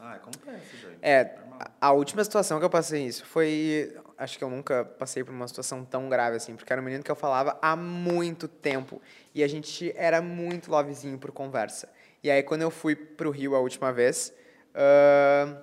Ah, 0.00 0.14
acontece, 0.14 0.76
gente. 0.78 0.98
É, 1.02 1.36
Normal. 1.36 1.58
a, 1.80 1.88
a 1.88 1.92
última 1.92 2.24
situação 2.24 2.58
que 2.58 2.64
eu 2.64 2.70
passei 2.70 3.06
isso 3.06 3.24
foi. 3.26 3.94
Acho 4.16 4.38
que 4.38 4.44
eu 4.44 4.50
nunca 4.50 4.84
passei 4.84 5.22
por 5.22 5.32
uma 5.32 5.46
situação 5.46 5.84
tão 5.84 6.08
grave 6.08 6.36
assim, 6.36 6.56
porque 6.56 6.72
era 6.72 6.80
um 6.80 6.84
menino 6.84 7.02
que 7.02 7.10
eu 7.10 7.16
falava 7.16 7.58
há 7.60 7.76
muito 7.76 8.48
tempo. 8.48 9.00
E 9.34 9.42
a 9.42 9.48
gente 9.48 9.92
era 9.96 10.20
muito 10.22 10.70
lovezinho 10.70 11.18
por 11.18 11.30
conversa. 11.32 11.88
E 12.22 12.30
aí, 12.30 12.42
quando 12.42 12.62
eu 12.62 12.70
fui 12.70 12.94
pro 12.96 13.30
Rio 13.30 13.54
a 13.54 13.60
última 13.60 13.92
vez, 13.92 14.32
ahn, 14.74 15.56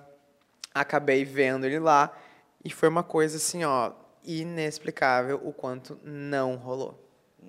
acabei 0.74 1.24
vendo 1.24 1.66
ele 1.66 1.78
lá. 1.78 2.16
E 2.64 2.70
foi 2.70 2.88
uma 2.88 3.02
coisa 3.02 3.36
assim, 3.36 3.64
ó, 3.64 3.92
inexplicável 4.24 5.40
o 5.44 5.52
quanto 5.52 5.98
não 6.02 6.56
rolou. 6.56 7.04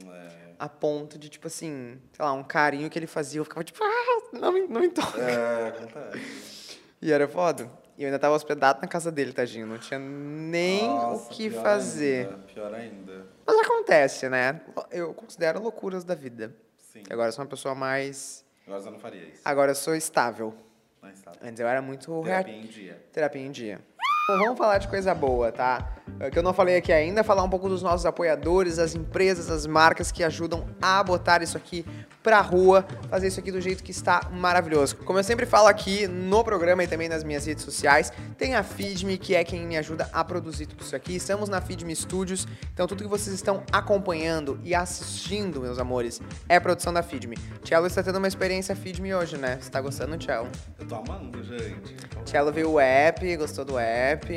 É. 0.06 0.50
A 0.60 0.70
ponto 0.70 1.18
de, 1.18 1.30
tipo 1.30 1.48
assim, 1.48 2.00
sei 2.14 2.26
lá, 2.26 2.34
um 2.34 2.44
carinho 2.44 2.90
que 2.90 3.00
ele 3.00 3.08
fazia, 3.08 3.40
eu 3.40 3.46
ficava 3.46 3.64
tipo, 3.64 3.84
ah, 3.84 4.30
não 4.34 4.68
não 4.68 4.82
me 4.82 4.90
toca. 4.90 5.20
É, 5.20 5.68
acontece. 5.70 6.59
E 7.02 7.12
era 7.12 7.28
foda. 7.28 7.70
E 7.98 8.04
eu 8.04 8.08
ainda 8.08 8.20
tava 8.20 8.36
hospedado 8.36 8.82
na 8.82 8.88
casa 8.88 9.12
dele, 9.12 9.34
tadinho. 9.34 9.66
Não 9.68 9.78
tinha 9.78 10.00
nem 10.00 10.88
Nossa, 10.88 11.26
o 11.26 11.30
que 11.36 11.50
pior 11.50 11.62
fazer. 11.62 12.28
Ainda, 12.28 12.38
pior 12.54 12.74
ainda. 12.74 13.26
Mas 13.46 13.58
acontece, 13.60 14.30
né? 14.30 14.62
Eu 14.92 15.14
considero 15.14 15.62
loucuras 15.62 16.04
da 16.04 16.16
vida. 16.16 16.56
Sim. 16.78 17.04
Agora 17.10 17.28
eu 17.30 17.32
sou 17.34 17.44
uma 17.44 17.50
pessoa 17.50 17.76
mais. 17.76 18.46
Agora 18.66 18.82
você 18.82 18.90
não 18.90 19.00
faria 19.00 19.24
isso. 19.24 19.42
Agora 19.44 19.72
eu 19.72 19.76
sou 19.76 19.96
estável. 19.96 20.54
Mas 21.02 21.20
sabe. 21.20 21.38
Antes 21.42 21.60
eu 21.60 21.68
era 21.68 21.82
muito 21.82 22.22
Terapia 22.24 22.54
reati- 22.54 22.68
em 22.68 22.70
dia. 22.70 23.06
Terapia 23.12 23.42
em 23.42 23.52
dia. 23.52 23.82
Bom, 24.30 24.38
vamos 24.38 24.58
falar 24.58 24.78
de 24.78 24.88
coisa 24.88 25.14
boa, 25.16 25.52
tá? 25.52 25.99
É, 26.20 26.30
Que 26.30 26.40
eu 26.40 26.44
não 26.44 26.54
falei 26.54 26.78
aqui 26.78 26.92
ainda, 26.92 27.24
falar 27.24 27.44
um 27.44 27.50
pouco 27.50 27.70
dos 27.70 27.82
nossos 27.82 28.06
apoiadores, 28.06 28.80
as 28.80 28.96
empresas, 28.96 29.50
as 29.50 29.66
marcas 29.66 30.12
que 30.12 30.24
ajudam 30.24 30.68
a 30.82 31.04
botar 31.04 31.42
isso 31.42 31.58
aqui 31.58 31.86
pra 32.22 32.42
rua, 32.42 32.86
fazer 33.10 33.28
isso 33.28 33.40
aqui 33.40 33.52
do 33.52 33.62
jeito 33.62 33.84
que 33.84 33.92
está 33.92 34.30
maravilhoso. 34.32 34.98
Como 34.98 35.18
eu 35.18 35.24
sempre 35.24 35.46
falo 35.46 35.68
aqui 35.68 36.08
no 36.08 36.44
programa 36.44 36.84
e 36.84 36.88
também 36.88 37.08
nas 37.08 37.24
minhas 37.24 37.46
redes 37.46 37.64
sociais, 37.64 38.12
tem 38.38 38.56
a 38.56 38.64
Feedme, 38.64 39.18
que 39.18 39.36
é 39.36 39.44
quem 39.44 39.66
me 39.66 39.78
ajuda 39.78 40.10
a 40.12 40.24
produzir 40.24 40.66
tudo 40.66 40.84
isso 40.84 40.96
aqui. 40.96 41.16
Estamos 41.16 41.48
na 41.48 41.62
Feedme 41.62 41.96
Studios, 41.96 42.48
então 42.74 42.88
tudo 42.88 43.04
que 43.04 43.10
vocês 43.10 43.34
estão 43.34 43.64
acompanhando 43.72 44.60
e 44.64 44.76
assistindo, 44.76 45.62
meus 45.62 45.80
amores, 45.80 46.22
é 46.48 46.60
produção 46.60 46.94
da 46.94 47.02
Feedme. 47.02 47.38
Cello 47.64 47.88
está 47.88 48.04
tendo 48.04 48.18
uma 48.18 48.28
experiência 48.28 48.76
Feedme 48.76 49.14
hoje, 49.14 49.38
né? 49.38 49.58
Você 49.60 49.70
tá 49.70 49.80
gostando, 49.80 50.22
Cello? 50.24 50.50
Eu 50.78 50.88
tô 50.88 50.96
amando, 50.96 51.42
gente. 51.44 51.96
Cello 52.26 52.52
viu 52.52 52.74
o 52.74 52.80
app, 52.80 53.38
gostou 53.38 53.64
do 53.64 53.80
app. 53.80 54.28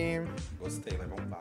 Gostei, 0.58 0.96
vai 0.96 1.06
bombar. 1.06 1.40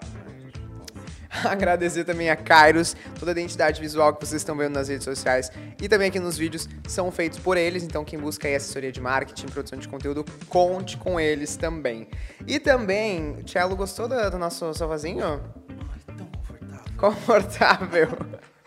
Agradecer 1.45 2.03
também 2.03 2.29
a 2.29 2.35
Kairos, 2.35 2.95
toda 3.17 3.31
a 3.31 3.33
identidade 3.33 3.79
visual 3.79 4.13
que 4.13 4.25
vocês 4.25 4.41
estão 4.41 4.55
vendo 4.55 4.73
nas 4.73 4.89
redes 4.89 5.05
sociais 5.05 5.51
e 5.81 5.87
também 5.87 6.09
aqui 6.09 6.19
nos 6.19 6.37
vídeos 6.37 6.67
são 6.87 7.11
feitos 7.11 7.39
por 7.39 7.57
eles, 7.57 7.83
então 7.83 8.03
quem 8.03 8.19
busca 8.19 8.47
aí 8.47 8.55
assessoria 8.55 8.91
de 8.91 8.99
marketing, 8.99 9.47
produção 9.47 9.79
de 9.79 9.87
conteúdo, 9.87 10.25
conte 10.49 10.97
com 10.97 11.19
eles 11.19 11.55
também. 11.55 12.07
E 12.45 12.59
também, 12.59 13.31
o 13.31 13.47
Cello 13.47 13.75
gostou 13.75 14.07
do, 14.07 14.29
do 14.29 14.37
nosso 14.37 14.73
sofazinho? 14.73 15.41
Ai, 15.69 16.15
tão 16.17 16.27
confortável. 16.27 16.97
Confortável. 16.97 18.07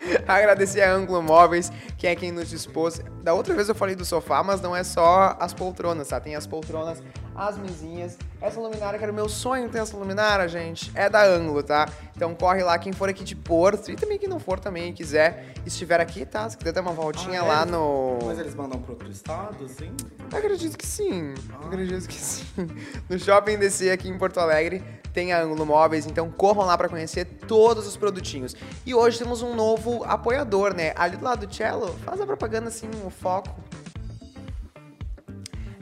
Agradecer 0.27 0.81
a 0.81 0.91
Anglo 0.91 1.21
Móveis, 1.21 1.71
que 1.97 2.07
é 2.07 2.15
quem 2.15 2.31
nos 2.31 2.49
dispôs. 2.49 3.01
Da 3.23 3.33
outra 3.33 3.53
vez 3.53 3.69
eu 3.69 3.75
falei 3.75 3.95
do 3.95 4.05
sofá, 4.05 4.43
mas 4.43 4.61
não 4.61 4.75
é 4.75 4.83
só 4.83 5.35
as 5.39 5.53
poltronas, 5.53 6.07
tá? 6.07 6.19
Tem 6.19 6.35
as 6.35 6.45
poltronas 6.45 7.01
as 7.35 7.57
mesinhas. 7.57 8.17
Essa 8.41 8.59
luminária, 8.59 8.97
que 8.97 9.03
era 9.03 9.11
o 9.11 9.15
meu 9.15 9.27
sonho 9.27 9.69
ter 9.69 9.79
essa 9.79 9.97
luminária, 9.97 10.47
gente, 10.47 10.91
é 10.95 11.09
da 11.09 11.23
Ângulo, 11.25 11.63
tá? 11.63 11.87
Então 12.15 12.33
corre 12.35 12.63
lá, 12.63 12.77
quem 12.77 12.93
for 12.93 13.09
aqui 13.09 13.23
de 13.23 13.35
Porto, 13.35 13.91
e 13.91 13.95
também 13.95 14.17
quem 14.17 14.29
não 14.29 14.39
for 14.39 14.59
também, 14.59 14.93
quiser, 14.93 15.53
estiver 15.65 15.99
aqui, 15.99 16.25
tá? 16.25 16.49
Se 16.49 16.55
quiser 16.57 16.71
dar 16.71 16.81
uma 16.81 16.91
voltinha 16.91 17.41
Ah, 17.41 17.45
lá 17.45 17.61
é? 17.63 17.65
no... 17.65 18.19
Mas 18.23 18.39
eles 18.39 18.53
mandam 18.55 18.79
pro 18.79 18.93
outro 18.93 19.09
estado, 19.09 19.65
assim? 19.65 19.91
Acredito 20.31 20.77
que 20.77 20.85
sim. 20.85 21.33
Acredito 21.65 22.07
que 22.07 22.15
sim. 22.15 22.45
No 23.09 23.19
Shopping 23.19 23.57
DC 23.57 23.89
aqui 23.91 24.07
em 24.09 24.17
Porto 24.17 24.39
Alegre 24.39 24.83
tem 25.13 25.31
a 25.33 25.41
Ângulo 25.41 25.65
Móveis, 25.65 26.05
então 26.05 26.29
corram 26.29 26.65
lá 26.65 26.77
pra 26.77 26.89
conhecer 26.89 27.25
todos 27.47 27.87
os 27.87 27.95
produtinhos. 27.97 28.55
E 28.85 28.93
hoje 28.93 29.17
temos 29.17 29.41
um 29.41 29.55
novo 29.55 30.03
apoiador, 30.03 30.73
né? 30.75 30.93
Ali 30.95 31.15
do 31.17 31.23
lado 31.23 31.47
do 31.47 31.53
Cello, 31.53 31.95
faz 32.05 32.19
a 32.19 32.25
propaganda 32.25 32.67
assim, 32.67 32.89
o 33.05 33.09
foco. 33.09 33.49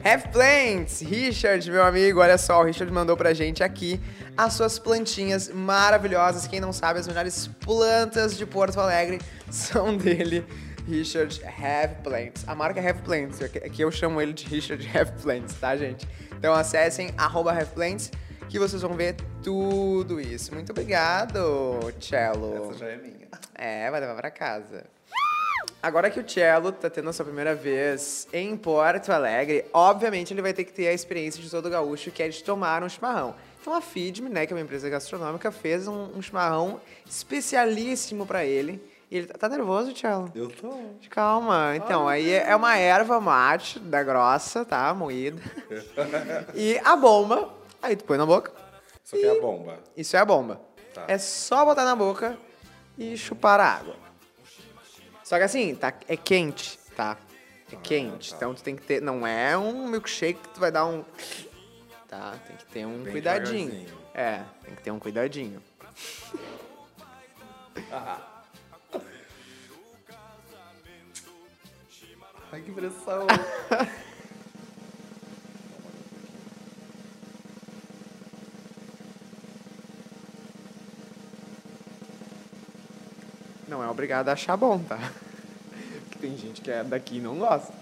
Have 0.04 0.28
Plants, 0.28 1.00
Richard, 1.00 1.70
meu 1.70 1.82
amigo, 1.82 2.20
olha 2.20 2.36
só, 2.36 2.60
o 2.60 2.64
Richard 2.64 2.92
mandou 2.92 3.16
pra 3.16 3.32
gente 3.32 3.62
aqui 3.64 3.98
as 4.36 4.52
suas 4.52 4.78
plantinhas 4.78 5.48
maravilhosas. 5.48 6.46
Quem 6.46 6.60
não 6.60 6.74
sabe, 6.74 7.00
as 7.00 7.08
melhores 7.08 7.46
plantas 7.60 8.36
de 8.36 8.44
Porto 8.44 8.78
Alegre 8.78 9.18
são 9.50 9.96
dele, 9.96 10.44
Richard 10.86 11.40
Have 11.46 12.02
Plants. 12.02 12.46
A 12.46 12.54
marca 12.54 12.80
é 12.80 12.90
Have 12.90 13.00
Plants, 13.00 13.40
aqui 13.40 13.80
eu 13.80 13.90
chamo 13.90 14.20
ele 14.20 14.34
de 14.34 14.44
Richard 14.44 14.86
Have 14.94 15.12
Plants, 15.22 15.54
tá, 15.54 15.74
gente? 15.74 16.06
Então 16.36 16.52
acessem 16.52 17.08
arroba 17.16 17.52
Have 17.52 17.70
Plants 17.70 18.10
que 18.50 18.58
vocês 18.58 18.82
vão 18.82 18.92
ver 18.92 19.16
tudo 19.42 20.20
isso. 20.20 20.52
Muito 20.52 20.70
obrigado, 20.70 21.80
Cello. 21.98 22.70
Essa 22.70 22.78
já 22.78 22.88
é 22.88 22.96
minha. 22.98 23.26
É, 23.54 23.90
vai 23.90 24.00
levar 24.00 24.16
pra 24.16 24.30
casa. 24.30 24.84
Agora 25.84 26.08
que 26.08 26.18
o 26.18 26.26
Cello 26.26 26.72
tá 26.72 26.88
tendo 26.88 27.10
a 27.10 27.12
sua 27.12 27.26
primeira 27.26 27.54
vez 27.54 28.26
em 28.32 28.56
Porto 28.56 29.10
Alegre, 29.10 29.66
obviamente 29.70 30.32
ele 30.32 30.40
vai 30.40 30.54
ter 30.54 30.64
que 30.64 30.72
ter 30.72 30.88
a 30.88 30.94
experiência 30.94 31.42
de 31.42 31.50
todo 31.50 31.68
gaúcho, 31.68 32.10
que 32.10 32.22
é 32.22 32.28
de 32.30 32.42
tomar 32.42 32.82
um 32.82 32.88
chimarrão. 32.88 33.34
Então 33.60 33.74
a 33.74 33.82
Feedme, 33.82 34.30
né, 34.30 34.46
que 34.46 34.54
é 34.54 34.56
uma 34.56 34.62
empresa 34.62 34.88
gastronômica, 34.88 35.52
fez 35.52 35.86
um, 35.86 36.08
um 36.16 36.22
chimarrão 36.22 36.80
especialíssimo 37.04 38.24
pra 38.24 38.46
ele. 38.46 38.82
E 39.10 39.18
ele 39.18 39.26
tá, 39.26 39.36
tá 39.36 39.46
nervoso, 39.46 39.94
Cello? 39.94 40.32
Eu 40.34 40.48
tô. 40.48 40.74
Calma. 41.10 41.76
Então, 41.76 42.08
aí 42.08 42.32
é 42.32 42.56
uma 42.56 42.78
erva 42.78 43.20
mate 43.20 43.78
da 43.78 44.02
grossa, 44.02 44.64
tá? 44.64 44.94
Moída. 44.94 45.42
e 46.56 46.80
a 46.82 46.96
bomba, 46.96 47.52
aí 47.82 47.94
tu 47.94 48.04
põe 48.04 48.16
na 48.16 48.24
boca. 48.24 48.50
Isso 49.04 49.16
aqui 49.16 49.26
é 49.26 49.36
a 49.36 49.40
bomba. 49.42 49.78
Isso 49.94 50.16
é 50.16 50.18
a 50.18 50.24
bomba. 50.24 50.62
Tá. 50.94 51.04
É 51.08 51.18
só 51.18 51.62
botar 51.62 51.84
na 51.84 51.94
boca 51.94 52.38
e 52.96 53.18
chupar 53.18 53.60
a 53.60 53.66
água. 53.66 54.03
Só 55.24 55.38
que 55.38 55.42
assim, 55.42 55.74
tá, 55.74 55.92
é 56.06 56.16
quente, 56.18 56.78
tá? 56.94 57.16
É 57.72 57.76
quente. 57.76 58.30
tá. 58.30 58.36
Então 58.36 58.54
tu 58.54 58.62
tem 58.62 58.76
que 58.76 58.82
ter. 58.82 59.00
Não 59.00 59.26
é 59.26 59.56
um 59.56 59.88
milkshake 59.88 60.38
que 60.38 60.48
tu 60.50 60.60
vai 60.60 60.70
dar 60.70 60.84
um. 60.84 61.02
Tá? 62.06 62.38
Tem 62.46 62.56
que 62.56 62.66
ter 62.66 62.86
um 62.86 63.02
Bem 63.02 63.12
cuidadinho. 63.12 63.86
É, 64.12 64.42
tem 64.62 64.74
que 64.74 64.82
ter 64.82 64.90
um 64.90 64.98
cuidadinho. 64.98 65.62
Ai, 72.52 72.60
que 72.60 72.70
pressão. 72.70 73.26
Não 83.74 83.82
é 83.82 83.88
obrigado 83.88 84.28
a 84.28 84.34
achar 84.34 84.56
bom, 84.56 84.78
tá? 84.78 84.96
Porque 86.08 86.18
tem 86.20 86.36
gente 86.38 86.60
que 86.60 86.70
é 86.70 86.84
daqui 86.84 87.16
e 87.16 87.20
não 87.20 87.36
gosta. 87.40 87.72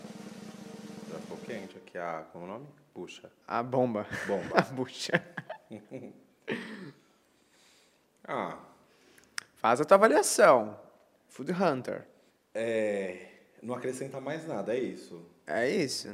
Já 1.12 1.18
ficou 1.18 1.36
quente 1.36 1.76
aqui 1.76 1.98
a. 1.98 2.24
Como 2.32 2.46
é 2.46 2.48
o 2.48 2.50
nome? 2.52 2.66
Puxa. 2.94 3.30
A 3.46 3.62
bomba. 3.62 4.06
Bomba. 4.26 4.56
A 4.58 4.62
bucha. 4.62 5.22
Ah, 8.26 8.56
Faz 9.56 9.80
a 9.80 9.84
tua 9.84 9.96
avaliação. 9.96 10.78
Food 11.28 11.52
Hunter. 11.52 12.06
é. 12.54 13.26
Não 13.62 13.74
acrescenta 13.74 14.20
mais 14.20 14.46
nada, 14.46 14.74
é 14.74 14.78
isso. 14.80 15.24
É 15.46 15.68
isso. 15.68 16.08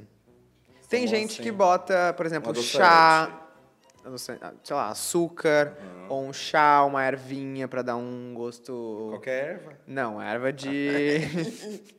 Tem 0.88 1.04
Como 1.06 1.14
gente 1.16 1.34
assim? 1.34 1.42
que 1.42 1.52
bota, 1.52 2.12
por 2.14 2.26
exemplo, 2.26 2.54
chá, 2.56 3.47
sei 4.16 4.38
lá, 4.70 4.88
açúcar, 4.88 5.76
ou 6.09 6.24
um 6.24 6.32
chá, 6.32 6.84
uma 6.84 7.04
ervinha 7.04 7.68
pra 7.68 7.82
dar 7.82 7.96
um 7.96 8.32
gosto. 8.32 9.09
Qualquer 9.11 9.54
erva. 9.54 9.78
Não, 9.86 10.22
erva 10.22 10.52
de. 10.52 11.18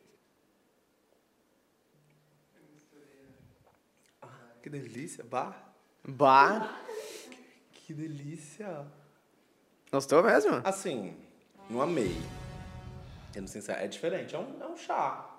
Que 4.62 4.68
delícia. 4.68 5.24
Bah. 5.24 5.54
Bah. 6.06 6.78
Que 7.72 7.94
delícia. 7.94 8.86
Gostou 9.90 10.22
mesmo? 10.22 10.60
Assim, 10.64 11.16
não 11.68 11.80
amei. 11.80 12.14
Sendo 13.32 13.48
sincero, 13.48 13.80
é 13.80 13.88
diferente. 13.88 14.34
É 14.34 14.38
um, 14.38 14.62
é 14.62 14.66
um 14.66 14.76
chá. 14.76 15.29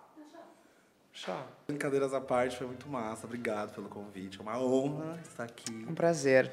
Chá. 1.13 1.43
Brincadeiras 1.67 2.13
à 2.13 2.21
parte, 2.21 2.57
foi 2.57 2.67
muito 2.67 2.87
massa. 2.87 3.25
Obrigado 3.25 3.73
pelo 3.73 3.89
convite. 3.89 4.39
É 4.39 4.41
uma 4.41 4.57
honra 4.59 5.19
estar 5.27 5.43
aqui. 5.43 5.85
Um 5.87 5.93
prazer. 5.93 6.51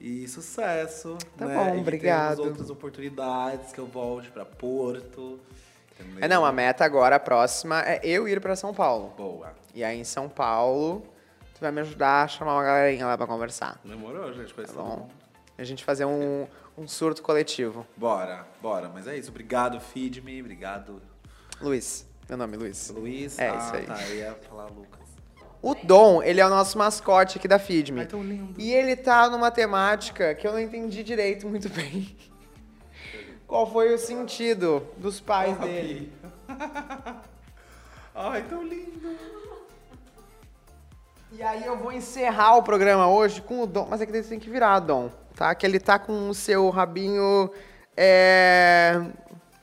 E 0.00 0.26
sucesso. 0.26 1.16
Tá 1.36 1.46
né? 1.46 1.54
bom, 1.54 1.76
E 1.76 1.80
obrigado. 1.80 2.40
outras 2.40 2.70
oportunidades, 2.70 3.72
que 3.72 3.78
eu 3.78 3.86
volte 3.86 4.30
pra 4.30 4.44
Porto. 4.44 5.38
É, 6.20 6.26
não, 6.26 6.44
a 6.46 6.50
meta 6.52 6.84
agora, 6.84 7.16
a 7.16 7.20
próxima, 7.20 7.82
é 7.82 8.00
eu 8.02 8.26
ir 8.26 8.40
pra 8.40 8.56
São 8.56 8.72
Paulo. 8.72 9.12
Boa. 9.16 9.52
E 9.74 9.84
aí 9.84 9.98
em 9.98 10.04
São 10.04 10.28
Paulo, 10.28 11.02
tu 11.54 11.60
vai 11.60 11.70
me 11.70 11.80
ajudar 11.82 12.24
a 12.24 12.28
chamar 12.28 12.54
uma 12.54 12.64
galerinha 12.64 13.06
lá 13.06 13.18
pra 13.18 13.26
conversar. 13.26 13.78
Demorou, 13.84 14.32
gente. 14.32 14.54
Tá 14.54 14.72
bom? 14.72 15.08
A 15.58 15.64
gente 15.64 15.84
fazer 15.84 16.06
um, 16.06 16.46
um 16.76 16.88
surto 16.88 17.22
coletivo. 17.22 17.86
Bora, 17.96 18.46
bora. 18.62 18.88
Mas 18.88 19.06
é 19.06 19.16
isso. 19.16 19.28
Obrigado, 19.28 19.78
Feed-me. 19.78 20.40
Obrigado, 20.40 21.02
Luiz. 21.60 22.09
Meu 22.30 22.36
nome 22.36 22.54
é 22.54 22.58
Luiz. 22.60 22.90
Luiz. 22.90 23.38
É 23.40 23.48
ah, 23.48 23.56
isso 23.56 23.74
aí. 23.74 23.86
Tá, 23.86 24.08
eu 24.08 24.14
ia 24.14 24.38
falar 24.48 24.66
Lucas. 24.66 25.00
O 25.60 25.74
Dom, 25.74 26.22
ele 26.22 26.40
é 26.40 26.46
o 26.46 26.48
nosso 26.48 26.78
mascote 26.78 27.38
aqui 27.38 27.48
da 27.48 27.58
Feedme. 27.58 28.02
Ai, 28.02 28.06
tão 28.06 28.22
lindo. 28.22 28.54
E 28.56 28.72
ele 28.72 28.94
tá 28.94 29.28
numa 29.28 29.50
temática 29.50 30.32
que 30.36 30.46
eu 30.46 30.52
não 30.52 30.60
entendi 30.60 31.02
direito 31.02 31.48
muito 31.48 31.68
bem. 31.68 32.16
Qual 33.48 33.68
foi 33.68 33.92
o 33.92 33.98
sentido 33.98 34.86
dos 34.96 35.18
pais 35.18 35.56
Ó, 35.58 35.64
dele? 35.64 36.12
Ai, 38.14 38.44
tão 38.48 38.62
lindo. 38.62 39.18
E 41.32 41.42
aí 41.42 41.66
eu 41.66 41.76
vou 41.78 41.90
encerrar 41.90 42.58
o 42.58 42.62
programa 42.62 43.08
hoje 43.08 43.42
com 43.42 43.60
o 43.60 43.66
Dom. 43.66 43.88
Mas 43.90 44.00
é 44.00 44.06
que 44.06 44.12
você 44.12 44.28
tem 44.28 44.38
que 44.38 44.48
virar, 44.48 44.78
Dom. 44.78 45.10
Tá? 45.34 45.52
Que 45.52 45.66
ele 45.66 45.80
tá 45.80 45.98
com 45.98 46.28
o 46.28 46.34
seu 46.34 46.70
rabinho 46.70 47.50
é, 47.96 49.04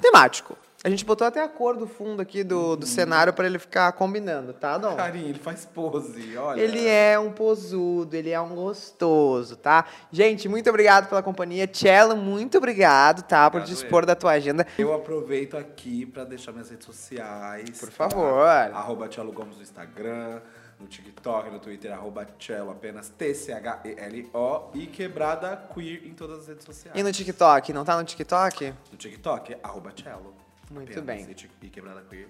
temático. 0.01 0.57
A 0.87 0.89
gente 0.89 1.03
botou 1.03 1.27
até 1.27 1.43
a 1.43 1.49
cor 1.49 1.75
do 1.75 1.85
fundo 1.85 2.21
aqui 2.21 2.45
do, 2.45 2.77
do 2.77 2.85
cenário 2.85 3.33
pra 3.33 3.45
ele 3.45 3.59
ficar 3.59 3.91
combinando, 3.91 4.53
tá, 4.53 4.77
Dom? 4.77 4.95
Carinho, 4.95 5.27
ele 5.27 5.37
faz 5.37 5.65
pose, 5.65 6.37
olha. 6.37 6.61
Ele 6.61 6.87
é 6.87 7.19
um 7.19 7.29
posudo, 7.29 8.15
ele 8.15 8.29
é 8.29 8.39
um 8.39 8.55
gostoso, 8.55 9.57
tá? 9.57 9.83
Gente, 10.09 10.47
muito 10.47 10.69
obrigado 10.69 11.09
pela 11.09 11.21
companhia. 11.21 11.69
Cello, 11.69 12.15
muito 12.15 12.57
obrigado, 12.57 13.23
tá? 13.23 13.51
Por 13.51 13.57
Obrigado, 13.57 13.77
dispor 13.77 14.05
da 14.05 14.15
tua 14.15 14.31
agenda. 14.31 14.65
Eu 14.77 14.93
aproveito 14.93 15.57
aqui 15.57 16.05
pra 16.05 16.23
deixar 16.23 16.53
minhas 16.53 16.69
redes 16.69 16.85
sociais. 16.85 17.77
Por 17.77 17.89
tá? 17.89 18.09
favor. 18.09 18.47
Arroba 18.47 19.09
Tchelo 19.09 19.33
Gomes 19.33 19.57
no 19.57 19.63
Instagram, 19.63 20.39
no 20.79 20.87
TikTok, 20.87 21.49
no 21.49 21.59
Twitter, 21.59 21.91
arroba 21.91 22.25
Tchelo, 22.39 22.71
apenas 22.71 23.09
T-C-H-E-L-O. 23.09 24.69
E 24.73 24.87
Quebrada 24.87 25.67
Queer 25.73 26.07
em 26.07 26.13
todas 26.13 26.43
as 26.43 26.47
redes 26.47 26.63
sociais. 26.63 26.97
E 26.97 27.03
no 27.03 27.11
TikTok? 27.11 27.73
Não 27.73 27.83
tá 27.83 27.97
no 27.97 28.05
TikTok? 28.05 28.73
No 28.89 28.97
TikTok, 28.97 29.57
arroba 29.61 29.91
Cello. 29.93 30.46
Muito 30.69 30.99
Apenas. 30.99 31.25
bem. 31.25 31.35
E, 31.61 31.69
Quebrada 31.69 32.03
Queer. 32.09 32.27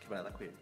Quebrada 0.00 0.30
Queer. 0.32 0.52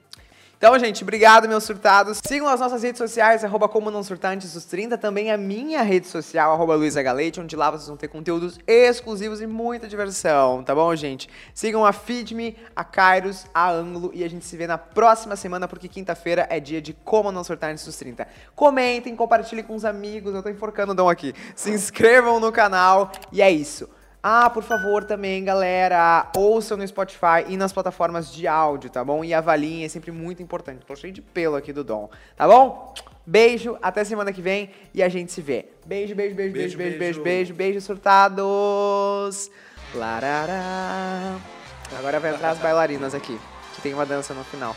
Então, 0.58 0.78
gente, 0.78 1.02
obrigado, 1.02 1.46
meus 1.46 1.64
surtados. 1.64 2.18
Sigam 2.26 2.48
as 2.48 2.60
nossas 2.60 2.82
redes 2.82 2.96
sociais, 2.96 3.44
arroba 3.44 3.68
como 3.68 3.90
não 3.90 4.02
surtar 4.02 4.32
antes 4.32 4.54
dos 4.54 4.64
30. 4.64 4.96
Também 4.96 5.30
a 5.30 5.36
minha 5.36 5.82
rede 5.82 6.06
social, 6.06 6.50
arroba 6.50 6.78
Galete, 7.02 7.38
onde 7.38 7.54
lá 7.54 7.70
vocês 7.70 7.88
vão 7.88 7.96
ter 7.96 8.08
conteúdos 8.08 8.58
exclusivos 8.66 9.42
e 9.42 9.46
muita 9.46 9.86
diversão, 9.86 10.64
tá 10.64 10.74
bom, 10.74 10.96
gente? 10.96 11.28
Sigam 11.52 11.84
a 11.84 11.92
Feedme, 11.92 12.56
a 12.74 12.82
Kairos, 12.82 13.44
a 13.52 13.70
Ângulo 13.70 14.10
e 14.14 14.24
a 14.24 14.30
gente 14.30 14.46
se 14.46 14.56
vê 14.56 14.66
na 14.66 14.78
próxima 14.78 15.36
semana, 15.36 15.68
porque 15.68 15.88
quinta-feira 15.88 16.46
é 16.48 16.58
dia 16.58 16.80
de 16.80 16.94
como 16.94 17.30
não 17.30 17.44
surtar 17.44 17.70
antes 17.70 17.84
dos 17.84 17.96
30. 17.96 18.26
Comentem, 18.54 19.14
compartilhem 19.14 19.62
com 19.62 19.74
os 19.74 19.84
amigos, 19.84 20.34
eu 20.34 20.42
tô 20.42 20.48
enforcando 20.48 20.92
o 20.92 20.94
Dom 20.94 21.10
aqui. 21.10 21.34
Se 21.54 21.70
inscrevam 21.70 22.40
no 22.40 22.50
canal 22.50 23.12
e 23.30 23.42
é 23.42 23.50
isso. 23.50 23.90
Ah, 24.22 24.50
por 24.50 24.64
favor, 24.64 25.04
também, 25.04 25.44
galera, 25.44 26.30
ouçam 26.36 26.76
no 26.76 26.86
Spotify 26.86 27.44
e 27.48 27.56
nas 27.56 27.72
plataformas 27.72 28.32
de 28.32 28.48
áudio, 28.48 28.90
tá 28.90 29.04
bom? 29.04 29.24
E 29.24 29.32
avaliem, 29.32 29.84
é 29.84 29.88
sempre 29.88 30.10
muito 30.10 30.42
importante. 30.42 30.84
Tô 30.84 30.96
cheio 30.96 31.12
de 31.12 31.22
pelo 31.22 31.54
aqui 31.54 31.72
do 31.72 31.84
Dom, 31.84 32.10
tá 32.36 32.46
bom? 32.48 32.92
Beijo, 33.24 33.78
até 33.80 34.02
semana 34.04 34.32
que 34.32 34.42
vem 34.42 34.70
e 34.92 35.02
a 35.02 35.08
gente 35.08 35.30
se 35.32 35.40
vê. 35.40 35.66
Beijo, 35.84 36.14
beijo, 36.14 36.34
beijo, 36.34 36.52
beijo, 36.52 36.76
Beijo, 36.76 36.76
beijo, 36.76 36.98
beijo, 36.98 37.22
beijo. 37.22 37.54
beijo, 37.54 37.80
surtados. 37.80 39.50
Larará. 39.94 41.36
Agora 41.96 42.18
vai 42.18 42.34
entrar 42.34 42.50
as 42.50 42.58
bailarinas 42.58 43.14
aqui, 43.14 43.38
que 43.74 43.80
tem 43.80 43.94
uma 43.94 44.04
dança 44.06 44.34
no 44.34 44.42
final. 44.44 44.74